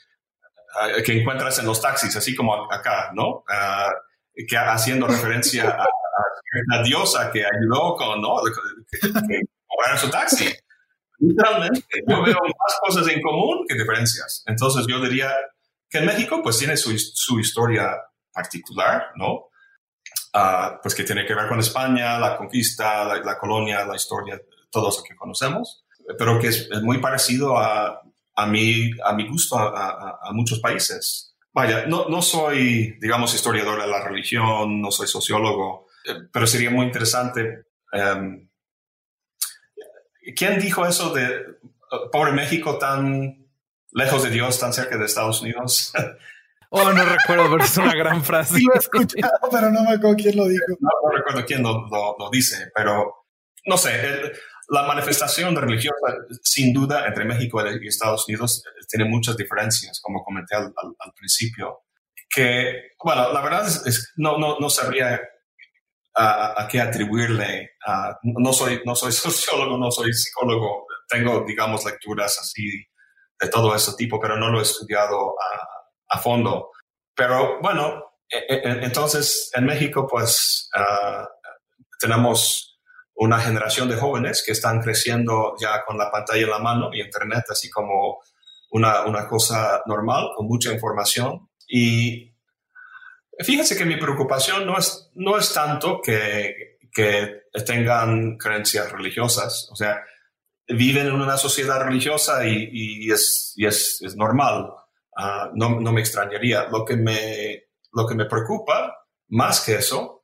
ah, 0.79 0.89
que 1.03 1.19
encuentras 1.19 1.59
en 1.59 1.65
los 1.65 1.81
taxis, 1.81 2.15
así 2.15 2.35
como 2.35 2.71
acá, 2.71 3.11
¿no? 3.13 3.43
Uh, 3.47 4.45
que 4.47 4.57
haciendo 4.57 5.07
referencia 5.07 5.69
a, 5.69 5.85
la 6.71 6.83
diosa 6.83 7.31
que 7.31 7.43
ayudó 7.43 7.95
con, 7.95 8.21
¿no? 8.21 8.37
Que, 8.43 9.09
que 9.11 9.97
su 9.97 10.09
taxi. 10.09 10.53
Literalmente, 11.19 11.85
yo 12.07 12.21
veo 12.23 12.35
más 12.35 12.77
cosas 12.81 13.07
en 13.07 13.21
común 13.21 13.65
que 13.67 13.75
diferencias. 13.75 14.43
Entonces 14.45 14.85
yo 14.87 14.99
diría 14.99 15.31
que 15.89 15.99
en 15.99 16.05
México 16.05 16.41
pues 16.43 16.57
tiene 16.57 16.75
su, 16.75 16.97
su 16.97 17.39
historia 17.39 17.95
particular, 18.33 19.11
¿no? 19.15 19.49
Uh, 20.35 20.81
pues 20.81 20.95
que 20.95 21.03
tiene 21.03 21.25
que 21.25 21.35
ver 21.35 21.47
con 21.47 21.59
España, 21.59 22.17
la 22.17 22.35
conquista, 22.35 23.05
la, 23.19 23.37
colonia, 23.37 23.85
la 23.85 23.95
historia, 23.95 24.41
todo 24.71 24.89
eso 24.89 25.03
que 25.07 25.15
conocemos, 25.15 25.82
pero 26.17 26.39
que 26.39 26.47
es, 26.47 26.69
muy 26.81 26.99
parecido 26.99 27.57
a, 27.57 28.01
a, 28.35 28.45
mi, 28.45 28.91
a 29.03 29.13
mi 29.13 29.27
gusto 29.27 29.57
a, 29.57 30.19
a 30.21 30.31
muchos 30.31 30.59
países. 30.59 31.33
Vaya, 31.53 31.85
no, 31.85 32.09
no 32.09 32.21
soy, 32.23 32.97
digamos, 32.99 33.35
historiador 33.35 33.79
de 33.79 33.87
la 33.87 34.03
religión, 34.03 34.81
no 34.81 34.89
soy 34.89 35.07
sociólogo, 35.07 35.87
eh, 36.03 36.27
pero 36.31 36.47
sería 36.47 36.71
muy 36.71 36.87
interesante. 36.87 37.65
Em, 37.91 38.49
¿Quién 40.35 40.59
dijo 40.59 40.85
eso 40.85 41.13
de 41.13 41.45
pobre 42.11 42.31
México 42.31 42.79
tan 42.79 43.47
lejos 43.91 44.23
de 44.23 44.31
Dios, 44.31 44.59
tan 44.59 44.73
cerca 44.73 44.97
de 44.97 45.05
Estados 45.05 45.41
Unidos? 45.41 45.93
Oh, 46.75 46.91
no 46.91 47.05
recuerdo, 47.05 47.51
pero 47.51 47.63
es 47.63 47.77
una 47.77 47.93
gran 47.93 48.23
frase. 48.23 48.55
Sí, 48.55 48.63
lo 48.63 48.73
he 48.73 48.79
escuchado, 48.79 49.37
pero 49.51 49.69
no 49.69 49.83
me 49.83 49.91
acuerdo 49.91 50.15
quién 50.15 50.35
lo 50.35 50.47
dijo. 50.47 50.65
No, 50.79 50.89
recuerdo 51.15 51.45
quién 51.45 51.61
lo, 51.61 51.87
lo, 51.87 52.29
dice, 52.31 52.71
pero 52.73 53.27
no 53.67 53.77
sé, 53.77 53.91
la 54.69 54.83
manifestación 54.83 55.55
religiosa, 55.55 56.07
sin 56.41 56.73
duda, 56.73 57.05
entre 57.07 57.25
México 57.25 57.61
y 57.81 57.87
Estados 57.87 58.27
Unidos 58.27 58.63
tiene 58.87 59.05
muchas 59.05 59.35
diferencias, 59.35 59.99
como 60.01 60.23
comenté 60.23 60.55
al, 60.55 60.73
principio, 61.15 61.83
que, 62.29 62.91
bueno, 63.03 63.31
la 63.31 63.41
verdad 63.41 63.67
es, 63.67 64.13
no, 64.17 64.37
no, 64.37 64.57
no 64.59 64.69
sabría 64.69 65.21
a, 66.15 66.67
qué 66.69 66.81
atribuirle. 66.81 67.71
no, 68.23 68.53
soy, 68.53 68.81
no 68.85 68.95
soy 68.95 69.11
sociólogo, 69.11 69.77
no 69.77 69.91
soy 69.91 70.13
psicólogo, 70.13 70.85
tengo, 71.07 71.43
digamos, 71.45 71.85
lecturas 71.85 72.37
así 72.39 72.85
de 73.39 73.49
todo 73.49 73.75
ese 73.75 73.93
tipo, 73.97 74.19
pero 74.19 74.37
no 74.37 74.49
lo 74.49 74.59
he 74.59 74.63
estudiado 74.63 75.35
a, 76.09 76.19
fondo. 76.19 76.69
Pero 77.15 77.59
bueno, 77.59 78.03
e, 78.29 78.37
e, 78.37 78.55
e, 78.57 78.85
entonces 78.85 79.49
en 79.55 79.65
México, 79.65 80.07
pues 80.07 80.69
ah, 80.75 81.27
tenemos 81.99 82.72
una 83.15 83.39
generación 83.39 83.89
de 83.89 83.95
jóvenes 83.95 84.43
que 84.45 84.53
están 84.53 84.81
creciendo 84.81 85.55
ya 85.59 85.83
con 85.85 85.97
la 85.97 86.11
pantalla 86.11 86.43
en 86.43 86.49
la 86.49 86.59
mano 86.59 86.89
y 86.91 87.01
Internet, 87.01 87.45
así 87.49 87.69
como 87.69 88.19
una, 88.71 89.05
una 89.05 89.27
cosa 89.27 89.81
normal, 89.85 90.29
con 90.35 90.47
mucha 90.47 90.73
información. 90.73 91.49
Y 91.67 92.33
fíjense 93.39 93.77
que 93.77 93.85
mi 93.85 93.97
preocupación 93.97 94.65
no 94.65 94.77
es, 94.77 95.11
no 95.15 95.37
es 95.37 95.53
tanto 95.53 96.01
que, 96.01 96.77
que 96.91 97.43
tengan 97.65 98.37
creencias 98.37 98.91
religiosas, 98.91 99.69
o 99.71 99.75
sea, 99.75 100.01
viven 100.67 101.07
en 101.07 101.13
una 101.13 101.37
sociedad 101.37 101.83
religiosa 101.83 102.45
y, 102.45 102.69
y, 102.71 103.11
es, 103.11 103.53
y 103.55 103.65
es, 103.65 104.01
es, 104.01 104.15
normal, 104.15 104.69
ah, 105.17 105.49
no, 105.53 105.79
no, 105.79 105.91
me 105.91 106.01
extrañaría. 106.01 106.67
Lo 106.69 106.85
que 106.85 106.95
me, 106.95 107.65
lo 107.91 108.07
que 108.07 108.15
me 108.15 108.25
preocupa, 108.25 108.95
más 109.29 109.61
que 109.61 109.75
eso, 109.75 110.22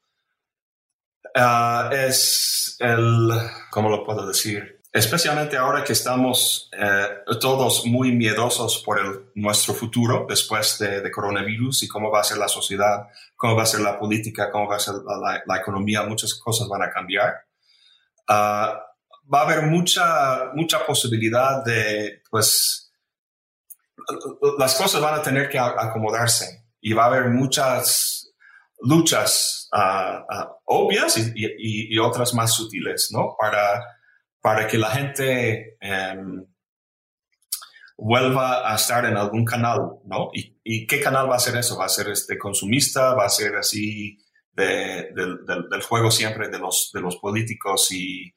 uh, 1.35 1.93
es 1.93 2.75
el, 2.79 3.31
¿cómo 3.71 3.89
lo 3.89 4.03
puedo 4.03 4.25
decir? 4.25 4.79
especialmente 4.91 5.55
ahora 5.55 5.83
que 5.83 5.93
estamos 5.93 6.69
eh, 6.73 7.07
todos 7.39 7.85
muy 7.85 8.11
miedosos 8.11 8.81
por 8.83 8.99
el, 8.99 9.29
nuestro 9.35 9.73
futuro 9.73 10.25
después 10.27 10.79
de, 10.79 11.11
coronavirus 11.11 11.83
y 11.83 11.87
cómo 11.87 12.09
va 12.11 12.21
a 12.21 12.23
ser 12.23 12.37
la 12.37 12.47
sociedad, 12.47 13.07
cómo 13.35 13.55
va 13.55 13.63
a 13.63 13.67
ser 13.67 13.81
la 13.81 13.99
política, 13.99 14.49
cómo 14.51 14.67
va 14.67 14.77
a 14.77 14.79
ser 14.79 14.95
la, 15.45 15.57
economía, 15.57 16.03
muchas 16.03 16.33
cosas 16.33 16.67
van 16.67 16.83
a 16.83 16.89
cambiar. 16.89 17.45
Ah, 18.27 18.79
va 19.31 19.41
a 19.41 19.43
haber 19.43 19.63
mucha, 19.63 20.51
mucha 20.53 20.85
posibilidad 20.85 21.63
de, 21.63 22.23
pues, 22.29 22.91
las 24.57 24.75
cosas 24.75 25.01
van 25.01 25.15
a 25.15 25.21
tener 25.21 25.49
que 25.49 25.59
acomodarse 25.59 26.65
y 26.81 26.93
va 26.93 27.03
a 27.03 27.07
haber 27.07 27.25
muchas 27.29 28.28
luchas 28.81 29.67
ah, 29.73 30.25
ah, 30.29 30.57
obvias 30.65 31.17
y, 31.17 31.31
y, 31.35 31.95
y, 31.95 31.99
otras 31.99 32.33
más 32.33 32.53
sutiles, 32.53 33.09
¿no? 33.11 33.35
Para 33.39 33.83
para 34.41 34.67
que 34.67 34.77
la 34.77 34.91
gente 34.91 35.77
em, 35.79 36.45
vuelva 37.97 38.71
a 38.71 38.75
estar 38.75 39.05
en 39.05 39.17
algún 39.17 39.45
canal, 39.45 39.99
¿no? 40.05 40.29
¿Y, 40.33 40.87
qué 40.87 41.01
canal 41.01 41.29
va 41.29 41.35
a 41.35 41.39
ser 41.39 41.57
eso? 41.57 41.77
¿Va 41.77 41.85
a 41.85 41.89
ser 41.89 42.09
este 42.09 42.37
consumista? 42.37 43.13
¿Va 43.15 43.25
a 43.25 43.29
ser 43.29 43.55
así 43.55 44.17
del 44.51 45.81
juego 45.87 46.11
siempre 46.11 46.49
de 46.49 46.59
los, 46.59 46.91
de 46.93 47.01
los 47.01 47.17
políticos 47.17 47.91
y, 47.91 48.33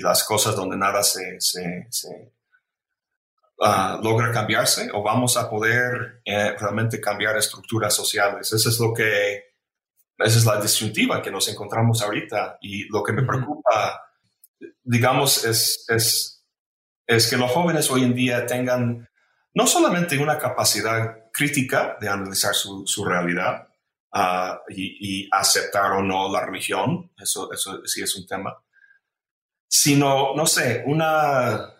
las 0.00 0.22
cosas 0.22 0.54
donde 0.54 0.76
nada 0.76 1.02
se, 1.02 1.38
ah, 3.60 3.98
logra 4.02 4.30
cambiarse? 4.30 4.90
¿O 4.92 5.02
vamos 5.02 5.36
a 5.36 5.50
poder 5.50 6.20
eh, 6.24 6.54
realmente 6.56 7.00
cambiar 7.00 7.36
estructuras 7.36 7.94
sociales? 7.94 8.52
Eso 8.52 8.68
es 8.68 8.78
lo 8.78 8.94
que, 8.94 9.45
esa 10.18 10.38
es 10.38 10.44
la 10.44 10.60
disyuntiva 10.60 11.22
que 11.22 11.30
nos 11.30 11.48
encontramos 11.48 12.02
ahorita 12.02 12.58
y 12.60 12.88
lo 12.88 13.02
que 13.02 13.12
me 13.12 13.22
preocupa 13.22 14.02
digamos, 14.86 15.44
es, 15.44 15.84
es, 15.88 16.44
es 17.06 17.28
que 17.28 17.36
los 17.36 17.50
jóvenes 17.50 17.90
hoy 17.90 18.04
en 18.04 18.14
día 18.14 18.46
tengan 18.46 19.08
no 19.54 19.66
solamente 19.66 20.18
una 20.18 20.38
capacidad 20.38 21.30
crítica 21.32 21.96
de 22.00 22.08
analizar 22.08 22.54
su, 22.54 22.86
su 22.86 23.04
realidad 23.04 23.68
uh, 24.14 24.58
y, 24.68 25.24
y, 25.24 25.28
aceptar 25.32 25.92
o 25.92 26.02
no 26.02 26.30
la 26.30 26.44
religión, 26.44 27.12
eso, 27.18 27.52
eso 27.52 27.84
sí 27.84 28.02
es 28.02 28.14
un 28.16 28.26
tema, 28.26 28.56
sino, 29.68 30.34
no 30.34 30.46
sé, 30.46 30.84
una, 30.86 31.74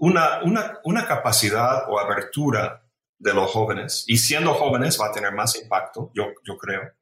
una, 0.00 0.42
una, 0.42 0.78
una 0.84 1.06
capacidad 1.06 1.88
o 1.88 1.98
abertura 1.98 2.84
de 3.18 3.34
los 3.34 3.50
jóvenes, 3.50 4.04
y 4.06 4.18
siendo 4.18 4.54
jóvenes 4.54 5.00
va 5.00 5.06
a 5.06 5.12
tener 5.12 5.32
más 5.32 5.60
impacto, 5.60 6.10
yo, 6.14 6.26
yo 6.44 6.56
creo, 6.56 6.92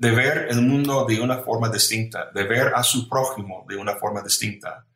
de 0.00 0.12
ver 0.12 0.46
el 0.48 0.62
mundo 0.62 1.04
de 1.04 1.20
una 1.20 1.40
forma 1.42 1.68
distinta, 1.68 2.30
de 2.34 2.44
ver 2.44 2.72
a 2.74 2.82
su 2.82 3.06
prójimo 3.06 3.66
de 3.68 3.76
una 3.76 3.96
forma 3.96 4.22
distinta, 4.22 4.86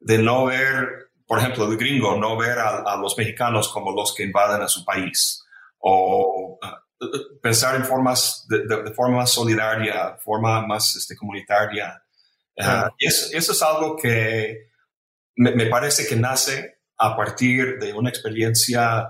de 0.00 0.18
no 0.18 0.46
ver, 0.46 1.12
por 1.28 1.38
ejemplo, 1.38 1.70
el 1.70 1.76
gringo, 1.76 2.16
no 2.16 2.36
ver 2.36 2.58
a, 2.58 2.96
los 2.96 3.16
mexicanos 3.16 3.68
como 3.68 3.92
los 3.92 4.12
que 4.12 4.24
invaden 4.24 4.60
a 4.60 4.66
su 4.66 4.84
país, 4.84 5.44
o 5.78 6.58
uh, 6.60 7.40
pensar 7.40 7.76
en 7.76 7.84
formas, 7.84 8.48
de, 8.48 8.92
forma 8.94 9.18
más 9.18 9.30
solidaria, 9.30 10.16
forma 10.24 10.66
más 10.66 10.96
este, 10.96 11.14
comunitaria. 11.14 12.02
Uh, 12.56 12.90
y 12.98 13.06
eso, 13.06 13.52
es 13.52 13.62
algo 13.62 13.96
que 13.96 14.70
me, 15.36 15.52
me 15.52 15.66
parece 15.66 16.04
que 16.04 16.16
nace 16.16 16.80
a 16.96 17.16
partir 17.16 17.78
de 17.78 17.92
una 17.92 18.10
experiencia 18.10 19.08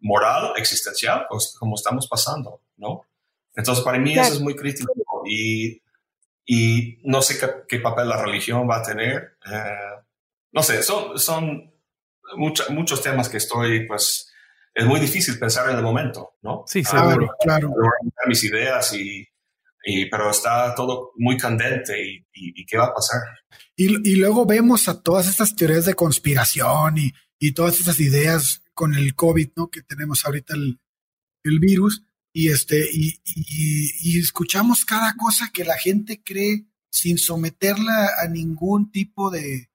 moral, 0.00 0.52
existencial, 0.56 1.26
pues, 1.30 1.54
como 1.56 1.76
estamos 1.76 2.08
pasando, 2.08 2.64
¿no? 2.76 3.06
Entonces, 3.60 3.84
para 3.84 3.98
mí 3.98 4.18
eso 4.18 4.34
es 4.34 4.40
muy 4.40 4.56
crítico 4.56 5.22
y, 5.26 5.82
y 6.46 6.98
no 7.04 7.20
sé 7.22 7.38
qué, 7.68 7.78
papel 7.78 8.08
la 8.08 8.22
religión 8.22 8.68
va 8.68 8.78
a 8.78 8.82
tener. 8.82 9.36
Eh, 9.46 10.02
no 10.52 10.62
sé, 10.62 10.82
son, 10.82 11.18
son 11.18 11.72
muchos 12.36 13.02
temas 13.02 13.28
que 13.28 13.36
estoy, 13.36 13.86
pues, 13.86 14.32
es 14.74 14.86
muy 14.86 14.98
difícil 14.98 15.38
pensar 15.38 15.68
en 15.70 15.76
el 15.76 15.82
momento, 15.82 16.36
¿no? 16.42 16.64
Sí, 16.66 16.82
seguro. 16.82 17.34
claro. 17.40 17.70
Mis 18.26 18.44
ideas 18.44 18.94
y, 18.94 19.28
y, 19.84 20.06
pero 20.06 20.30
está 20.30 20.74
todo 20.74 21.12
muy 21.16 21.36
candente 21.36 22.02
y, 22.02 22.26
y, 22.32 22.64
qué 22.64 22.78
va 22.78 22.86
a 22.86 22.94
pasar. 22.94 23.20
Y, 23.76 24.10
y, 24.10 24.16
luego 24.16 24.46
vemos 24.46 24.88
a 24.88 25.02
todas 25.02 25.28
estas 25.28 25.54
teorías 25.54 25.84
de 25.84 25.94
conspiración 25.94 26.96
y, 26.96 27.12
y 27.38 27.52
todas 27.52 27.78
estas 27.78 28.00
ideas 28.00 28.62
con 28.72 28.94
el 28.94 29.14
COVID, 29.14 29.50
¿no? 29.56 29.68
Que 29.68 29.82
tenemos 29.82 30.24
ahorita 30.24 30.54
el, 30.54 30.80
el 31.44 31.58
virus 31.58 32.04
y 32.32 32.48
este 32.48 32.88
y, 32.92 33.20
y, 33.24 34.18
escuchamos 34.18 34.84
cada 34.84 35.14
cosa 35.16 35.50
que 35.52 35.64
la 35.64 35.76
gente 35.76 36.22
cree 36.22 36.66
sin 36.90 37.18
someterla 37.18 38.10
a 38.22 38.28
ningún 38.28 38.90
tipo 38.90 39.30
de, 39.30 39.70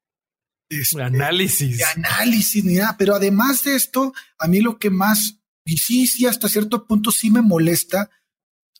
este, 0.70 1.01
análisis. 1.01 1.78
De 1.78 1.84
análisis 1.84 2.64
ni 2.64 2.76
nada. 2.76 2.95
Pero 2.97 3.16
además 3.16 3.64
de 3.64 3.76
esto, 3.76 4.14
a 4.39 4.47
mí 4.47 4.62
lo 4.62 4.78
que 4.78 4.89
más, 4.89 5.39
y 5.66 5.78
sí, 5.78 6.08
sí, 6.08 6.26
hasta 6.26 6.49
cierto 6.49 6.88
punto 6.88 7.12
sí 7.12 7.30
me 7.30 7.41
molesta, 7.41 8.10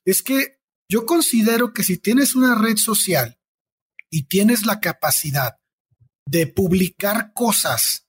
es 0.06 0.22
que 0.22 0.60
yo 0.90 1.06
considero 1.06 1.74
que 1.74 1.84
si 1.84 1.98
tienes 1.98 2.36
una 2.36 2.56
red 2.56 2.78
social 2.78 3.40
y 4.10 4.24
tienes 4.24 4.66
la 4.66 4.80
capacidad 4.80 5.58
de 6.28 6.48
publicar 6.48 7.34
cosas 7.34 8.05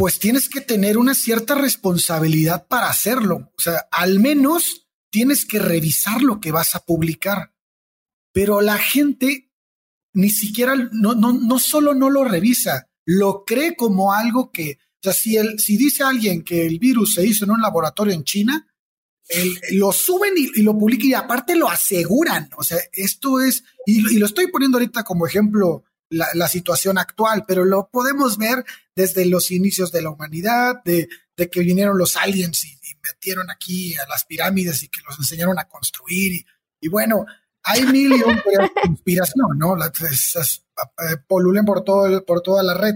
pues 0.00 0.18
tienes 0.18 0.48
que 0.48 0.62
tener 0.62 0.96
una 0.96 1.12
cierta 1.12 1.54
responsabilidad 1.54 2.66
para 2.68 2.88
hacerlo. 2.88 3.52
O 3.54 3.60
sea, 3.60 3.86
al 3.90 4.18
menos 4.18 4.88
tienes 5.10 5.44
que 5.44 5.58
revisar 5.58 6.22
lo 6.22 6.40
que 6.40 6.52
vas 6.52 6.74
a 6.74 6.86
publicar. 6.86 7.52
Pero 8.32 8.62
la 8.62 8.78
gente 8.78 9.50
ni 10.14 10.30
siquiera, 10.30 10.74
no, 10.92 11.14
no, 11.14 11.34
no 11.34 11.58
solo 11.58 11.92
no 11.92 12.08
lo 12.08 12.24
revisa, 12.24 12.88
lo 13.04 13.44
cree 13.44 13.76
como 13.76 14.14
algo 14.14 14.50
que, 14.50 14.78
o 14.80 15.02
sea, 15.02 15.12
si, 15.12 15.36
el, 15.36 15.58
si 15.58 15.76
dice 15.76 16.02
alguien 16.02 16.44
que 16.44 16.64
el 16.64 16.78
virus 16.78 17.12
se 17.12 17.26
hizo 17.26 17.44
en 17.44 17.50
un 17.50 17.60
laboratorio 17.60 18.14
en 18.14 18.24
China, 18.24 18.66
lo 19.72 19.92
suben 19.92 20.32
y, 20.34 20.62
lo 20.62 20.78
publican 20.78 21.08
y 21.08 21.12
aparte 21.12 21.56
lo 21.56 21.68
aseguran. 21.68 22.48
O 22.56 22.62
sea, 22.62 22.78
esto 22.94 23.38
es, 23.38 23.64
y, 23.84 24.14
y 24.14 24.18
lo 24.18 24.24
estoy 24.24 24.46
poniendo 24.46 24.78
ahorita 24.78 25.04
como 25.04 25.26
ejemplo 25.26 25.84
la, 26.10 26.48
situación 26.48 26.98
actual, 26.98 27.44
pero 27.46 27.64
lo 27.64 27.88
podemos 27.90 28.36
ver 28.36 28.64
desde 28.94 29.24
los 29.26 29.50
inicios 29.50 29.92
de 29.92 30.02
la 30.02 30.10
humanidad, 30.10 30.82
de, 30.84 31.08
que 31.36 31.60
vinieron 31.60 31.96
los 31.96 32.16
aliens 32.16 32.64
y, 32.64 32.78
metieron 33.02 33.50
aquí 33.50 33.96
a 33.96 34.06
las 34.08 34.26
pirámides 34.26 34.82
y 34.82 34.88
que 34.88 35.00
los 35.08 35.18
enseñaron 35.18 35.58
a 35.58 35.66
construir. 35.66 36.44
Y, 36.80 36.88
bueno, 36.88 37.24
hay 37.62 37.84
mil 37.86 38.12
y 38.12 38.22
un 38.22 38.38
conspiración, 38.82 39.58
¿no? 39.58 39.74
Las, 39.74 39.90
eh, 40.00 41.16
polulan 41.26 41.64
por, 41.64 41.82
todo, 41.82 42.24
por 42.26 42.42
toda 42.42 42.62
la 42.62 42.74
red, 42.74 42.94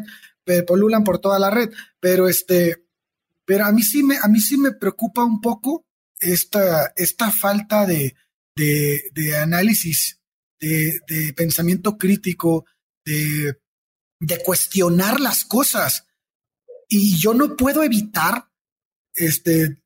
polulan 0.67 1.05
por 1.05 1.21
toda 1.21 1.39
la 1.39 1.51
red, 1.51 1.71
pero 2.01 2.29
este, 2.29 2.85
pero 3.45 3.65
a 3.65 3.73
mí 3.73 3.83
sí 3.83 4.03
me, 4.03 4.19
a 4.19 4.29
mí 4.29 4.41
sí 4.41 4.59
me 4.59 4.73
preocupa 4.73 5.25
un 5.25 5.41
poco 5.41 5.87
esta, 6.21 6.93
esta 6.97 7.31
falta 7.31 7.87
de, 7.87 8.15
de, 8.57 9.37
análisis, 9.37 10.21
de, 10.61 11.01
de, 11.09 11.33
pensamiento 11.35 11.97
crítico, 11.97 12.67
de, 13.05 13.59
cuestionar 14.45 15.21
las 15.21 15.45
cosas. 15.45 16.07
Y 16.89 17.17
yo 17.19 17.35
no 17.35 17.57
puedo 17.57 17.83
evitar 17.83 18.51
este, 19.15 19.83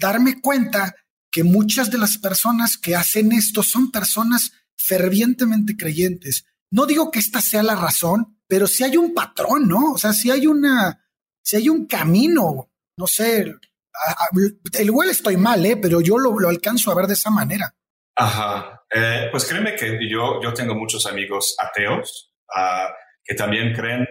darme 0.00 0.40
cuenta 0.40 0.94
que 1.30 1.44
muchas 1.44 1.90
de 1.90 1.98
las 1.98 2.18
personas 2.18 2.78
que 2.78 2.96
hacen 2.96 3.32
esto 3.32 3.62
son 3.62 3.90
personas 3.90 4.52
fervientemente 4.76 5.76
creyentes. 5.76 6.46
No 6.70 6.86
digo 6.86 7.10
que 7.10 7.18
esta 7.18 7.40
sea 7.40 7.62
la 7.62 7.76
razón, 7.76 8.40
pero 8.46 8.66
si 8.66 8.84
hay 8.84 8.96
un 8.96 9.14
patrón, 9.14 9.68
¿no? 9.68 9.92
O 9.92 9.98
sea, 9.98 10.12
si 10.12 10.30
hay 10.30 10.46
una, 10.46 11.04
si 11.42 11.56
hay 11.56 11.68
un 11.68 11.86
camino, 11.86 12.70
no 12.96 13.06
sé, 13.06 13.40
el 13.40 14.86
igual 14.86 15.10
estoy 15.10 15.36
mal, 15.36 15.64
¿eh? 15.64 15.76
pero 15.76 16.00
yo 16.00 16.18
lo, 16.18 16.38
lo, 16.38 16.48
alcanzo 16.48 16.90
a 16.90 16.94
ver 16.94 17.06
de 17.06 17.14
esa 17.14 17.30
manera. 17.30 17.74
Ajá. 18.16 18.82
Eh, 18.90 19.28
pues 19.30 19.44
créeme 19.44 19.74
que 19.74 19.98
yo, 20.08 20.40
yo 20.42 20.54
tengo 20.54 20.74
muchos 20.74 21.06
amigos 21.06 21.54
ateos 21.58 22.32
uh, 22.56 22.90
que 23.22 23.34
también 23.34 23.74
creen 23.74 24.06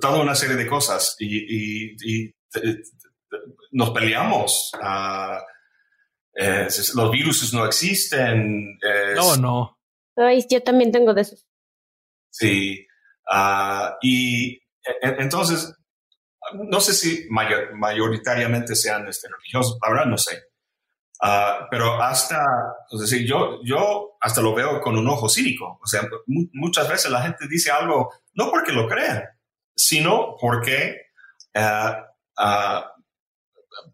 toda 0.00 0.20
una 0.20 0.34
serie 0.34 0.56
de 0.56 0.66
cosas 0.66 1.16
y, 1.18 1.96
y, 2.00 2.34
nos 3.72 3.90
peleamos. 3.90 4.72
Uh, 4.74 5.38
eh, 6.34 6.68
los 6.94 7.10
virus 7.10 7.52
no 7.52 7.64
existen. 7.66 8.78
no, 9.16 9.36
no. 9.36 9.78
Ay, 10.16 10.44
yo 10.50 10.62
también 10.62 10.92
tengo 10.92 11.14
de 11.14 11.22
esos. 11.22 11.46
Sí. 12.30 12.86
Uh, 13.30 13.94
y 14.02 14.54
e, 14.54 14.60
e, 15.02 15.16
entonces, 15.18 15.72
no 16.54 16.80
sé 16.80 16.94
si 16.94 17.26
mayoritariamente 17.30 18.74
sean 18.74 19.06
este, 19.08 19.28
religiosos, 19.28 19.78
la 19.82 19.90
verdad 19.90 20.06
no 20.06 20.18
sé. 20.18 20.47
Uh, 21.20 21.66
pero 21.68 22.00
hasta, 22.00 22.44
es 22.92 23.00
decir, 23.00 23.26
yo, 23.26 23.60
yo 23.64 24.16
hasta 24.20 24.40
lo 24.40 24.54
veo 24.54 24.80
con 24.80 24.96
un 24.96 25.08
ojo 25.08 25.28
cínico. 25.28 25.78
O 25.82 25.86
sea, 25.86 26.02
muchas 26.26 26.88
veces 26.88 27.10
la 27.10 27.22
gente 27.22 27.48
dice 27.48 27.70
algo 27.70 28.12
no 28.34 28.50
porque 28.50 28.72
lo 28.72 28.86
crean, 28.86 29.24
sino 29.74 30.36
porque 30.40 30.96
uh, 31.56 32.40
uh, 32.40 32.82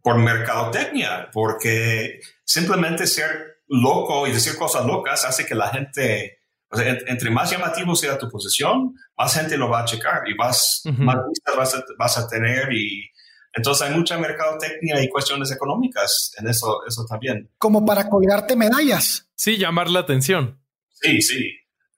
por 0.03 0.19
mercadotecnia, 0.19 1.31
porque 1.33 2.21
simplemente 2.45 3.07
ser 3.07 3.63
loco 3.69 4.27
y 4.27 4.33
decir 4.33 4.57
cosas 4.57 4.85
locas 4.85 5.25
hace 5.25 5.47
que 5.47 5.55
la 5.55 5.69
gente, 5.69 6.41
o 6.69 6.77
sea, 6.77 6.91
entre 7.07 7.31
más 7.31 7.51
llamativo 7.51 7.97
sea 7.97 8.19
tu 8.19 8.29
posición, 8.29 8.95
más 9.17 9.35
gente 9.35 9.57
lo 9.57 9.71
va 9.71 9.81
a 9.81 9.85
checar 9.87 10.29
y 10.29 10.35
más, 10.35 10.83
más 10.99 11.17
vistas 11.27 11.57
vas 11.57 11.75
a, 11.75 11.85
vas 11.99 12.19
a 12.19 12.29
tener 12.29 12.71
y 12.71 13.11
entonces 13.55 13.89
hay 13.89 13.95
mucha 13.95 14.19
mercadotecnia 14.19 15.03
y 15.03 15.09
cuestiones 15.09 15.51
económicas 15.53 16.33
en 16.39 16.49
eso, 16.49 16.85
eso 16.87 17.05
también. 17.09 17.51
Como 17.59 17.85
para 17.85 18.09
colgarte 18.09 18.57
medallas. 18.57 19.29
Sí, 19.35 19.57
llamar 19.57 19.89
la 19.89 20.01
atención. 20.01 20.61
Sí, 20.91 21.23
sí. 21.23 21.51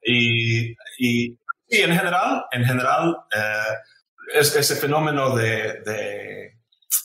Y, 0.02 0.70
y 0.98 1.38
en 1.68 1.96
general, 1.96 2.44
en 2.52 2.64
general, 2.64 3.16
eh, 3.34 3.74
ese 4.34 4.76
fenómeno 4.76 5.34
de, 5.34 6.58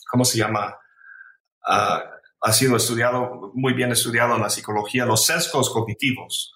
¿cómo 0.10 0.26
se 0.26 0.38
llama? 0.38 0.78
Ah, 1.66 2.04
ha 2.42 2.52
sido 2.52 2.76
estudiado, 2.76 3.52
muy 3.54 3.74
bien 3.74 3.92
estudiado 3.92 4.36
en 4.36 4.42
la 4.42 4.50
psicología, 4.50 5.06
los 5.06 5.26
sesgos 5.26 5.70
cognitivos. 5.70 6.54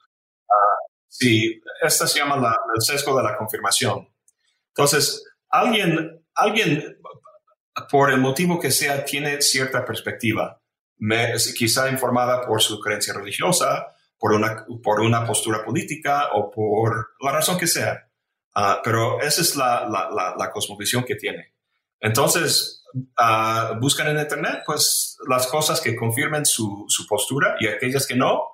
Uh, 0.47 0.91
sí, 1.07 1.61
esta 1.81 2.07
se 2.07 2.19
llama 2.19 2.35
el 2.75 2.81
sesgo 2.81 3.15
de 3.17 3.23
la 3.23 3.37
confirmación. 3.37 4.09
Entonces, 4.69 5.23
alguien, 5.49 6.25
alguien 6.33 6.97
por 7.89 8.11
el 8.11 8.19
motivo 8.19 8.59
que 8.59 8.71
sea, 8.71 9.03
tiene 9.03 9.41
cierta 9.41 9.85
perspectiva, 9.85 10.61
quizá 11.57 11.89
informada 11.89 12.41
por 12.45 12.61
su 12.61 12.79
creencia 12.79 13.13
religiosa, 13.13 13.87
por 14.17 14.33
una, 14.33 14.65
por 14.81 15.01
una 15.01 15.25
postura 15.25 15.63
política 15.63 16.29
o 16.33 16.49
por 16.49 17.09
la 17.19 17.31
razón 17.31 17.57
que 17.57 17.67
sea. 17.67 18.09
Ah, 18.55 18.79
pero 18.83 19.19
esa 19.21 19.41
es 19.41 19.55
la, 19.57 19.85
la, 19.89 20.35
la, 20.37 20.51
cosmovisión 20.51 21.03
que 21.03 21.15
tiene. 21.15 21.53
Entonces, 21.99 22.85
uh, 22.93 23.77
buscan 23.81 24.07
en 24.07 24.19
Internet 24.19 24.63
pues 24.65 25.17
las 25.27 25.45
cosas 25.47 25.81
que 25.81 25.95
confirmen 25.95 26.45
su, 26.45 26.85
su 26.87 27.05
postura 27.05 27.57
y 27.59 27.67
aquellas 27.67 28.07
que 28.07 28.15
no, 28.15 28.45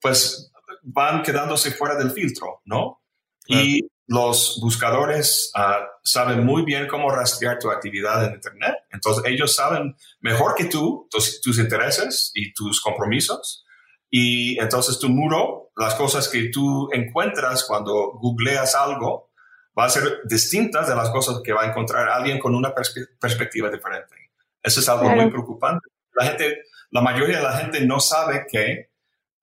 pues 0.00 0.52
van 0.82 1.22
quedándose 1.22 1.72
fuera 1.72 1.96
del 1.96 2.12
filtro, 2.12 2.62
¿no? 2.64 3.02
Y 3.48 3.80
los 4.10 4.58
buscadores 4.60 5.52
uh, 5.56 5.84
saben 6.02 6.44
muy 6.44 6.64
bien 6.64 6.88
cómo 6.88 7.12
rastrear 7.12 7.60
tu 7.60 7.70
actividad 7.70 8.24
en 8.24 8.34
Internet. 8.34 8.74
Entonces, 8.90 9.22
ellos 9.24 9.54
saben 9.54 9.94
mejor 10.18 10.56
que 10.56 10.64
tú 10.64 11.06
tus, 11.08 11.40
tus, 11.40 11.60
intereses 11.60 12.32
y 12.34 12.52
tus 12.52 12.80
compromisos. 12.80 13.64
Y 14.10 14.58
entonces 14.58 14.98
tu 14.98 15.08
muro, 15.08 15.70
las 15.76 15.94
cosas 15.94 16.28
que 16.28 16.50
tú 16.52 16.88
encuentras 16.92 17.62
cuando 17.62 18.10
googleas 18.20 18.74
algo, 18.74 19.30
va 19.78 19.84
a 19.84 19.90
ser 19.90 20.22
distintas 20.24 20.88
de 20.88 20.96
las 20.96 21.10
cosas 21.10 21.40
que 21.44 21.52
va 21.52 21.62
a 21.62 21.66
encontrar 21.66 22.08
alguien 22.08 22.40
con 22.40 22.56
una 22.56 22.74
perspectiva 22.74 23.70
diferente. 23.70 24.32
Eso 24.60 24.80
es 24.80 24.88
algo 24.88 25.08
muy 25.08 25.30
preocupante. 25.30 25.86
La 26.14 26.24
gente, 26.24 26.62
la 26.90 27.00
mayoría 27.00 27.36
de 27.36 27.44
la 27.44 27.56
gente 27.58 27.86
no 27.86 28.00
sabe 28.00 28.44
que 28.50 28.90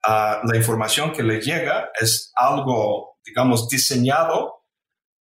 ah, 0.05 0.41
la 0.43 0.57
información 0.57 1.13
que 1.13 1.23
le 1.23 1.39
llega 1.39 1.89
es 1.97 2.33
algo, 2.35 3.17
digamos, 3.23 3.69
diseñado 3.69 4.56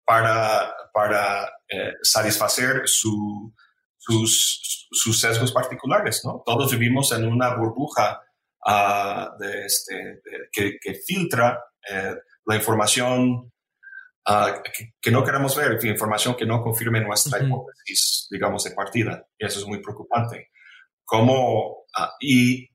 para, 0.06 0.74
para 0.92 1.44
eh, 1.68 1.92
satisfacer 2.02 2.82
su, 2.84 3.52
sus, 3.98 4.88
sus, 4.90 5.20
sesgos 5.20 5.52
particulares, 5.52 6.22
¿no? 6.24 6.42
Todos 6.46 6.70
vivimos 6.72 7.12
en 7.12 7.26
una 7.26 7.54
burbuja 7.56 8.20
ah, 8.64 9.30
de 9.38 9.66
este, 9.66 10.22
que, 10.52 10.78
que, 10.80 10.94
filtra 10.94 11.60
eh, 11.90 12.14
la 12.46 12.56
información 12.56 13.52
Ah, 14.28 14.60
que, 15.00 15.10
no 15.12 15.24
queremos 15.24 15.54
ver, 15.54 15.78
información 15.86 16.34
que 16.34 16.44
no 16.46 16.60
confirme 16.60 17.00
nuestra 17.00 17.40
hipótesis, 17.40 18.26
digamos, 18.28 18.64
de 18.64 18.72
partida. 18.72 19.24
Y 19.38 19.46
eso 19.46 19.60
es 19.60 19.66
muy 19.66 19.80
preocupante. 19.80 20.50
¿Cómo, 21.04 21.84
ah, 21.96 22.12
y 22.18 22.68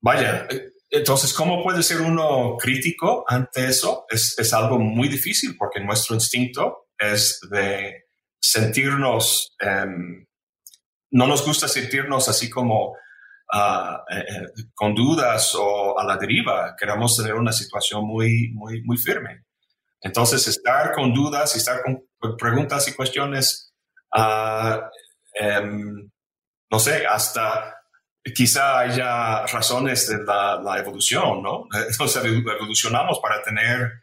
vaya, 0.00 0.48
eh, 0.50 0.71
entonces, 0.94 1.32
¿cómo 1.32 1.62
puede 1.62 1.82
ser 1.82 2.02
uno 2.02 2.58
crítico 2.58 3.24
ante 3.26 3.64
eso? 3.64 4.04
Es, 4.10 4.38
es 4.38 4.52
algo 4.52 4.78
muy 4.78 5.08
difícil 5.08 5.56
porque 5.58 5.80
nuestro 5.80 6.14
instinto 6.14 6.88
es 6.98 7.40
de 7.50 8.04
sentirnos, 8.38 9.56
em, 9.58 10.26
no 11.12 11.26
nos 11.26 11.46
gusta 11.46 11.66
sentirnos 11.66 12.28
así 12.28 12.50
como 12.50 12.94
ah, 13.54 14.04
eh, 14.10 14.18
eh, 14.18 14.64
con 14.74 14.94
dudas 14.94 15.54
o 15.54 15.98
a 15.98 16.04
la 16.04 16.18
deriva. 16.18 16.76
Queremos 16.78 17.16
tener 17.16 17.34
una 17.34 17.52
situación 17.52 18.06
muy, 18.06 18.50
muy, 18.52 18.82
muy 18.82 18.98
firme. 18.98 19.44
Entonces, 20.02 20.46
estar 20.46 20.92
con 20.92 21.14
dudas 21.14 21.54
y 21.54 21.58
estar 21.58 21.82
con 21.82 22.06
preguntas 22.36 22.86
y 22.88 22.92
cuestiones, 22.92 23.72
uh, 24.14 24.76
no 26.70 26.78
sé, 26.78 27.06
hasta 27.06 27.81
quizá 28.30 28.80
haya 28.80 29.46
razones 29.46 30.08
de 30.08 30.24
la, 30.24 30.76
evolución, 30.78 31.42
¿no? 31.42 31.66
Entonces, 31.88 32.24
evolucionamos 32.24 33.18
para 33.20 33.42
tener 33.42 34.02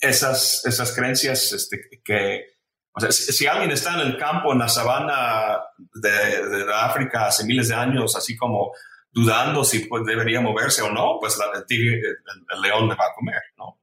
esas, 0.00 0.64
esas 0.66 0.94
creencias 0.94 1.52
este, 1.52 1.88
que, 2.04 2.44
o 2.92 3.00
sea, 3.00 3.12
si, 3.12 3.46
alguien 3.46 3.70
está 3.70 3.94
en 3.94 4.08
el 4.08 4.18
campo, 4.18 4.52
en 4.52 4.58
la 4.58 4.68
sabana 4.68 5.60
de, 5.94 6.48
de, 6.48 6.74
África 6.74 7.26
hace 7.26 7.44
miles 7.44 7.68
de 7.68 7.74
años, 7.74 8.16
así 8.16 8.36
como 8.36 8.72
dudando 9.10 9.64
si 9.64 9.80
pues, 9.80 10.04
debería 10.04 10.40
moverse 10.40 10.82
o 10.82 10.90
no, 10.90 11.18
pues 11.20 11.38
el, 11.38 11.76
el, 11.76 12.60
león 12.60 12.88
le 12.88 12.96
va 12.96 13.06
a 13.06 13.14
comer, 13.14 13.40
¿no? 13.56 13.80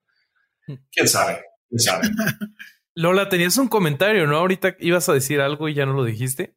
¿Quién 0.91 1.07
sabe? 1.07 1.43
¿Quién 1.69 1.79
sabe? 1.79 2.09
Lola, 2.95 3.29
tenías 3.29 3.57
un 3.57 3.69
comentario, 3.69 4.27
¿no? 4.27 4.37
Ahorita 4.37 4.75
ibas 4.79 5.07
a 5.07 5.13
decir 5.13 5.39
algo 5.39 5.69
y 5.69 5.73
ya 5.73 5.85
no 5.85 5.93
lo 5.93 6.03
dijiste. 6.03 6.55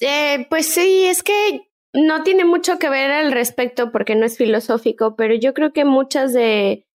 Eh, 0.00 0.46
pues 0.50 0.66
sí, 0.72 1.04
es 1.06 1.22
que 1.22 1.69
no 1.92 2.22
tiene 2.22 2.44
mucho 2.44 2.78
que 2.78 2.88
ver 2.88 3.10
al 3.10 3.32
respecto 3.32 3.90
porque 3.90 4.14
no 4.14 4.26
es 4.26 4.36
filosófico, 4.36 5.16
pero 5.16 5.34
yo 5.34 5.54
creo 5.54 5.72
que 5.72 5.84
muchas 5.84 6.32
de, 6.32 6.86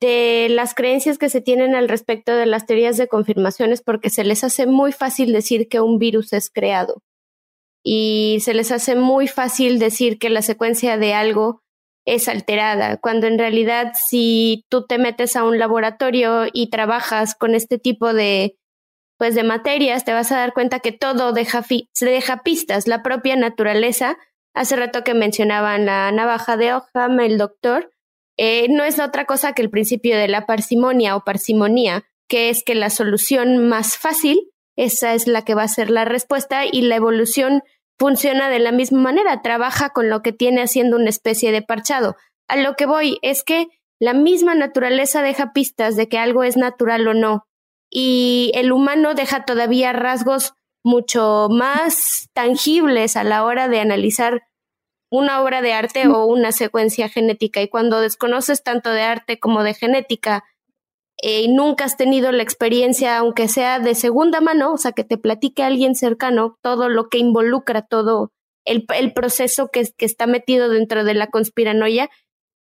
las 0.00 0.74
creencias 0.74 1.16
que 1.16 1.28
se 1.28 1.40
tienen 1.40 1.74
al 1.76 1.88
respecto 1.88 2.34
de 2.34 2.46
las 2.46 2.66
teorías 2.66 2.96
de 2.96 3.06
confirmación 3.06 3.72
es 3.72 3.82
porque 3.82 4.10
se 4.10 4.24
les 4.24 4.42
hace 4.42 4.66
muy 4.66 4.90
fácil 4.90 5.32
decir 5.32 5.68
que 5.68 5.80
un 5.80 5.98
virus 5.98 6.32
es 6.32 6.50
creado. 6.50 7.02
Y 7.84 8.38
se 8.40 8.54
les 8.54 8.72
hace 8.72 8.96
muy 8.96 9.28
fácil 9.28 9.78
decir 9.78 10.18
que 10.18 10.30
la 10.30 10.42
secuencia 10.42 10.96
de 10.98 11.14
algo 11.14 11.60
es 12.04 12.26
alterada, 12.26 12.96
cuando 12.96 13.28
en 13.28 13.38
realidad 13.38 13.92
si 14.08 14.64
tú 14.68 14.86
te 14.86 14.98
metes 14.98 15.36
a 15.36 15.44
un 15.44 15.58
laboratorio 15.58 16.46
y 16.52 16.68
trabajas 16.68 17.36
con 17.36 17.54
este 17.54 17.78
tipo 17.78 18.12
de 18.12 18.56
pues 19.22 19.36
de 19.36 19.44
materias, 19.44 20.04
te 20.04 20.12
vas 20.12 20.32
a 20.32 20.36
dar 20.36 20.52
cuenta 20.52 20.80
que 20.80 20.90
todo 20.90 21.32
deja 21.32 21.62
se 21.62 22.06
deja 22.06 22.42
pistas, 22.42 22.88
la 22.88 23.04
propia 23.04 23.36
naturaleza. 23.36 24.18
Hace 24.52 24.74
rato 24.74 25.04
que 25.04 25.14
mencionaban 25.14 25.86
la 25.86 26.10
navaja 26.10 26.56
de 26.56 26.74
Ogham, 26.74 27.20
el 27.20 27.38
doctor, 27.38 27.92
eh, 28.36 28.66
no 28.68 28.82
es 28.82 28.98
otra 28.98 29.24
cosa 29.24 29.52
que 29.52 29.62
el 29.62 29.70
principio 29.70 30.18
de 30.18 30.26
la 30.26 30.44
parsimonia 30.44 31.14
o 31.14 31.22
parsimonía, 31.22 32.02
que 32.28 32.50
es 32.50 32.64
que 32.64 32.74
la 32.74 32.90
solución 32.90 33.68
más 33.68 33.96
fácil, 33.96 34.50
esa 34.74 35.14
es 35.14 35.28
la 35.28 35.44
que 35.44 35.54
va 35.54 35.62
a 35.62 35.68
ser 35.68 35.88
la 35.88 36.04
respuesta 36.04 36.64
y 36.66 36.82
la 36.82 36.96
evolución 36.96 37.62
funciona 38.00 38.50
de 38.50 38.58
la 38.58 38.72
misma 38.72 39.02
manera, 39.02 39.40
trabaja 39.40 39.90
con 39.90 40.10
lo 40.10 40.22
que 40.22 40.32
tiene 40.32 40.62
haciendo 40.62 40.96
una 40.96 41.10
especie 41.10 41.52
de 41.52 41.62
parchado. 41.62 42.16
A 42.48 42.56
lo 42.56 42.74
que 42.74 42.86
voy 42.86 43.18
es 43.22 43.44
que 43.44 43.68
la 44.00 44.14
misma 44.14 44.56
naturaleza 44.56 45.22
deja 45.22 45.52
pistas 45.52 45.94
de 45.94 46.08
que 46.08 46.18
algo 46.18 46.42
es 46.42 46.56
natural 46.56 47.06
o 47.06 47.14
no, 47.14 47.46
y 47.94 48.52
el 48.54 48.72
humano 48.72 49.12
deja 49.12 49.44
todavía 49.44 49.92
rasgos 49.92 50.54
mucho 50.82 51.48
más 51.50 52.30
tangibles 52.32 53.16
a 53.16 53.22
la 53.22 53.44
hora 53.44 53.68
de 53.68 53.80
analizar 53.80 54.44
una 55.10 55.42
obra 55.42 55.60
de 55.60 55.74
arte 55.74 56.08
o 56.08 56.24
una 56.24 56.52
secuencia 56.52 57.10
genética. 57.10 57.60
Y 57.60 57.68
cuando 57.68 58.00
desconoces 58.00 58.62
tanto 58.62 58.90
de 58.90 59.02
arte 59.02 59.38
como 59.38 59.62
de 59.62 59.74
genética 59.74 60.42
eh, 61.22 61.42
y 61.42 61.48
nunca 61.48 61.84
has 61.84 61.98
tenido 61.98 62.32
la 62.32 62.42
experiencia, 62.42 63.18
aunque 63.18 63.46
sea 63.46 63.78
de 63.78 63.94
segunda 63.94 64.40
mano, 64.40 64.72
o 64.72 64.78
sea, 64.78 64.92
que 64.92 65.04
te 65.04 65.18
platique 65.18 65.62
alguien 65.62 65.94
cercano 65.94 66.58
todo 66.62 66.88
lo 66.88 67.10
que 67.10 67.18
involucra 67.18 67.82
todo 67.82 68.32
el, 68.64 68.86
el 68.96 69.12
proceso 69.12 69.68
que, 69.70 69.84
que 69.98 70.06
está 70.06 70.26
metido 70.26 70.70
dentro 70.70 71.04
de 71.04 71.12
la 71.12 71.26
conspiranoia, 71.26 72.08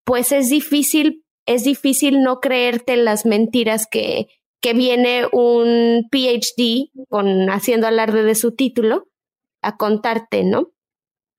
pues 0.05 0.31
es 0.31 0.49
difícil, 0.49 1.23
es 1.45 1.63
difícil 1.63 2.23
no 2.23 2.39
creerte 2.39 2.97
las 2.97 3.27
mentiras 3.27 3.85
que, 3.85 4.27
que 4.61 4.73
viene 4.73 5.25
un 5.31 6.07
PhD 6.11 6.89
con 7.07 7.49
haciendo 7.49 7.87
alarde 7.87 8.23
de 8.23 8.35
su 8.35 8.55
título 8.55 9.07
a 9.61 9.77
contarte, 9.77 10.43
¿no? 10.43 10.71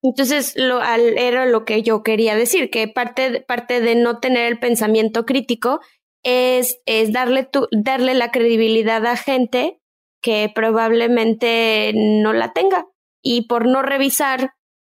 Entonces, 0.02 0.54
lo, 0.56 0.82
era 0.82 1.44
lo 1.44 1.64
que 1.64 1.82
yo 1.82 2.02
quería 2.02 2.34
decir, 2.34 2.70
que 2.70 2.88
parte, 2.88 3.42
parte 3.42 3.80
de 3.80 3.94
no 3.96 4.18
tener 4.18 4.46
el 4.46 4.58
pensamiento 4.58 5.26
crítico 5.26 5.80
es, 6.22 6.80
es 6.86 7.12
darle, 7.12 7.44
tu, 7.44 7.68
darle 7.70 8.14
la 8.14 8.30
credibilidad 8.30 9.04
a 9.06 9.16
gente 9.16 9.78
que 10.22 10.50
probablemente 10.54 11.92
no 11.94 12.32
la 12.32 12.52
tenga. 12.52 12.86
Y 13.22 13.46
por 13.46 13.66
no 13.66 13.82
revisar 13.82 14.54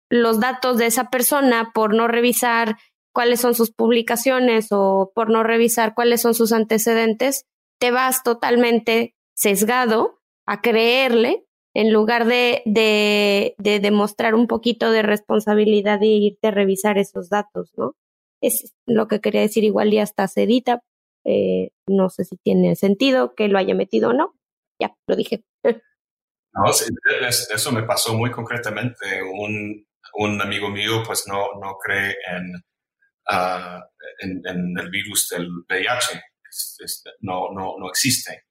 los 0.08 0.40
datos 0.40 0.78
de 0.78 0.86
esa 0.86 1.10
persona, 1.10 1.70
por 1.74 1.94
no 1.94 2.08
revisar 2.08 2.76
cuáles 3.12 3.40
son 3.40 3.54
sus 3.54 3.72
publicaciones 3.72 4.68
o 4.70 5.12
por 5.14 5.30
no 5.30 5.42
revisar 5.42 5.94
cuáles 5.94 6.22
son 6.22 6.34
sus 6.34 6.52
antecedentes, 6.52 7.44
te 7.78 7.90
vas 7.90 8.22
totalmente 8.22 9.14
sesgado 9.34 10.20
a 10.46 10.60
creerle 10.60 11.44
en 11.74 11.92
lugar 11.92 12.24
de, 12.26 12.62
de, 12.66 13.54
de 13.58 13.80
demostrar 13.80 14.34
un 14.34 14.46
poquito 14.46 14.90
de 14.90 15.02
responsabilidad 15.02 16.00
y 16.02 16.26
irte 16.26 16.48
a 16.48 16.52
revisar 16.52 16.98
esos 16.98 17.28
datos, 17.28 17.72
¿no? 17.76 17.96
Es 18.40 18.74
lo 18.86 19.08
que 19.08 19.20
quería 19.20 19.40
decir 19.40 19.64
igual 19.64 19.92
y 19.92 19.98
hasta 19.98 20.28
se 20.28 20.44
edita, 20.44 20.82
eh, 21.24 21.70
no 21.88 22.10
sé 22.10 22.24
si 22.24 22.36
tiene 22.36 22.76
sentido 22.76 23.34
que 23.34 23.48
lo 23.48 23.58
haya 23.58 23.74
metido 23.74 24.10
o 24.10 24.12
no. 24.12 24.34
Ya, 24.80 24.94
lo 25.06 25.16
dije. 25.16 25.44
No, 26.56 26.70
eso 26.70 27.72
me 27.72 27.82
pasó 27.82 28.14
muy 28.14 28.30
concretamente. 28.30 29.20
Un, 29.24 29.84
un 30.12 30.40
amigo 30.40 30.70
mío 30.70 31.02
pues 31.04 31.26
no, 31.26 31.48
no 31.60 31.76
cree 31.84 32.14
en, 32.30 32.54
uh, 33.28 33.80
en, 34.20 34.40
en, 34.46 34.78
el 34.78 34.88
virus 34.88 35.30
del 35.30 35.48
VIH. 35.68 36.22
No, 37.20 37.52
no, 37.52 37.74
no 37.78 37.88
existe. 37.88 38.44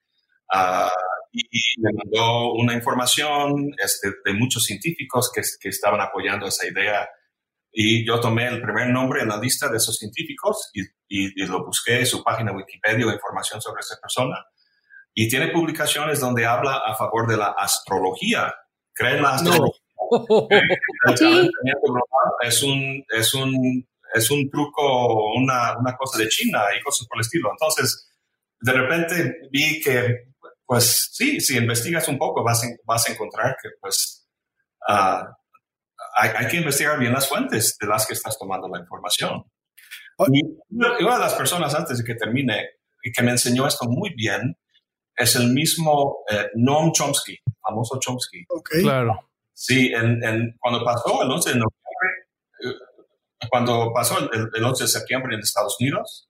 Uh, 0.54 0.90
y, 1.32 1.82
me 1.82 1.92
mandó 1.94 2.54
una 2.54 2.74
información 2.74 3.74
este, 3.84 4.10
de 4.24 4.34
muchos 4.34 4.64
científicos 4.64 5.32
que, 5.34 5.42
que 5.60 5.70
estaban 5.70 6.00
apoyando 6.00 6.46
esa 6.48 6.68
idea 6.68 7.10
y 7.76 8.06
yo 8.06 8.20
tomé 8.20 8.48
el 8.48 8.62
primer 8.62 8.90
nombre 8.90 9.24
en 9.24 9.30
la 9.30 9.38
lista 9.38 9.68
de 9.68 9.78
esos 9.78 9.98
científicos 9.98 10.70
y, 10.74 10.84
y, 11.08 11.46
lo 11.48 11.66
busqué 11.66 12.00
en 12.00 12.06
su 12.06 12.24
página 12.24 12.52
Wikipedia 12.52 13.08
o 13.08 13.12
información 13.12 13.60
sobre 13.60 13.80
esa 13.80 14.00
persona. 14.00 14.46
Y 15.16 15.28
tiene 15.28 15.48
publicaciones 15.48 16.20
donde 16.20 16.46
habla 16.46 16.84
a 16.86 16.96
favor 16.96 17.28
de 17.28 17.38
la 17.38 17.56
astrología. 17.58 18.54
¿Creen 18.94 19.24
la 19.24 19.34
astrología? 19.34 19.82
sí. 21.18 21.50
es, 22.42 22.64
un, 22.64 23.04
es, 23.10 23.34
un, 23.34 23.88
es 24.14 24.30
un 24.32 24.50
truco, 24.50 25.34
una, 25.36 25.78
una 25.78 25.96
cosa 25.98 26.20
de 26.20 26.30
China 26.30 26.62
y 26.78 26.82
cosas 26.84 27.08
por 27.08 27.18
el 27.18 27.22
estilo. 27.22 27.50
Entonces, 27.52 28.12
de 28.60 28.72
repente 28.72 29.36
vi 29.52 29.82
que, 29.82 30.34
pues 30.66 31.10
sí, 31.12 31.42
si 31.42 31.58
investigas 31.58 32.08
un 32.08 32.18
poco 32.18 32.44
vas 32.44 32.64
a, 32.64 32.68
vas 32.86 33.08
a 33.08 33.12
encontrar 33.12 33.58
que, 33.62 33.70
pues, 33.82 34.28
uh, 34.88 35.26
hay, 36.16 36.48
que 36.48 36.58
investigar 36.58 37.00
bien 37.00 37.14
las 37.14 37.28
fuentes 37.28 37.76
de 37.80 37.88
las 37.88 38.06
que 38.06 38.14
estás 38.14 38.38
tomando 38.38 38.68
la 38.68 38.80
información. 38.80 39.44
Y 40.32 40.42
una 40.70 41.16
de 41.16 41.20
las 41.20 41.34
personas 41.34 41.74
antes 41.74 41.98
de 41.98 42.04
que 42.04 42.16
termine 42.16 42.70
y 43.04 43.12
que 43.12 43.24
me 43.24 43.32
enseñó 43.32 43.68
esto 43.68 43.86
muy 43.90 44.14
bien 44.14 44.56
es 45.16 45.36
el 45.36 45.50
mismo 45.50 46.24
eh, 46.30 46.50
Noam 46.56 46.92
Chomsky, 46.92 47.38
famoso 47.62 48.00
Chomsky. 48.00 48.46
Claro. 48.82 49.30
Sí, 49.54 49.92
en, 49.94 50.56
cuando 50.60 50.84
pasó 50.84 51.22
el 51.24 51.30
11 51.30 51.50
de 51.50 51.56
noviembre, 51.56 51.83
cuando 53.54 53.94
pasó 53.94 54.18
el, 54.18 54.64
11 54.64 54.84
de 54.84 54.88
septiembre 54.88 55.36
en 55.36 55.42
Estados 55.42 55.78
Unidos, 55.80 56.28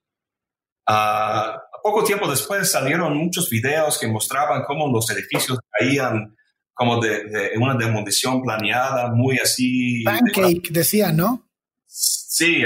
uh, 0.89 1.57
poco 1.81 2.03
tiempo 2.03 2.29
después 2.29 2.69
salieron 2.69 3.15
muchos 3.15 3.49
videos 3.49 3.97
que 3.97 4.09
mostraban 4.09 4.65
cómo 4.65 4.91
los 4.91 5.09
edificios 5.09 5.57
caían 5.71 6.35
como 6.73 6.99
de, 6.99 7.53
una 7.55 7.75
demolición 7.75 8.41
planeada, 8.41 9.09
muy 9.13 9.39
así. 9.39 10.03
Pancake, 10.03 10.69
decía, 10.71 11.13
¿no? 11.13 11.49
Sí, 11.85 12.65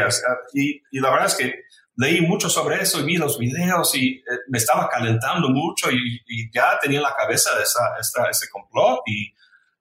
y, 0.56 0.82
y, 0.90 1.00
la 1.02 1.12
verdad 1.12 1.28
es 1.28 1.36
que 1.36 1.54
leí 1.96 2.22
mucho 2.22 2.50
sobre 2.50 2.82
eso 2.82 3.00
y 3.02 3.06
vi 3.06 3.18
los 3.18 3.38
videos 3.38 3.94
y 3.94 4.14
eh, 4.16 4.24
me 4.48 4.58
estaba 4.58 4.90
calentando 4.90 5.50
mucho 5.50 5.92
y, 5.92 6.50
ya 6.52 6.80
tenía 6.82 6.98
en 6.98 7.04
la 7.04 7.16
cabeza 7.16 7.52
esa, 7.62 7.96
esta, 8.02 8.28
ese 8.28 8.50
complot 8.50 9.02
y 9.06 9.36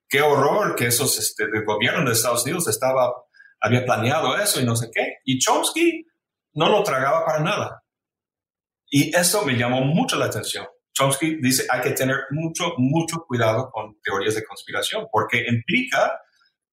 qué 0.06 0.20
horror 0.20 0.76
que 0.76 0.88
esos, 0.88 1.18
este, 1.18 1.44
el 1.44 1.64
gobierno 1.64 2.04
de 2.04 2.12
Estados 2.12 2.44
Unidos 2.44 2.68
estaba, 2.68 3.10
había 3.60 3.84
planeado 3.84 4.36
eso 4.36 4.60
y 4.60 4.64
no 4.64 4.76
sé 4.76 4.90
qué. 4.92 5.18
Y 5.24 5.38
Chomsky 5.38 6.06
no 6.54 6.68
lo 6.68 6.82
tragaba 6.82 7.24
para 7.24 7.40
nada. 7.40 7.82
Y 8.88 9.14
eso 9.16 9.44
me 9.44 9.56
llamó 9.56 9.80
mucho 9.82 10.16
la 10.16 10.26
atención. 10.26 10.66
Chomsky 10.92 11.36
dice 11.42 11.66
hay 11.70 11.82
que 11.82 11.90
tener 11.90 12.16
mucho, 12.30 12.72
mucho 12.78 13.24
cuidado 13.26 13.70
con 13.70 14.00
teorías 14.02 14.34
de 14.34 14.44
conspiración 14.44 15.06
porque 15.12 15.44
implica 15.46 16.20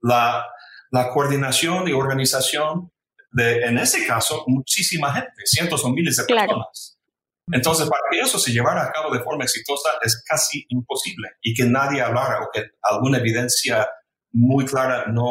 la, 0.02 0.46
la 0.92 1.10
coordinación 1.10 1.88
y 1.88 1.94
organización 1.94 2.92
de, 3.32 3.64
en 3.64 3.80
ese 3.80 4.06
caso, 4.06 4.44
muchísima 4.48 5.12
gente, 5.12 5.42
cientos 5.46 5.84
o 5.84 5.90
miles 5.90 6.16
de 6.18 6.26
personas. 6.26 7.00
Entonces, 7.52 7.90
para 7.90 8.04
que 8.12 8.20
eso 8.20 8.40
se 8.40 8.52
llevara 8.52 8.84
a 8.84 8.92
cabo 8.92 9.14
de 9.14 9.22
forma 9.22 9.44
exitosa 9.44 9.90
es 10.02 10.24
casi 10.24 10.66
imposible 10.70 11.30
y 11.42 11.54
que 11.54 11.66
nadie 11.66 12.02
hablara 12.02 12.42
o 12.42 12.50
que 12.54 12.64
alguna 12.82 13.18
evidencia 13.18 13.88
muy 14.34 14.66
clara 14.66 15.06
no, 15.08 15.24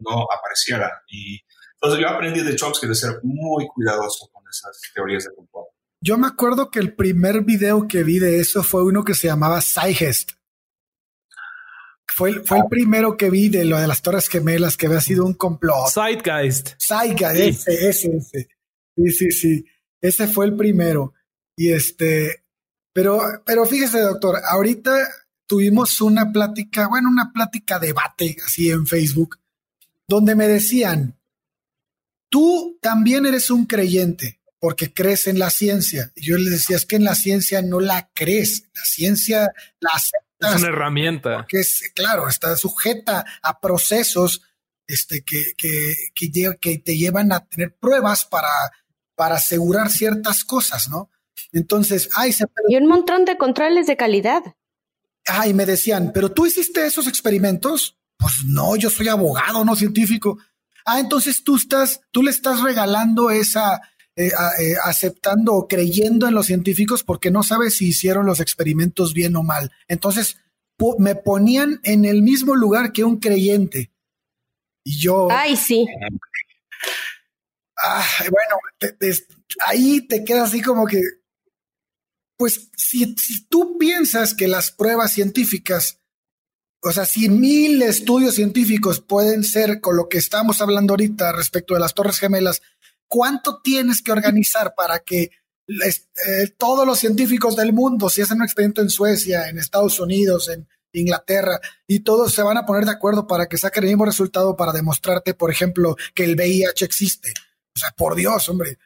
no 0.00 0.26
apareciera. 0.32 0.90
Y 1.08 1.40
entonces 1.74 2.00
yo 2.00 2.08
aprendí 2.08 2.42
de 2.42 2.56
Chomsky 2.56 2.86
de 2.86 2.94
ser 2.94 3.20
muy 3.22 3.66
cuidadoso 3.66 4.28
con 4.32 4.42
esas 4.48 4.80
teorías 4.94 5.24
de 5.24 5.34
complot. 5.34 5.66
Yo 6.00 6.18
me 6.18 6.26
acuerdo 6.26 6.70
que 6.70 6.80
el 6.80 6.94
primer 6.94 7.42
video 7.42 7.88
que 7.88 8.04
vi 8.04 8.18
de 8.18 8.38
eso 8.38 8.62
fue 8.62 8.84
uno 8.84 9.04
que 9.04 9.14
se 9.14 9.26
llamaba 9.26 9.60
Saigest. 9.60 10.32
Fue, 12.06 12.44
fue 12.44 12.58
el 12.58 12.64
primero 12.70 13.16
que 13.16 13.28
vi 13.28 13.48
de 13.48 13.64
lo 13.64 13.76
de 13.76 13.88
las 13.88 14.00
Torres 14.00 14.28
Gemelas, 14.28 14.76
que 14.76 14.86
había 14.86 15.00
sido 15.00 15.24
un 15.24 15.34
complot. 15.34 15.90
Zeitgeist. 15.92 16.74
Zeitgeist, 16.80 17.68
ese, 17.68 17.88
ese, 17.88 18.16
ese. 18.16 18.48
Sí, 18.96 19.10
sí, 19.10 19.30
sí. 19.32 19.64
Ese 20.00 20.28
fue 20.28 20.46
el 20.46 20.56
primero. 20.56 21.14
Y 21.56 21.72
este, 21.72 22.44
pero, 22.92 23.20
pero 23.44 23.66
fíjese, 23.66 24.00
doctor, 24.00 24.36
ahorita 24.48 24.96
tuvimos 25.46 26.00
una 26.00 26.32
plática, 26.32 26.88
bueno, 26.88 27.08
una 27.08 27.32
plática 27.32 27.78
debate 27.78 28.36
así 28.44 28.70
en 28.70 28.86
Facebook, 28.86 29.38
donde 30.06 30.34
me 30.34 30.48
decían, 30.48 31.18
tú 32.28 32.78
también 32.80 33.26
eres 33.26 33.50
un 33.50 33.66
creyente 33.66 34.40
porque 34.58 34.92
crees 34.92 35.26
en 35.26 35.38
la 35.38 35.50
ciencia. 35.50 36.10
Y 36.14 36.26
yo 36.26 36.38
les 36.38 36.50
decía, 36.50 36.76
es 36.76 36.86
que 36.86 36.96
en 36.96 37.04
la 37.04 37.14
ciencia 37.14 37.60
no 37.60 37.80
la 37.80 38.10
crees, 38.14 38.70
la 38.74 38.84
ciencia 38.84 39.52
la 39.80 39.90
es 40.40 40.56
una 40.56 40.68
herramienta. 40.68 41.46
Que 41.48 41.60
es, 41.60 41.92
claro, 41.94 42.28
está 42.28 42.56
sujeta 42.56 43.24
a 43.42 43.60
procesos 43.60 44.42
este, 44.86 45.24
que, 45.24 45.54
que, 45.56 45.94
que, 46.60 46.78
te 46.78 46.96
llevan 46.96 47.32
a 47.32 47.46
tener 47.46 47.74
pruebas 47.74 48.24
para, 48.26 48.48
para 49.14 49.36
asegurar 49.36 49.90
ciertas 49.90 50.44
cosas, 50.44 50.88
¿no? 50.88 51.10
Entonces, 51.52 52.10
ay, 52.16 52.32
se... 52.32 52.44
Y 52.68 52.76
un 52.76 52.86
montón 52.86 53.24
de 53.24 53.38
controles 53.38 53.86
de 53.86 53.96
calidad. 53.96 54.42
Ay, 55.26 55.54
me 55.54 55.66
decían, 55.66 56.12
¿pero 56.12 56.30
tú 56.30 56.46
hiciste 56.46 56.84
esos 56.84 57.06
experimentos? 57.06 57.98
Pues 58.16 58.44
no, 58.44 58.76
yo 58.76 58.90
soy 58.90 59.08
abogado, 59.08 59.64
no 59.64 59.74
científico. 59.76 60.38
Ah, 60.84 61.00
entonces 61.00 61.42
tú 61.42 61.56
estás, 61.56 62.00
tú 62.10 62.22
le 62.22 62.30
estás 62.30 62.60
regalando 62.60 63.30
esa, 63.30 63.80
eh, 64.16 64.28
eh, 64.28 64.74
aceptando 64.84 65.54
o 65.54 65.66
creyendo 65.66 66.28
en 66.28 66.34
los 66.34 66.46
científicos 66.46 67.02
porque 67.02 67.30
no 67.30 67.42
sabes 67.42 67.78
si 67.78 67.88
hicieron 67.88 68.26
los 68.26 68.38
experimentos 68.38 69.14
bien 69.14 69.34
o 69.36 69.42
mal. 69.42 69.72
Entonces 69.88 70.36
me 70.98 71.14
ponían 71.14 71.80
en 71.82 72.04
el 72.04 72.22
mismo 72.22 72.54
lugar 72.54 72.92
que 72.92 73.04
un 73.04 73.18
creyente. 73.18 73.90
Y 74.84 74.98
yo... 74.98 75.28
Ay, 75.30 75.56
sí. 75.56 75.86
Ah, 77.82 78.06
bueno, 78.30 78.56
ahí 79.66 80.06
te 80.06 80.24
queda 80.24 80.44
así 80.44 80.62
como 80.62 80.86
que, 80.86 81.00
pues 82.36 82.70
si, 82.76 83.14
tú 83.48 83.78
piensas 83.78 84.34
que 84.34 84.48
las 84.48 84.70
pruebas 84.70 85.12
científicas, 85.12 86.00
o 86.82 86.92
sea, 86.92 87.06
si 87.06 87.28
mil 87.28 87.80
estudios 87.82 88.34
científicos 88.34 89.00
pueden 89.00 89.44
ser 89.44 89.80
con 89.80 89.96
lo 89.96 90.08
que 90.08 90.18
estamos 90.18 90.60
hablando 90.60 90.92
ahorita 90.92 91.32
respecto 91.32 91.74
de 91.74 91.80
las 91.80 91.94
Torres 91.94 92.18
Gemelas, 92.18 92.62
¿cuánto 93.08 93.60
tienes 93.62 94.02
que 94.02 94.12
organizar 94.12 94.74
para 94.74 94.98
que 95.00 95.30
eh, 95.66 96.48
todos 96.58 96.86
los 96.86 96.98
científicos 96.98 97.56
del 97.56 97.72
mundo, 97.72 98.10
si 98.10 98.20
hacen 98.20 98.38
un 98.38 98.44
experimento 98.44 98.82
en 98.82 98.90
Suecia, 98.90 99.48
en 99.48 99.58
Estados 99.58 99.98
Unidos, 99.98 100.48
en 100.48 100.68
Inglaterra, 100.92 101.58
y 101.86 102.00
todos 102.00 102.34
se 102.34 102.42
van 102.42 102.58
a 102.58 102.66
poner 102.66 102.84
de 102.84 102.92
acuerdo 102.92 103.26
para 103.26 103.46
que 103.46 103.56
saquen 103.56 103.84
el 103.84 103.90
mismo 103.90 104.04
resultado 104.04 104.56
para 104.56 104.72
demostrarte, 104.72 105.34
por 105.34 105.50
ejemplo, 105.50 105.96
que 106.14 106.24
el 106.24 106.34
VIH 106.36 106.84
existe? 106.84 107.32
O 107.74 107.78
sea, 107.78 107.90
por 107.96 108.14
Dios, 108.14 108.48
hombre. 108.48 108.78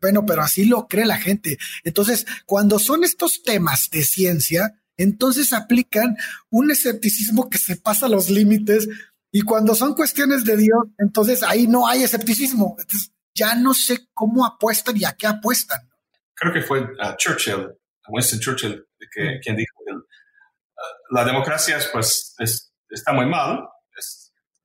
Bueno, 0.00 0.24
pero 0.26 0.42
así 0.42 0.64
lo 0.64 0.86
cree 0.86 1.06
la 1.06 1.18
gente. 1.18 1.58
Entonces, 1.84 2.26
cuando 2.46 2.78
son 2.78 3.04
estos 3.04 3.42
temas 3.42 3.90
de 3.90 4.02
ciencia, 4.02 4.80
entonces 4.96 5.52
aplican 5.52 6.16
un 6.50 6.70
escepticismo 6.70 7.48
que 7.48 7.58
se 7.58 7.76
pasa 7.76 8.08
los 8.08 8.30
límites 8.30 8.88
y 9.30 9.42
cuando 9.42 9.74
son 9.74 9.94
cuestiones 9.94 10.44
de 10.44 10.56
Dios, 10.56 10.84
entonces 10.98 11.42
ahí 11.42 11.66
no 11.66 11.86
hay 11.86 12.02
escepticismo. 12.02 12.76
Entonces, 12.78 13.12
ya 13.34 13.54
no 13.54 13.74
sé 13.74 14.08
cómo 14.14 14.44
apuestan 14.44 14.96
y 14.96 15.04
a 15.04 15.12
qué 15.12 15.26
apuestan. 15.26 15.80
Creo 16.34 16.52
que 16.52 16.62
fue 16.62 16.80
uh, 16.80 17.16
Churchill, 17.16 17.68
Winston 18.08 18.40
Churchill, 18.40 18.86
que, 19.14 19.38
quien 19.42 19.56
dijo 19.56 19.74
que 19.86 19.94
uh, 19.94 21.14
la 21.14 21.24
democracia 21.24 21.78
pues, 21.92 22.34
está 22.88 23.12
muy 23.12 23.26
mal, 23.26 23.60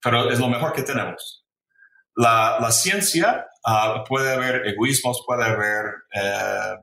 pero 0.02 0.30
es 0.30 0.38
lo 0.38 0.48
mejor 0.48 0.72
que 0.72 0.82
tenemos. 0.82 1.43
La, 2.16 2.58
la 2.60 2.70
ciencia 2.70 3.46
uh, 3.66 4.04
puede 4.08 4.32
haber 4.32 4.66
egoísmos, 4.66 5.22
puede 5.26 5.44
haber, 5.44 5.84
eh, 6.14 6.74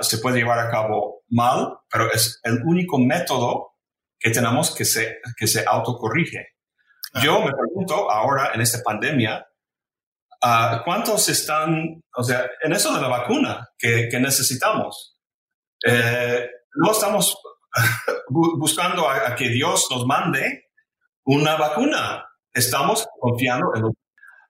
se 0.00 0.18
puede 0.18 0.38
llevar 0.38 0.58
a 0.58 0.70
cabo 0.70 1.22
mal, 1.28 1.78
pero 1.90 2.10
es 2.12 2.40
el 2.44 2.62
único 2.64 2.98
método 2.98 3.74
que 4.18 4.30
tenemos 4.30 4.74
que 4.74 4.84
se, 4.84 5.18
que 5.36 5.46
se 5.46 5.64
autocorrige. 5.66 6.48
Yo 7.22 7.40
me 7.40 7.52
pregunto 7.52 8.10
ahora 8.10 8.50
en 8.54 8.60
esta 8.60 8.82
pandemia, 8.82 9.46
Ah, 10.46 10.82
¿Cuántos 10.84 11.26
están, 11.30 12.02
o 12.14 12.22
sea, 12.22 12.50
en 12.60 12.74
eso 12.74 12.94
de 12.94 13.00
la 13.00 13.08
vacuna 13.08 13.66
que, 13.78 14.10
necesitamos? 14.20 15.16
Eh, 15.86 16.46
no 16.74 16.92
estamos 16.92 17.38
buscando 18.28 19.08
a, 19.08 19.34
que 19.36 19.48
Dios 19.48 19.88
nos 19.90 20.04
mande 20.04 20.66
una 21.24 21.56
vacuna. 21.56 22.26
Estamos 22.52 23.06
confiando 23.18 23.68
en 23.74 23.84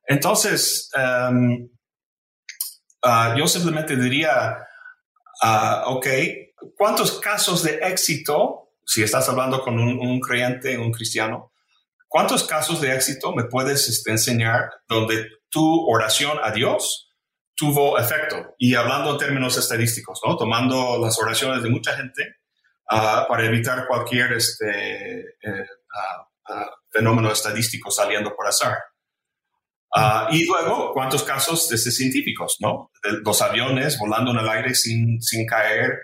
Entonces, 0.06 0.90
em, 0.94 1.68
ah, 3.02 3.34
yo 3.36 3.46
simplemente 3.46 3.96
diría, 3.96 4.58
uh, 5.42 5.90
ok, 5.90 6.06
¿cuántos 6.76 7.20
casos 7.20 7.62
de 7.62 7.78
éxito, 7.82 8.72
si 8.86 9.02
estás 9.02 9.28
hablando 9.28 9.62
con 9.62 9.78
un, 9.78 10.20
creyente, 10.20 10.78
un 10.78 10.92
cristiano, 10.92 11.52
cuántos 12.08 12.44
casos 12.44 12.80
de 12.80 12.94
éxito 12.94 13.34
me 13.34 13.44
puedes 13.44 13.88
este, 13.88 14.10
enseñar 14.10 14.70
donde 14.88 15.26
tu 15.48 15.86
oración 15.88 16.38
a 16.42 16.50
Dios 16.50 17.10
tuvo 17.56 17.98
efecto. 17.98 18.54
Y 18.58 18.74
hablando 18.74 19.12
en 19.12 19.18
términos 19.18 19.56
estadísticos, 19.56 20.20
¿no? 20.26 20.36
tomando 20.36 20.98
las 21.00 21.18
oraciones 21.18 21.62
de 21.62 21.70
mucha 21.70 21.96
gente 21.96 22.36
ah, 22.90 23.26
para 23.28 23.44
evitar 23.44 23.86
cualquier 23.86 24.32
este, 24.32 25.20
eh, 25.20 25.66
ah, 25.94 26.28
ah, 26.48 26.70
fenómeno 26.90 27.30
estadístico 27.30 27.90
saliendo 27.90 28.34
por 28.34 28.46
azar. 28.46 28.78
Y 30.30 30.44
luego, 30.46 30.92
¿cuántos 30.92 31.22
casos 31.22 31.68
de 31.68 31.78
científicos, 31.78 32.56
no? 32.60 32.90
los 33.24 33.40
aviones 33.42 33.98
volando 33.98 34.32
en 34.32 34.38
el 34.38 34.48
aire 34.48 34.74
sin, 34.74 35.20
sin 35.22 35.46
caer, 35.46 36.00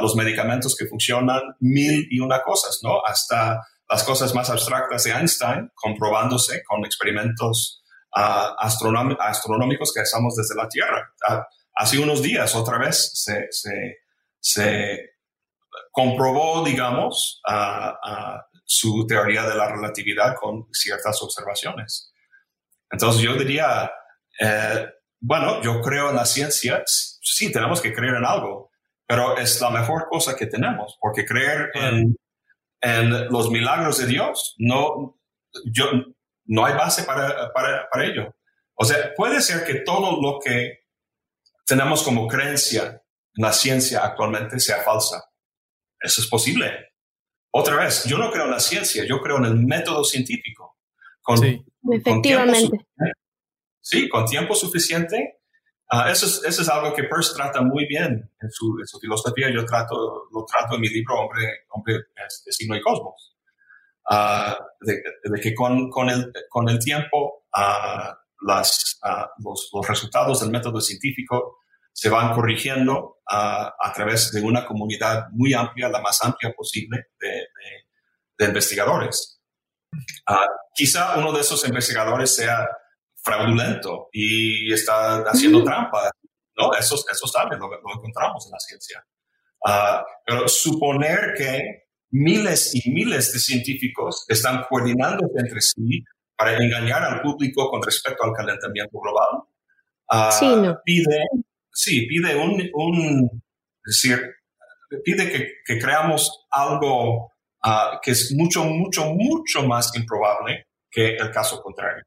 los 0.00 0.14
medicamentos 0.14 0.76
que 0.76 0.86
funcionan, 0.86 1.42
mil 1.60 2.06
y 2.10 2.20
una 2.20 2.40
cosas, 2.42 2.78
¿no? 2.82 3.00
Hasta 3.04 3.60
las 3.88 4.04
cosas 4.04 4.34
más 4.34 4.48
abstractas 4.48 5.04
de 5.04 5.10
Einstein, 5.10 5.70
comprobándose 5.74 6.62
con 6.64 6.84
experimentos 6.84 7.82
astronómicos 8.12 9.92
que 9.92 10.00
hacemos 10.00 10.36
desde 10.36 10.54
la 10.54 10.68
Tierra. 10.68 11.12
hace 11.74 11.98
unos 11.98 12.22
días, 12.22 12.54
otra 12.54 12.78
vez, 12.78 13.10
se, 13.14 13.48
se, 14.40 15.10
comprobó, 15.90 16.64
digamos, 16.64 17.40
su 18.64 19.06
teoría 19.06 19.42
de 19.48 19.56
la 19.56 19.68
relatividad 19.68 20.34
con 20.40 20.68
ciertas 20.72 21.20
observaciones. 21.22 22.11
Entonces 22.92 23.22
yo 23.22 23.34
diría, 23.34 23.90
eh, 24.38 24.86
bueno, 25.20 25.62
yo 25.62 25.80
creo 25.80 26.10
en 26.10 26.16
la 26.16 26.26
ciencia, 26.26 26.82
sí, 26.86 27.50
tenemos 27.50 27.80
que 27.80 27.92
creer 27.92 28.16
en 28.16 28.26
algo, 28.26 28.70
pero 29.06 29.36
es 29.38 29.60
la 29.60 29.70
mejor 29.70 30.06
cosa 30.08 30.36
que 30.36 30.46
tenemos, 30.46 30.98
porque 31.00 31.24
creer 31.24 31.70
en, 31.74 32.14
en 32.80 33.28
los 33.28 33.50
milagros 33.50 33.98
de 33.98 34.06
Dios, 34.06 34.54
no, 34.58 35.18
yo, 35.64 35.86
no 36.44 36.66
hay 36.66 36.74
base 36.74 37.04
para, 37.04 37.50
para, 37.52 37.88
para 37.88 38.04
ello. 38.04 38.36
O 38.74 38.84
sea, 38.84 39.14
puede 39.14 39.40
ser 39.40 39.64
que 39.64 39.76
todo 39.80 40.20
lo 40.20 40.38
que 40.38 40.80
tenemos 41.64 42.02
como 42.02 42.28
creencia 42.28 43.02
en 43.34 43.44
la 43.44 43.52
ciencia 43.52 44.04
actualmente 44.04 44.60
sea 44.60 44.82
falsa. 44.82 45.24
Eso 45.98 46.20
es 46.20 46.26
posible. 46.26 46.92
Otra 47.52 47.76
vez, 47.76 48.04
yo 48.04 48.18
no 48.18 48.30
creo 48.30 48.44
en 48.44 48.50
la 48.50 48.60
ciencia, 48.60 49.04
yo 49.06 49.20
creo 49.20 49.38
en 49.38 49.44
el 49.44 49.56
método 49.56 50.04
científico. 50.04 50.76
sí. 51.40 51.64
Efectivamente. 51.90 52.86
sí, 53.80 54.08
con 54.08 54.24
tiempo 54.26 54.54
suficiente. 54.54 55.40
Ah, 55.88 56.10
eso, 56.10 56.24
es, 56.26 56.42
eso 56.44 56.62
es 56.62 56.68
algo 56.68 56.94
que 56.94 57.04
Peirce 57.04 57.34
trata 57.34 57.60
muy 57.60 57.86
bien 57.86 58.30
en 58.40 58.50
su, 58.50 58.78
en 58.80 58.86
su, 58.86 58.98
filosofía. 58.98 59.50
Yo 59.52 59.64
trato, 59.66 60.28
lo 60.32 60.44
trato 60.46 60.76
en 60.76 60.80
mi 60.80 60.88
libro 60.88 61.20
Hombre, 61.20 61.66
Hombre 61.68 61.94
de 61.94 62.52
Signo 62.52 62.76
y 62.76 62.80
Cosmos. 62.80 63.36
Uh, 64.10 64.54
de, 64.80 65.02
de, 65.24 65.40
que 65.40 65.54
con, 65.54 65.90
con, 65.90 66.08
el, 66.10 66.32
con 66.48 66.68
el 66.68 66.78
tiempo 66.78 67.44
uh, 67.54 68.46
las, 68.46 68.98
los, 69.38 69.70
los, 69.72 69.88
resultados 69.88 70.40
del 70.40 70.50
método 70.50 70.80
científico 70.80 71.58
se 71.92 72.08
van 72.08 72.34
corrigiendo 72.34 73.20
a 73.26 73.92
través 73.94 74.32
de 74.32 74.42
una 74.42 74.66
comunidad 74.66 75.26
muy 75.30 75.54
amplia, 75.54 75.88
la 75.88 76.00
más 76.00 76.22
amplia 76.22 76.52
posible 76.52 77.06
de, 77.20 77.28
de, 77.28 77.46
de 78.38 78.44
investigadores. 78.46 79.41
Quizá 80.74 81.18
uno 81.18 81.32
de 81.32 81.40
esos 81.40 81.66
investigadores 81.66 82.34
sea 82.34 82.66
fraudulento 83.22 84.08
y 84.12 84.72
está 84.72 85.22
haciendo 85.24 85.62
trampa. 85.62 86.10
¿no? 86.56 86.74
Eso, 86.74 86.96
eso 87.10 87.26
sabe, 87.26 87.56
lo, 87.56 87.68
lo 87.68 87.94
encontramos 87.96 88.46
en 88.46 88.52
la 88.52 88.58
ciencia. 88.58 89.04
pero 90.26 90.48
suponer 90.48 91.34
que 91.36 91.82
miles 92.10 92.74
y 92.74 92.90
miles 92.90 93.32
de 93.32 93.38
científicos 93.38 94.24
están 94.28 94.64
coordinándose 94.68 95.38
entre 95.38 95.60
sí 95.60 96.04
para 96.36 96.56
engañar 96.56 97.02
al 97.04 97.22
público 97.22 97.70
con 97.70 97.82
respecto 97.82 98.24
al 98.24 98.32
calentamiento 98.32 98.98
global. 98.98 100.32
sí, 100.32 100.46
no. 100.46 100.78
Pide, 100.84 101.22
sí, 101.72 102.06
pide 102.06 102.36
un, 102.36 102.68
un 102.74 103.42
decir, 103.84 104.20
pide 105.04 105.30
que, 105.30 105.48
que 105.64 105.78
creamos 105.78 106.46
algo 106.50 107.31
uh, 107.64 107.98
que 108.02 108.12
es 108.12 108.32
mucho, 108.36 108.64
mucho, 108.64 109.06
mucho 109.14 109.62
más 109.64 109.94
improbable 109.96 110.66
que 110.90 111.16
el 111.16 111.30
caso 111.30 111.60
contrario. 111.62 112.04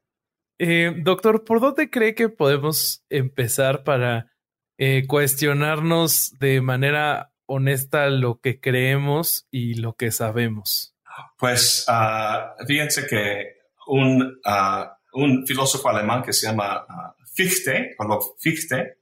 Eh, 0.58 0.94
doctor, 0.96 1.44
¿por 1.44 1.60
dónde 1.60 1.90
cree 1.90 2.14
que 2.14 2.28
podemos 2.28 3.04
empezar 3.10 3.84
para 3.84 4.32
eh, 4.78 5.06
cuestionarnos 5.06 6.32
de 6.38 6.60
manera 6.60 7.32
honesta 7.46 8.08
lo 8.08 8.40
que 8.40 8.60
creemos 8.60 9.46
y 9.50 9.74
lo 9.74 9.94
que 9.94 10.10
sabemos? 10.10 10.94
Pues 11.38 11.86
uh, 11.88 12.64
fíjense 12.66 13.06
que 13.06 13.56
un, 13.86 14.40
uh, 14.44 15.20
un 15.20 15.46
filósofo 15.46 15.88
alemán 15.88 16.22
que 16.22 16.32
se 16.32 16.46
llama 16.46 16.84
uh, 16.84 17.26
Fichte, 17.34 17.94
Fichte, 18.38 18.98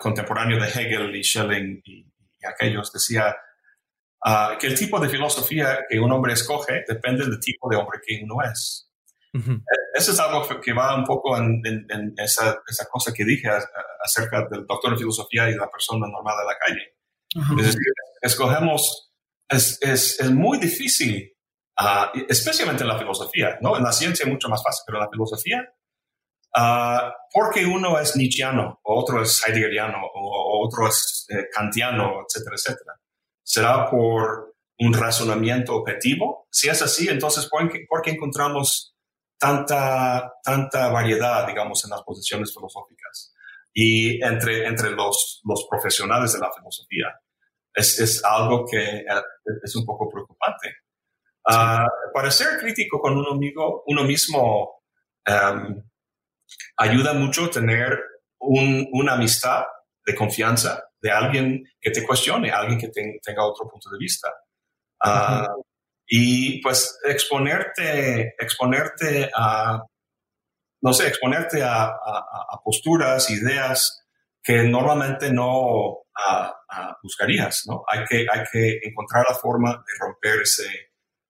contemporáneo 0.00 0.60
de 0.60 0.68
Hegel 0.68 1.14
y 1.14 1.24
Schelling 1.24 1.82
y, 1.84 2.00
y 2.00 2.46
aquellos, 2.46 2.92
decía 2.92 3.34
que 4.60 4.66
el 4.66 4.78
tipo 4.78 5.00
de 5.00 5.08
filosofía 5.08 5.80
que 5.88 5.98
un 5.98 6.12
hombre 6.12 6.34
escoge 6.34 6.84
depende 6.86 7.24
del 7.24 7.40
tipo 7.40 7.68
de 7.68 7.76
hombre 7.76 8.00
que 8.06 8.20
uno 8.22 8.36
es. 8.42 8.88
Eso 9.94 10.12
es 10.12 10.20
algo 10.20 10.46
que 10.60 10.72
va 10.72 10.94
un 10.94 11.04
poco 11.04 11.36
en, 11.38 11.62
en, 11.64 12.14
esa, 12.18 12.62
esa, 12.68 12.86
cosa 12.90 13.12
que 13.14 13.24
dije 13.24 13.48
acerca 14.04 14.46
del 14.50 14.66
doctor 14.66 14.92
en 14.92 14.98
filosofía 14.98 15.48
y 15.48 15.54
la 15.54 15.70
persona 15.70 16.06
normal 16.06 16.36
de 16.38 16.44
la 16.44 16.58
calle. 16.58 17.60
Es 17.60 17.66
decir, 17.66 17.92
escogemos, 18.20 19.12
es, 19.48 19.78
es, 19.80 20.20
es 20.20 20.30
muy 20.30 20.58
difícil, 20.58 21.32
uh, 21.80 22.18
especialmente 22.28 22.82
en 22.82 22.88
la 22.88 22.98
filosofía, 22.98 23.58
¿no? 23.62 23.76
En 23.76 23.84
la 23.84 23.92
ciencia 23.92 24.26
mucho 24.26 24.48
más 24.48 24.62
fácil, 24.62 24.82
pero 24.86 24.98
en 24.98 25.04
la 25.04 25.10
filosofía, 25.10 25.74
uh, 26.56 27.10
porque 27.32 27.64
uno 27.64 27.98
es 27.98 28.16
nietzscheano, 28.16 28.80
o 28.82 29.00
otro 29.00 29.22
es 29.22 29.42
heideggeriano, 29.46 29.98
o, 30.14 30.66
otro 30.66 30.88
es 30.88 31.26
eh, 31.30 31.48
kantiano, 31.50 32.24
etcétera, 32.26 32.56
etcétera. 32.56 33.01
¿Será 33.42 33.90
por 33.90 34.54
un 34.78 34.94
razonamiento 34.94 35.74
objetivo? 35.76 36.46
Si 36.50 36.68
es 36.68 36.82
así, 36.82 37.08
entonces, 37.08 37.46
¿por 37.46 37.70
qué, 37.70 37.84
por 37.88 38.02
qué 38.02 38.10
encontramos 38.10 38.94
tanta, 39.38 40.34
tanta 40.42 40.88
variedad, 40.88 41.46
digamos, 41.46 41.84
en 41.84 41.90
las 41.90 42.02
posiciones 42.02 42.52
filosóficas? 42.54 43.32
y 43.74 44.22
entre, 44.22 44.66
entre 44.66 44.90
los, 44.90 45.40
los 45.44 45.66
profesionales 45.68 46.32
de 46.32 46.40
la 46.40 46.52
filosofía. 46.52 47.06
Es, 47.74 47.98
es 48.00 48.22
algo 48.24 48.66
que 48.70 48.78
eh, 48.78 49.22
es 49.62 49.76
un 49.76 49.86
poco 49.86 50.08
preocupante. 50.10 50.76
Uh, 51.48 52.12
para 52.12 52.30
ser 52.30 52.58
crítico 52.60 53.00
con 53.00 53.16
uno, 53.16 53.32
amigo, 53.32 53.82
uno 53.86 54.04
mismo 54.04 54.82
um, 55.26 55.82
ayuda 56.76 57.14
mucho 57.14 57.50
tener 57.50 57.98
un, 58.38 58.88
una 58.92 59.14
amistad 59.14 59.64
de 60.04 60.14
confianza 60.14 60.84
de 61.02 61.10
alguien 61.10 61.64
que 61.80 61.90
te 61.90 62.06
cuestione, 62.06 62.50
alguien 62.50 62.78
que 62.78 62.88
te, 62.88 63.18
tenga 63.22 63.44
otro 63.44 63.68
punto 63.68 63.90
de 63.90 63.98
vista. 63.98 64.28
Uh, 65.04 65.62
Y 66.06 66.60
pues 66.62 66.98
exponerte, 67.04 68.34
exponerte 68.38 69.30
a 69.34 69.82
no 70.82 70.92
sé, 70.92 71.06
exponerte 71.06 71.62
a, 71.62 71.84
a, 71.84 72.60
posturas, 72.64 73.30
ideas 73.30 74.04
que 74.42 74.64
normalmente 74.64 75.32
no 75.32 75.98
buscarías, 77.02 77.62
¿no? 77.66 77.84
Hay 77.88 78.04
que, 78.04 78.26
hay 78.30 78.44
que 78.52 78.80
encontrar 78.82 79.24
la 79.28 79.34
forma 79.34 79.70
de 79.72 79.92
romper 80.00 80.42
ese, 80.42 80.66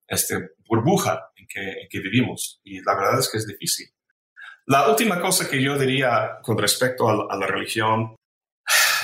este 0.07 0.55
burbuja 0.67 1.31
en 1.35 1.45
que, 1.47 1.61
en 1.61 1.87
que 1.87 1.99
vivimos. 1.99 2.61
Y 2.63 2.81
la 2.81 2.95
verdad 2.95 3.19
es 3.19 3.29
que 3.29 3.37
es 3.37 3.47
difícil. 3.47 3.87
La 4.65 4.89
última 4.89 5.21
cosa 5.21 5.47
que 5.47 5.61
yo 5.61 5.77
diría 5.77 6.39
con 6.41 6.57
respecto 6.57 7.07
a, 7.09 7.37
la 7.37 7.47
religión, 7.47 8.15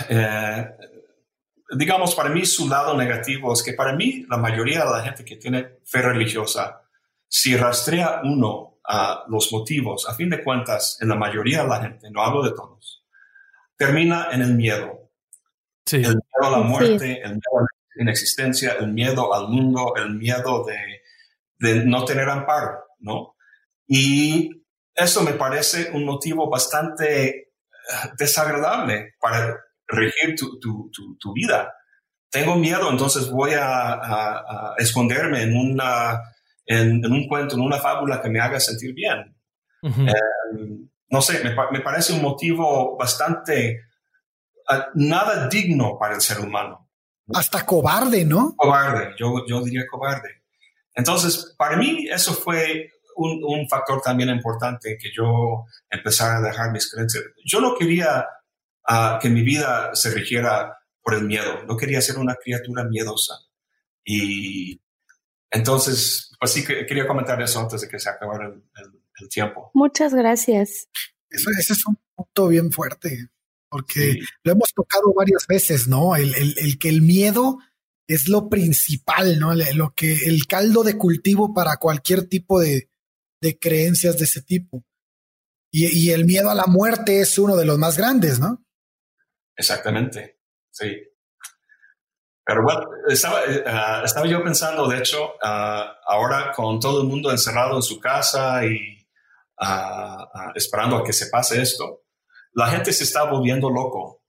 eh, 0.07 0.69
digamos, 1.71 2.15
para 2.15 2.29
mí 2.29 2.45
su 2.45 2.67
lado 2.67 2.95
negativo 2.95 3.53
es 3.53 3.63
que 3.63 3.73
para 3.73 3.93
mí 3.93 4.25
la 4.29 4.37
mayoría 4.37 4.85
de 4.85 4.91
la 4.91 5.03
gente 5.03 5.25
que 5.25 5.35
tiene 5.35 5.79
fe 5.85 6.01
religiosa, 6.01 6.81
si 7.27 7.55
rastrea 7.55 8.21
uno 8.23 8.79
los 9.27 9.51
motivos, 9.51 10.09
a 10.09 10.15
fin 10.15 10.31
de 10.31 10.43
cuentas, 10.43 10.97
en 10.99 11.09
la 11.09 11.15
mayoría 11.15 11.61
de 11.61 11.69
la 11.69 11.81
gente, 11.81 12.09
no 12.09 12.23
hablo 12.23 12.43
de 12.43 12.51
todos, 12.51 13.05
termina 13.77 14.29
en 14.31 14.41
el 14.41 14.55
miedo. 14.55 15.11
El 15.91 15.99
miedo 16.01 16.21
a 16.41 16.49
la 16.49 16.59
muerte, 16.59 17.21
el 17.21 17.31
miedo 17.31 17.59
a 17.59 17.61
la 17.61 18.01
inexistencia, 18.03 18.73
el 18.79 18.91
miedo 18.91 19.33
al 19.33 19.47
mundo, 19.47 19.93
el 19.95 20.15
miedo 20.15 20.65
de, 20.65 21.01
de 21.59 21.85
no 21.85 22.03
tener 22.05 22.29
amparo, 22.29 22.83
¿no? 22.99 23.35
Y 23.87 24.63
eso 24.95 25.21
me 25.21 25.33
parece 25.33 25.91
un 25.93 26.05
motivo 26.05 26.49
bastante 26.49 27.27
eh, 27.29 27.47
desagradable 28.17 29.15
para 29.19 29.59
regir 29.89 30.35
tu, 30.35 30.59
tu, 30.59 30.89
tu, 31.19 31.33
vida. 31.33 31.73
Tengo 32.29 32.55
miedo, 32.55 32.89
entonces 32.89 33.29
voy 33.29 33.53
a, 33.53 33.93
a 33.93 34.75
esconderme 34.77 35.43
en 35.43 35.57
una 35.57 36.21
en, 36.69 37.11
un 37.11 37.27
cuento, 37.27 37.55
en 37.55 37.61
una 37.61 37.79
fábula 37.79 38.21
que 38.21 38.29
me 38.29 38.39
haga 38.39 38.59
sentir 38.59 38.93
bien. 38.93 39.35
Em, 39.81 40.89
no 41.09 41.21
sé, 41.21 41.43
me, 41.43 41.81
parece 41.81 42.13
un 42.13 42.21
motivo 42.21 42.95
bastante, 42.95 43.81
nada 44.93 45.47
digno 45.47 45.97
para 45.99 46.15
el 46.15 46.21
ser 46.21 46.39
humano. 46.39 46.87
Hasta 47.33 47.65
cobarde, 47.65 48.23
¿no? 48.23 48.53
Cobarde, 48.55 49.15
yo, 49.17 49.45
yo 49.47 49.63
diría 49.63 49.85
cobarde. 49.89 50.43
Entonces, 50.93 51.55
para 51.57 51.75
mí 51.75 52.07
eso 52.11 52.33
fue 52.33 52.91
un, 53.15 53.67
factor 53.67 54.01
también 54.01 54.29
importante 54.29 54.97
que 55.01 55.09
yo 55.11 55.65
empezara 55.89 56.37
a 56.37 56.41
dejar 56.41 56.71
mis 56.71 56.89
creencias. 56.91 57.23
Yo 57.45 57.61
no 57.61 57.75
quería 57.75 58.25
ah, 58.89 59.19
que 59.21 59.29
mi 59.29 59.43
vida 59.43 59.91
se 59.93 60.11
rigiera 60.11 60.77
por 61.01 61.13
el 61.13 61.23
miedo, 61.23 61.63
no 61.65 61.77
quería 61.77 62.01
ser 62.01 62.17
una 62.17 62.35
criatura 62.35 62.83
miedosa. 62.83 63.35
Y 64.03 64.81
entonces, 65.51 66.31
pues 66.39 66.51
sí, 66.51 66.63
quería 66.63 67.07
comentar 67.07 67.41
eso 67.41 67.59
antes 67.59 67.81
de 67.81 67.87
que 67.87 67.99
se 67.99 68.09
acabara 68.09 68.47
el, 68.47 69.29
tiempo. 69.29 69.69
Muchas 69.73 70.13
gracias. 70.13 70.87
Eso, 71.29 71.49
ese 71.59 71.73
es 71.73 71.85
un 71.85 71.97
punto 72.15 72.47
bien 72.47 72.71
fuerte, 72.71 73.27
porque 73.69 74.17
lo 74.43 74.53
hemos 74.53 74.73
tocado 74.73 75.13
varias 75.13 75.45
veces, 75.45 75.89
¿no? 75.89 76.15
El, 76.15 76.33
el, 76.33 76.79
que 76.79 76.87
el 76.87 77.01
miedo 77.01 77.57
es 78.07 78.29
lo 78.29 78.47
principal, 78.47 79.37
¿no? 79.37 79.53
Lo 79.53 79.93
que 79.93 80.15
el 80.25 80.47
caldo 80.47 80.83
de 80.83 80.97
cultivo 80.97 81.53
para 81.53 81.75
cualquier 81.77 82.29
tipo 82.29 82.61
de, 82.61 82.89
de 83.41 83.59
creencias 83.59 84.17
de 84.17 84.23
ese 84.23 84.41
tipo. 84.41 84.85
Y, 85.69 85.85
y, 85.87 86.11
el 86.11 86.23
miedo 86.25 86.49
a 86.49 86.55
la 86.55 86.65
muerte 86.65 87.19
es 87.19 87.37
uno 87.37 87.57
de 87.57 87.65
los 87.65 87.77
más 87.77 87.97
grandes, 87.97 88.39
¿no? 88.39 88.65
Exactamente, 89.59 90.37
sí. 90.71 90.97
Pero 92.45 92.63
bueno, 92.63 92.81
estaba, 93.09 93.41
ah, 93.67 94.01
estaba 94.05 94.25
yo 94.25 94.41
pensando, 94.41 94.87
de 94.87 94.99
hecho, 94.99 95.33
ah, 95.43 95.97
ahora 96.07 96.53
con 96.55 96.79
todo 96.79 97.01
el 97.01 97.07
mundo 97.07 97.29
encerrado 97.29 97.75
en 97.75 97.81
su 97.81 97.99
casa 97.99 98.65
y 98.65 99.05
ah, 99.59 100.53
esperando 100.55 100.95
a 100.95 101.03
que 101.03 101.11
se 101.11 101.27
pase 101.27 101.61
esto, 101.61 102.03
la 102.53 102.67
gente 102.67 102.93
se 102.93 103.03
está 103.03 103.23
volviendo 103.25 103.69
loco. 103.69 104.23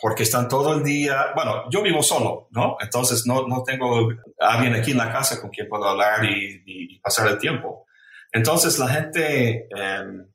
porque 0.00 0.22
están 0.22 0.48
todo 0.48 0.74
el 0.74 0.82
día, 0.82 1.32
bueno, 1.34 1.64
yo 1.70 1.82
vivo 1.82 2.02
solo, 2.02 2.48
¿no? 2.52 2.76
Entonces 2.80 3.26
no, 3.26 3.46
no 3.48 3.62
tengo 3.62 4.10
a 4.40 4.54
alguien 4.54 4.74
aquí 4.74 4.92
en 4.92 4.98
la 4.98 5.12
casa 5.12 5.40
con 5.40 5.50
quien 5.50 5.68
puedo 5.68 5.86
hablar 5.86 6.24
y, 6.24 6.98
pasar 7.00 7.28
el 7.28 7.38
tiempo. 7.38 7.86
Entonces 8.32 8.78
la 8.78 8.88
gente, 8.88 9.68
em, 9.76 10.26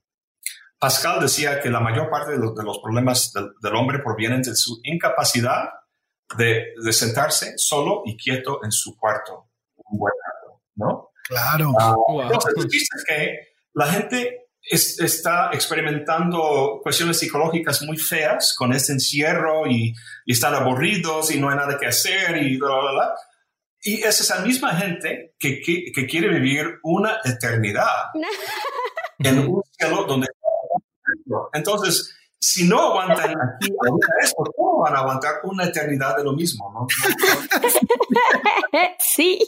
Pascal 0.79 1.19
decía 1.19 1.59
que 1.61 1.69
la 1.69 1.81
mayor 1.81 2.09
parte 2.09 2.31
de 2.31 2.37
los, 2.37 2.55
de 2.55 2.63
los 2.63 2.79
problemas 2.79 3.33
del, 3.33 3.51
del, 3.61 3.75
hombre 3.75 3.99
provienen 3.99 4.41
de 4.41 4.55
su 4.55 4.79
incapacidad 4.83 5.69
de, 6.37 6.67
de, 6.81 6.93
sentarse 6.93 7.53
solo 7.57 8.03
y 8.05 8.15
quieto 8.15 8.63
en 8.63 8.71
su 8.71 8.95
cuarto 8.95 9.49
un 9.89 9.99
buen 9.99 10.13
rato, 10.25 10.61
¿no? 10.75 11.09
Claro. 11.27 11.71
Uh, 12.07 12.21
Entonces, 12.21 12.87
que 13.07 13.39
la 13.73 13.87
gente 13.87 14.47
está 14.63 15.49
experimentando 15.53 16.79
cuestiones 16.83 17.19
psicológicas 17.19 17.81
muy 17.83 17.97
feas 17.97 18.55
con 18.57 18.73
este 18.73 18.93
encierro 18.93 19.67
y, 19.67 19.93
están 20.25 20.53
aburridos 20.53 21.31
y 21.31 21.39
no 21.39 21.49
hay 21.49 21.57
nada 21.57 21.77
que 21.79 21.87
hacer 21.87 22.37
y 22.37 22.57
bla, 22.57 22.69
bla, 22.69 22.91
bla. 22.91 23.15
Y 23.81 24.03
es 24.03 24.19
esa 24.21 24.41
misma 24.41 24.75
gente 24.75 25.33
que, 25.39 25.61
que, 25.61 26.05
quiere 26.05 26.29
vivir 26.29 26.79
una 26.83 27.17
eternidad 27.23 28.11
en 29.19 29.39
un 29.39 29.63
cielo 29.77 30.03
donde... 30.03 30.27
Entonces, 31.53 32.15
si 32.39 32.67
no 32.67 32.79
aguantan 32.79 33.31
aquí 33.31 33.71
eso, 34.23 34.35
¿cómo 34.55 34.79
van 34.79 34.95
a 34.95 34.99
aguantar 34.99 35.35
una 35.43 35.65
eternidad 35.65 36.15
de 36.15 36.23
lo 36.23 36.33
mismo? 36.33 36.71
¿no? 36.73 36.87
sí, 38.99 39.39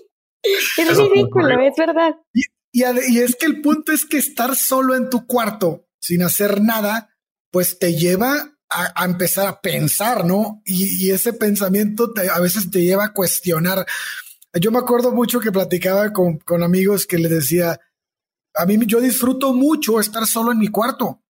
es 0.44 0.98
ridículo, 0.98 1.60
es 1.62 1.76
verdad. 1.78 2.16
Y, 2.74 2.84
es 2.84 3.36
que 3.36 3.46
el 3.46 3.62
punto 3.62 3.92
es 3.92 4.06
que 4.06 4.18
estar 4.18 4.56
solo 4.56 4.96
en 4.96 5.10
tu 5.10 5.26
cuarto 5.26 5.88
sin 6.00 6.24
hacer 6.24 6.62
nada, 6.62 7.16
pues 7.52 7.80
te 7.80 7.96
lleva 7.96 8.58
a, 8.70 9.06
empezar 9.06 9.48
a 9.48 9.62
pensar, 9.62 10.26
¿no? 10.26 10.62
Y, 10.66 11.12
ese 11.12 11.34
pensamiento 11.34 12.12
a 12.34 12.40
veces 12.40 12.72
te 12.72 12.84
lleva 12.84 13.06
a 13.06 13.14
cuestionar. 13.14 13.86
Yo 14.54 14.72
me 14.72 14.80
acuerdo 14.80 15.12
mucho 15.12 15.40
que 15.40 15.52
platicaba 15.52 16.12
con, 16.12 16.40
con 16.40 16.62
amigos 16.62 17.06
que 17.06 17.18
les 17.18 17.32
decía, 17.32 17.80
a 18.54 18.66
mí 18.66 18.78
yo 18.86 19.00
disfruto 19.00 19.54
mucho 19.54 20.02
estar 20.02 20.28
solo 20.28 20.52
en 20.52 20.58
mi 20.58 20.68
cuarto 20.68 21.21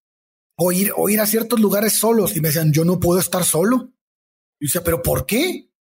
o 0.64 0.72
ir, 0.72 0.94
o 0.96 1.10
ir 1.10 1.20
a 1.20 1.26
ciertos 1.26 1.60
lugares 1.60 1.94
solos 1.94 2.36
y 2.36 2.42
me 2.42 2.50
decían, 2.50 2.72
yo 2.72 2.86
no 2.86 3.00
puedo 3.00 3.20
estar 3.20 3.44
solo. 3.44 3.92
Y 4.60 4.66
decía, 4.68 4.84
pero 4.84 5.02
¿por 5.02 5.26
qué? 5.26 5.72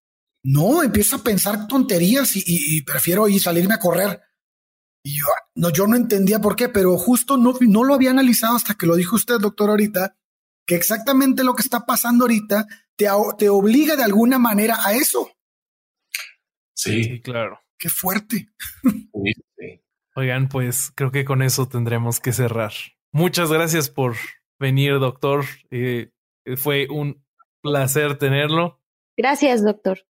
No, 0.43 0.83
empiezo 0.83 1.17
a 1.17 1.23
pensar 1.23 1.67
tonterías 1.67 2.33
y, 2.35 2.81
prefiero 2.83 3.29
ir 3.29 3.43
salirme 3.43 3.75
a 3.75 3.79
correr. 3.79 4.23
Y 5.05 5.19
yo 5.19 5.27
no, 5.55 5.71
yo 5.71 5.87
no 5.87 5.97
entendía 5.97 6.41
por 6.41 6.57
qué, 6.57 6.71
pero 6.71 6.97
justo 6.97 7.37
no, 7.37 7.55
no 7.61 7.85
lo 7.85 7.93
había 7.93 8.11
analizado 8.11 8.57
hasta 8.57 8.75
que 8.75 8.87
lo 8.87 8.97
dijo 8.97 9.17
usted, 9.17 9.39
doctor, 9.39 9.69
ahorita, 9.69 10.17
que 10.67 10.77
exactamente 10.77 11.45
lo 11.45 11.55
que 11.55 11.63
está 11.63 11.85
pasando 11.85 12.25
ahorita 12.25 12.67
te, 12.97 13.07
te 13.37 13.49
obliga 13.51 13.97
de 13.97 14.05
alguna 14.05 14.39
manera 14.39 14.79
a 14.83 14.95
eso. 14.95 15.31
Sí, 16.75 17.21
claro. 17.21 17.61
Qué 17.79 17.91
fuerte. 17.91 18.49
Oigan, 20.17 20.49
pues 20.49 20.91
creo 20.95 21.11
que 21.11 21.27
con 21.27 21.43
eso 21.43 21.69
tendremos 21.69 22.19
que 22.19 22.33
cerrar. 22.33 22.73
Muchas 23.13 23.53
gracias 23.53 23.91
por 23.91 24.17
venir, 24.61 25.01
doctor. 25.01 25.45
Eh, 25.71 26.11
fue 26.57 26.87
un 26.89 27.25
placer 27.63 28.19
tenerlo. 28.19 28.81
Gracias, 29.17 29.65
doctor. 29.65 30.07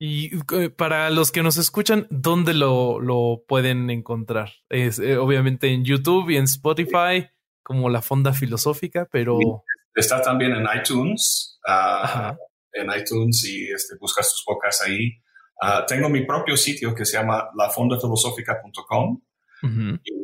Y 0.00 0.36
eh, 0.54 0.70
para 0.70 1.10
los 1.10 1.32
que 1.32 1.42
nos 1.42 1.56
escuchan, 1.56 2.06
¿dónde 2.10 2.54
lo, 2.54 3.00
lo 3.00 3.44
pueden 3.46 3.90
encontrar? 3.90 4.50
Es 4.68 4.98
eh, 4.98 5.16
obviamente 5.16 5.68
en 5.68 5.84
YouTube 5.84 6.30
y 6.30 6.36
en 6.36 6.44
Spotify, 6.44 7.28
como 7.62 7.88
la 7.88 8.02
Fonda 8.02 8.32
Filosófica, 8.32 9.08
pero... 9.10 9.38
Está 9.94 10.22
también 10.22 10.52
en 10.52 10.66
iTunes, 10.78 11.58
uh, 11.66 12.32
en 12.72 12.86
iTunes 12.96 13.44
y 13.44 13.68
este, 13.72 13.96
buscas 13.98 14.30
tus 14.30 14.44
podcasts 14.44 14.84
ahí. 14.86 15.10
Uh, 15.60 15.84
tengo 15.88 16.08
mi 16.08 16.24
propio 16.24 16.56
sitio 16.56 16.94
que 16.94 17.04
se 17.04 17.16
llama 17.16 17.48
lafondafilosófica.com 17.56 19.20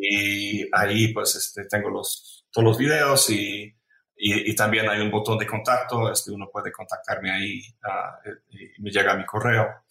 y 0.01 0.65
ahí 0.73 1.13
pues 1.13 1.35
este, 1.35 1.65
tengo 1.69 1.91
los, 1.91 2.34
todos 2.55 2.65
los 2.65 2.79
videos 2.79 3.29
y 3.29 3.75
y, 4.17 4.55
también 4.55 4.89
hay 4.89 5.01
un 5.01 5.11
botón 5.11 5.39
de 5.39 5.47
contacto, 5.47 6.11
este, 6.11 6.31
uno 6.31 6.49
puede 6.51 6.71
contactarme 6.71 7.31
ahí 7.31 7.61
uh, 7.85 8.31
y 8.51 8.81
me 8.81 8.91
llega 8.91 9.17
mi 9.17 9.27
correo. 9.27 9.85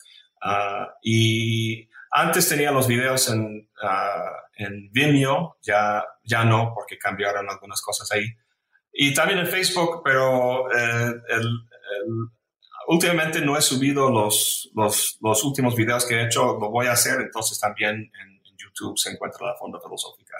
Uh, 0.43 0.87
y 1.01 1.87
antes 2.11 2.47
tenía 2.49 2.71
los 2.71 2.87
videos 2.87 3.29
en, 3.29 3.69
uh, 3.83 4.63
en 4.63 4.91
Vimeo, 4.91 5.57
ya, 5.61 6.03
ya 6.23 6.43
no, 6.45 6.71
porque 6.73 6.97
cambiaron 6.97 7.49
algunas 7.49 7.81
cosas 7.81 8.11
ahí. 8.11 8.25
Y 8.91 9.13
también 9.13 9.39
en 9.39 9.47
Facebook, 9.47 10.01
pero 10.03 10.71
eh, 10.71 11.13
el, 11.29 11.59
últimamente 12.87 13.41
no 13.41 13.57
he 13.57 13.61
subido 13.61 14.09
los, 14.09 14.69
los, 14.75 15.17
los, 15.21 15.43
últimos 15.43 15.75
videos 15.75 16.05
que 16.05 16.15
he 16.15 16.25
hecho, 16.25 16.57
lo 16.59 16.69
voy 16.69 16.85
a 16.85 16.91
hacer, 16.91 17.19
entonces 17.19 17.59
también 17.59 17.95
en, 17.95 18.41
en 18.45 18.57
YouTube 18.57 18.97
se 18.97 19.11
encuentra 19.11 19.47
la 19.47 19.55
Fonda 19.55 19.79
Filosófica. 19.83 20.37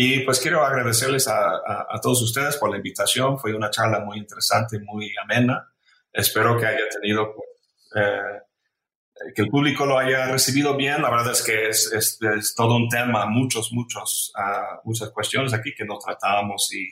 Y 0.00 0.20
pues 0.20 0.38
quiero 0.38 0.64
agradecerles 0.64 1.26
a, 1.26 1.56
a, 1.90 2.00
todos 2.00 2.22
ustedes 2.22 2.56
por 2.56 2.70
la 2.70 2.76
invitación. 2.76 3.36
Fue 3.36 3.52
una 3.52 3.68
charla 3.68 3.98
muy 3.98 4.18
interesante, 4.18 4.78
muy 4.78 5.12
amena. 5.20 5.72
Espero 6.12 6.56
que 6.56 6.66
haya 6.66 6.88
tenido, 6.88 7.34
pues, 7.34 7.48
eh, 7.96 9.32
que 9.34 9.42
el 9.42 9.48
público 9.48 9.86
lo 9.86 9.98
haya 9.98 10.26
recibido 10.26 10.76
bien. 10.76 11.02
La 11.02 11.10
verdad 11.10 11.32
es 11.32 11.42
que 11.42 11.68
es, 11.68 11.92
es, 11.92 12.54
todo 12.54 12.76
un 12.76 12.88
tema, 12.88 13.26
muchos, 13.26 13.72
muchos, 13.72 14.32
uh, 14.36 14.78
muchas 14.84 15.10
cuestiones 15.10 15.52
aquí 15.52 15.74
que 15.76 15.84
no 15.84 15.98
tratábamos 15.98 16.72
y 16.72 16.86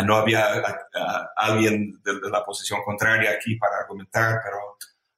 uh, 0.00 0.04
no 0.04 0.14
había 0.14 0.46
uh, 0.56 1.26
alguien 1.34 2.00
de, 2.04 2.20
de, 2.20 2.30
la 2.30 2.44
posición 2.44 2.84
contraria 2.84 3.32
aquí 3.32 3.56
para 3.56 3.78
argumentar, 3.78 4.40
pero 4.44 4.58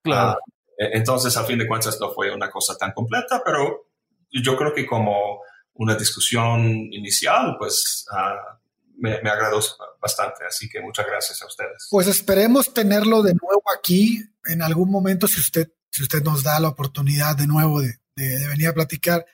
claro. 0.03 0.39
E, 0.79 0.97
entonces, 0.97 1.37
a 1.37 1.45
fin 1.45 1.59
de 1.59 1.69
cuentas, 1.69 1.99
no 2.01 2.15
fue 2.15 2.35
una 2.35 2.51
cosa 2.51 2.79
tan 2.79 2.93
completa, 2.93 3.43
pero 3.45 3.89
yo 4.31 4.57
creo 4.57 4.73
que 4.73 4.87
como 4.87 5.43
una 5.79 5.95
discusión 5.95 6.63
inicial, 6.93 7.57
pues 7.59 8.07
uh, 8.11 8.57
me, 8.99 9.21
me, 9.23 9.31
agradó 9.31 9.61
bastante. 10.01 10.45
Así 10.47 10.69
que 10.69 10.81
muchas 10.81 11.07
gracias 11.07 11.43
a 11.43 11.47
ustedes. 11.47 11.89
Pues 11.91 12.07
esperemos 12.07 12.73
tenerlo 12.73 13.23
de 13.23 13.35
nuevo 13.35 13.63
aquí 13.77 14.23
en 14.47 14.63
algún 14.63 14.91
momento, 14.91 15.29
si 15.29 15.41
usted, 15.41 15.71
si 15.91 16.03
usted 16.03 16.23
nos 16.23 16.43
da 16.43 16.59
la 16.61 16.69
oportunidad 16.69 17.37
de 17.37 17.47
nuevo 17.47 17.81
de, 17.81 17.99
de, 18.17 18.49
venir 18.49 18.69
a 18.69 18.75
platicar. 18.75 19.27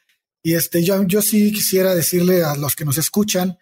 Y 0.43 0.55
este, 0.55 0.83
yo, 0.83 1.03
yo 1.05 1.23
sí 1.23 1.53
quisiera 1.53 1.95
decirle 1.95 2.43
a 2.43 2.57
los 2.57 2.75
que 2.75 2.85
nos 2.85 2.99
escuchan 2.99 3.59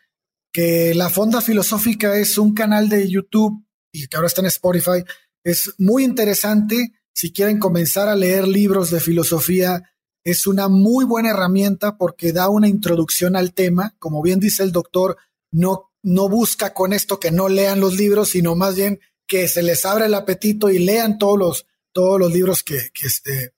que 0.52 0.94
la 0.94 1.10
Fonda 1.10 1.40
Filosófica 1.40 2.16
es 2.16 2.38
un 2.38 2.54
canal 2.54 2.88
de 2.88 3.08
YouTube 3.08 3.64
y 3.92 4.08
que 4.08 4.16
ahora 4.16 4.28
está 4.28 4.40
en 4.40 4.48
Spotify. 4.48 5.04
Es 5.44 5.74
muy 5.78 6.04
interesante. 6.04 6.92
Si 7.12 7.32
quieren 7.32 7.58
comenzar 7.58 8.08
a 8.08 8.16
leer 8.16 8.48
libros 8.48 8.90
de 8.90 9.00
filosofía, 9.00 9.82
es 10.24 10.46
una 10.46 10.68
muy 10.68 11.04
buena 11.04 11.30
herramienta 11.30 11.96
porque 11.96 12.32
da 12.32 12.48
una 12.48 12.68
introducción 12.68 13.36
al 13.36 13.54
tema. 13.54 13.94
Como 13.98 14.22
bien 14.22 14.40
dice 14.40 14.62
el 14.62 14.72
doctor, 14.72 15.16
no, 15.50 15.92
no 16.02 16.28
busca 16.28 16.74
con 16.74 16.92
esto 16.92 17.18
que 17.18 17.30
no 17.30 17.48
lean 17.48 17.80
los 17.80 17.96
libros, 17.96 18.30
sino 18.30 18.54
más 18.54 18.76
bien 18.76 19.00
que 19.26 19.48
se 19.48 19.62
les 19.62 19.84
abra 19.84 20.06
el 20.06 20.14
apetito 20.14 20.70
y 20.70 20.78
lean 20.78 21.18
todos 21.18 21.38
los, 21.38 21.66
todos 21.92 22.18
los 22.18 22.32
libros 22.32 22.62
que, 22.62 22.90
que, 22.92 23.06
este, 23.06 23.52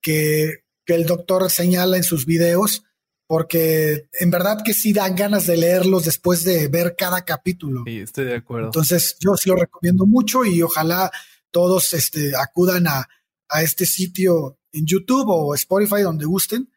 que, 0.00 0.64
que 0.86 0.94
el 0.94 1.06
doctor 1.06 1.50
señala 1.50 1.96
en 1.96 2.04
sus 2.04 2.26
videos, 2.26 2.84
porque 3.26 4.08
en 4.12 4.30
verdad 4.30 4.62
que 4.64 4.72
sí 4.72 4.92
dan 4.92 5.16
ganas 5.16 5.46
de 5.46 5.56
leerlos 5.56 6.04
después 6.04 6.44
de 6.44 6.68
ver 6.68 6.94
cada 6.96 7.24
capítulo. 7.24 7.82
Sí, 7.86 7.98
estoy 7.98 8.26
de 8.26 8.36
acuerdo. 8.36 8.66
Entonces, 8.66 9.16
yo 9.20 9.36
sí 9.36 9.50
lo 9.50 9.56
recomiendo 9.56 10.06
mucho 10.06 10.44
y 10.44 10.62
ojalá 10.62 11.10
todos 11.50 11.92
este, 11.92 12.32
acudan 12.36 12.86
a, 12.86 13.08
a 13.48 13.62
este 13.62 13.86
sitio 13.86 14.59
en 14.72 14.86
YouTube 14.86 15.28
o 15.28 15.54
Spotify, 15.54 16.02
donde 16.02 16.24
gusten. 16.24 16.70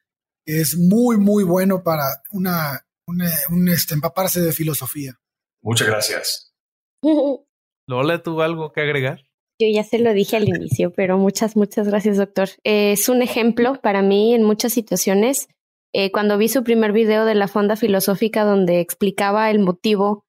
Es 0.45 0.77
muy, 0.77 1.17
muy 1.17 1.43
bueno 1.43 1.83
para 1.83 2.03
una, 2.31 2.85
un 3.07 3.69
este, 3.69 3.93
empaparse 3.93 4.41
de 4.41 4.51
filosofía. 4.51 5.19
Muchas 5.61 5.87
gracias. 5.87 6.53
Lola, 7.87 8.21
¿tú 8.21 8.41
algo 8.41 8.71
que 8.71 8.81
agregar? 8.81 9.21
Yo 9.59 9.67
ya 9.73 9.83
se 9.83 9.99
lo 9.99 10.13
dije 10.13 10.37
al 10.37 10.47
inicio, 10.47 10.91
pero 10.91 11.17
muchas, 11.17 11.55
muchas 11.55 11.87
gracias, 11.87 12.17
doctor. 12.17 12.49
es 12.63 13.07
un 13.07 13.21
ejemplo 13.21 13.79
para 13.81 14.01
mí 14.01 14.33
en 14.33 14.43
muchas 14.43 14.73
situaciones. 14.73 15.47
Eh, 15.93 16.11
cuando 16.11 16.37
vi 16.37 16.49
su 16.49 16.63
primer 16.63 16.91
video 16.91 17.23
de 17.23 17.35
la 17.35 17.47
Fonda 17.47 17.75
Filosófica 17.75 18.43
donde 18.45 18.79
explicaba 18.79 19.51
el 19.51 19.59
motivo 19.59 20.25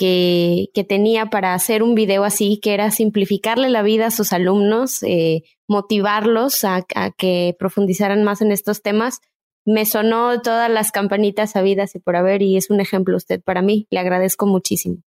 que, 0.00 0.70
que, 0.72 0.82
tenía 0.82 1.26
para 1.26 1.52
hacer 1.52 1.82
un 1.82 1.94
video 1.94 2.24
así, 2.24 2.58
que 2.58 2.72
era 2.72 2.90
simplificarle 2.90 3.68
la 3.68 3.82
vida 3.82 4.06
a 4.06 4.10
sus 4.10 4.32
alumnos, 4.32 5.02
eh, 5.02 5.42
motivarlos 5.68 6.64
a, 6.64 6.86
que 7.18 7.54
profundizaran 7.58 8.24
más 8.24 8.40
en 8.40 8.50
estos 8.50 8.80
temas. 8.80 9.20
Me 9.66 9.84
sonó 9.84 10.40
todas 10.40 10.70
las 10.70 10.90
campanitas 10.90 11.50
sabidas 11.50 11.94
y 11.96 11.98
por 11.98 12.16
haber, 12.16 12.40
y 12.40 12.56
es 12.56 12.70
un 12.70 12.80
ejemplo 12.80 13.14
usted 13.14 13.42
para 13.42 13.60
mí. 13.60 13.88
Le 13.90 14.00
agradezco 14.00 14.46
muchísimo. 14.46 15.02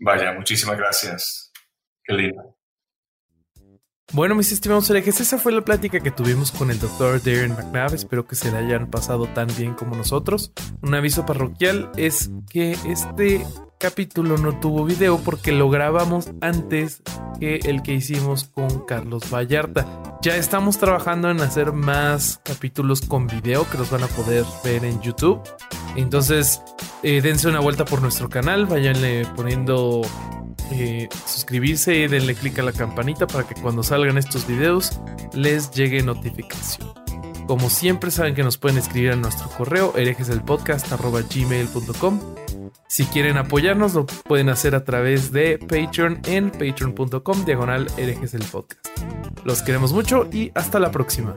Vaya, 0.00 0.32
muchísimas 0.32 0.78
gracias. 0.78 1.52
Qué 2.02 2.14
lindo. 2.14 2.53
Bueno, 4.12 4.34
mis 4.34 4.52
estimados 4.52 4.88
herejes, 4.90 5.20
esa 5.20 5.38
fue 5.38 5.50
la 5.50 5.62
plática 5.62 5.98
que 5.98 6.10
tuvimos 6.10 6.52
con 6.52 6.70
el 6.70 6.78
doctor 6.78 7.20
Darren 7.22 7.52
McNabb. 7.52 7.94
Espero 7.94 8.26
que 8.26 8.36
se 8.36 8.52
la 8.52 8.58
hayan 8.58 8.90
pasado 8.90 9.26
tan 9.26 9.48
bien 9.56 9.74
como 9.74 9.96
nosotros. 9.96 10.52
Un 10.82 10.94
aviso 10.94 11.26
parroquial 11.26 11.90
es 11.96 12.30
que 12.48 12.76
este 12.86 13.44
capítulo 13.78 14.38
no 14.38 14.60
tuvo 14.60 14.84
video 14.84 15.18
porque 15.18 15.52
lo 15.52 15.68
grabamos 15.68 16.30
antes 16.40 17.02
que 17.40 17.56
el 17.64 17.82
que 17.82 17.94
hicimos 17.94 18.44
con 18.44 18.86
Carlos 18.86 19.30
Vallarta. 19.32 19.86
Ya 20.22 20.36
estamos 20.36 20.78
trabajando 20.78 21.30
en 21.30 21.40
hacer 21.40 21.72
más 21.72 22.40
capítulos 22.44 23.02
con 23.02 23.26
video 23.26 23.68
que 23.68 23.78
los 23.78 23.90
van 23.90 24.04
a 24.04 24.06
poder 24.06 24.44
ver 24.62 24.84
en 24.84 25.00
YouTube. 25.02 25.40
Entonces, 25.96 26.62
eh, 27.02 27.20
dense 27.20 27.48
una 27.48 27.60
vuelta 27.60 27.84
por 27.84 28.00
nuestro 28.00 28.28
canal, 28.28 28.66
váyanle 28.66 29.26
poniendo 29.36 30.02
eh, 30.70 31.08
suscribirse 31.26 31.94
y 31.94 32.08
denle 32.08 32.34
click 32.34 32.58
a 32.58 32.62
la 32.62 32.72
campanita 32.72 33.26
para 33.26 33.46
que 33.46 33.54
cuando 33.60 33.82
salgan 33.82 34.16
estos 34.18 34.46
videos 34.46 35.00
les 35.32 35.70
llegue 35.70 36.02
notificación. 36.02 36.92
Como 37.46 37.68
siempre 37.68 38.10
saben 38.10 38.34
que 38.34 38.42
nos 38.42 38.56
pueden 38.58 38.78
escribir 38.78 39.12
a 39.12 39.16
nuestro 39.16 39.48
correo 39.50 39.92
herejeselpodcast.gmail.com 39.96 42.20
Si 42.88 43.04
quieren 43.04 43.36
apoyarnos, 43.36 43.92
lo 43.94 44.06
pueden 44.06 44.48
hacer 44.48 44.74
a 44.74 44.84
través 44.84 45.30
de 45.30 45.58
Patreon 45.58 46.20
en 46.24 46.50
patreon.com 46.50 47.44
diagonal. 47.44 47.86
Los 49.44 49.62
queremos 49.62 49.92
mucho 49.92 50.26
y 50.32 50.50
hasta 50.54 50.80
la 50.80 50.90
próxima. 50.90 51.36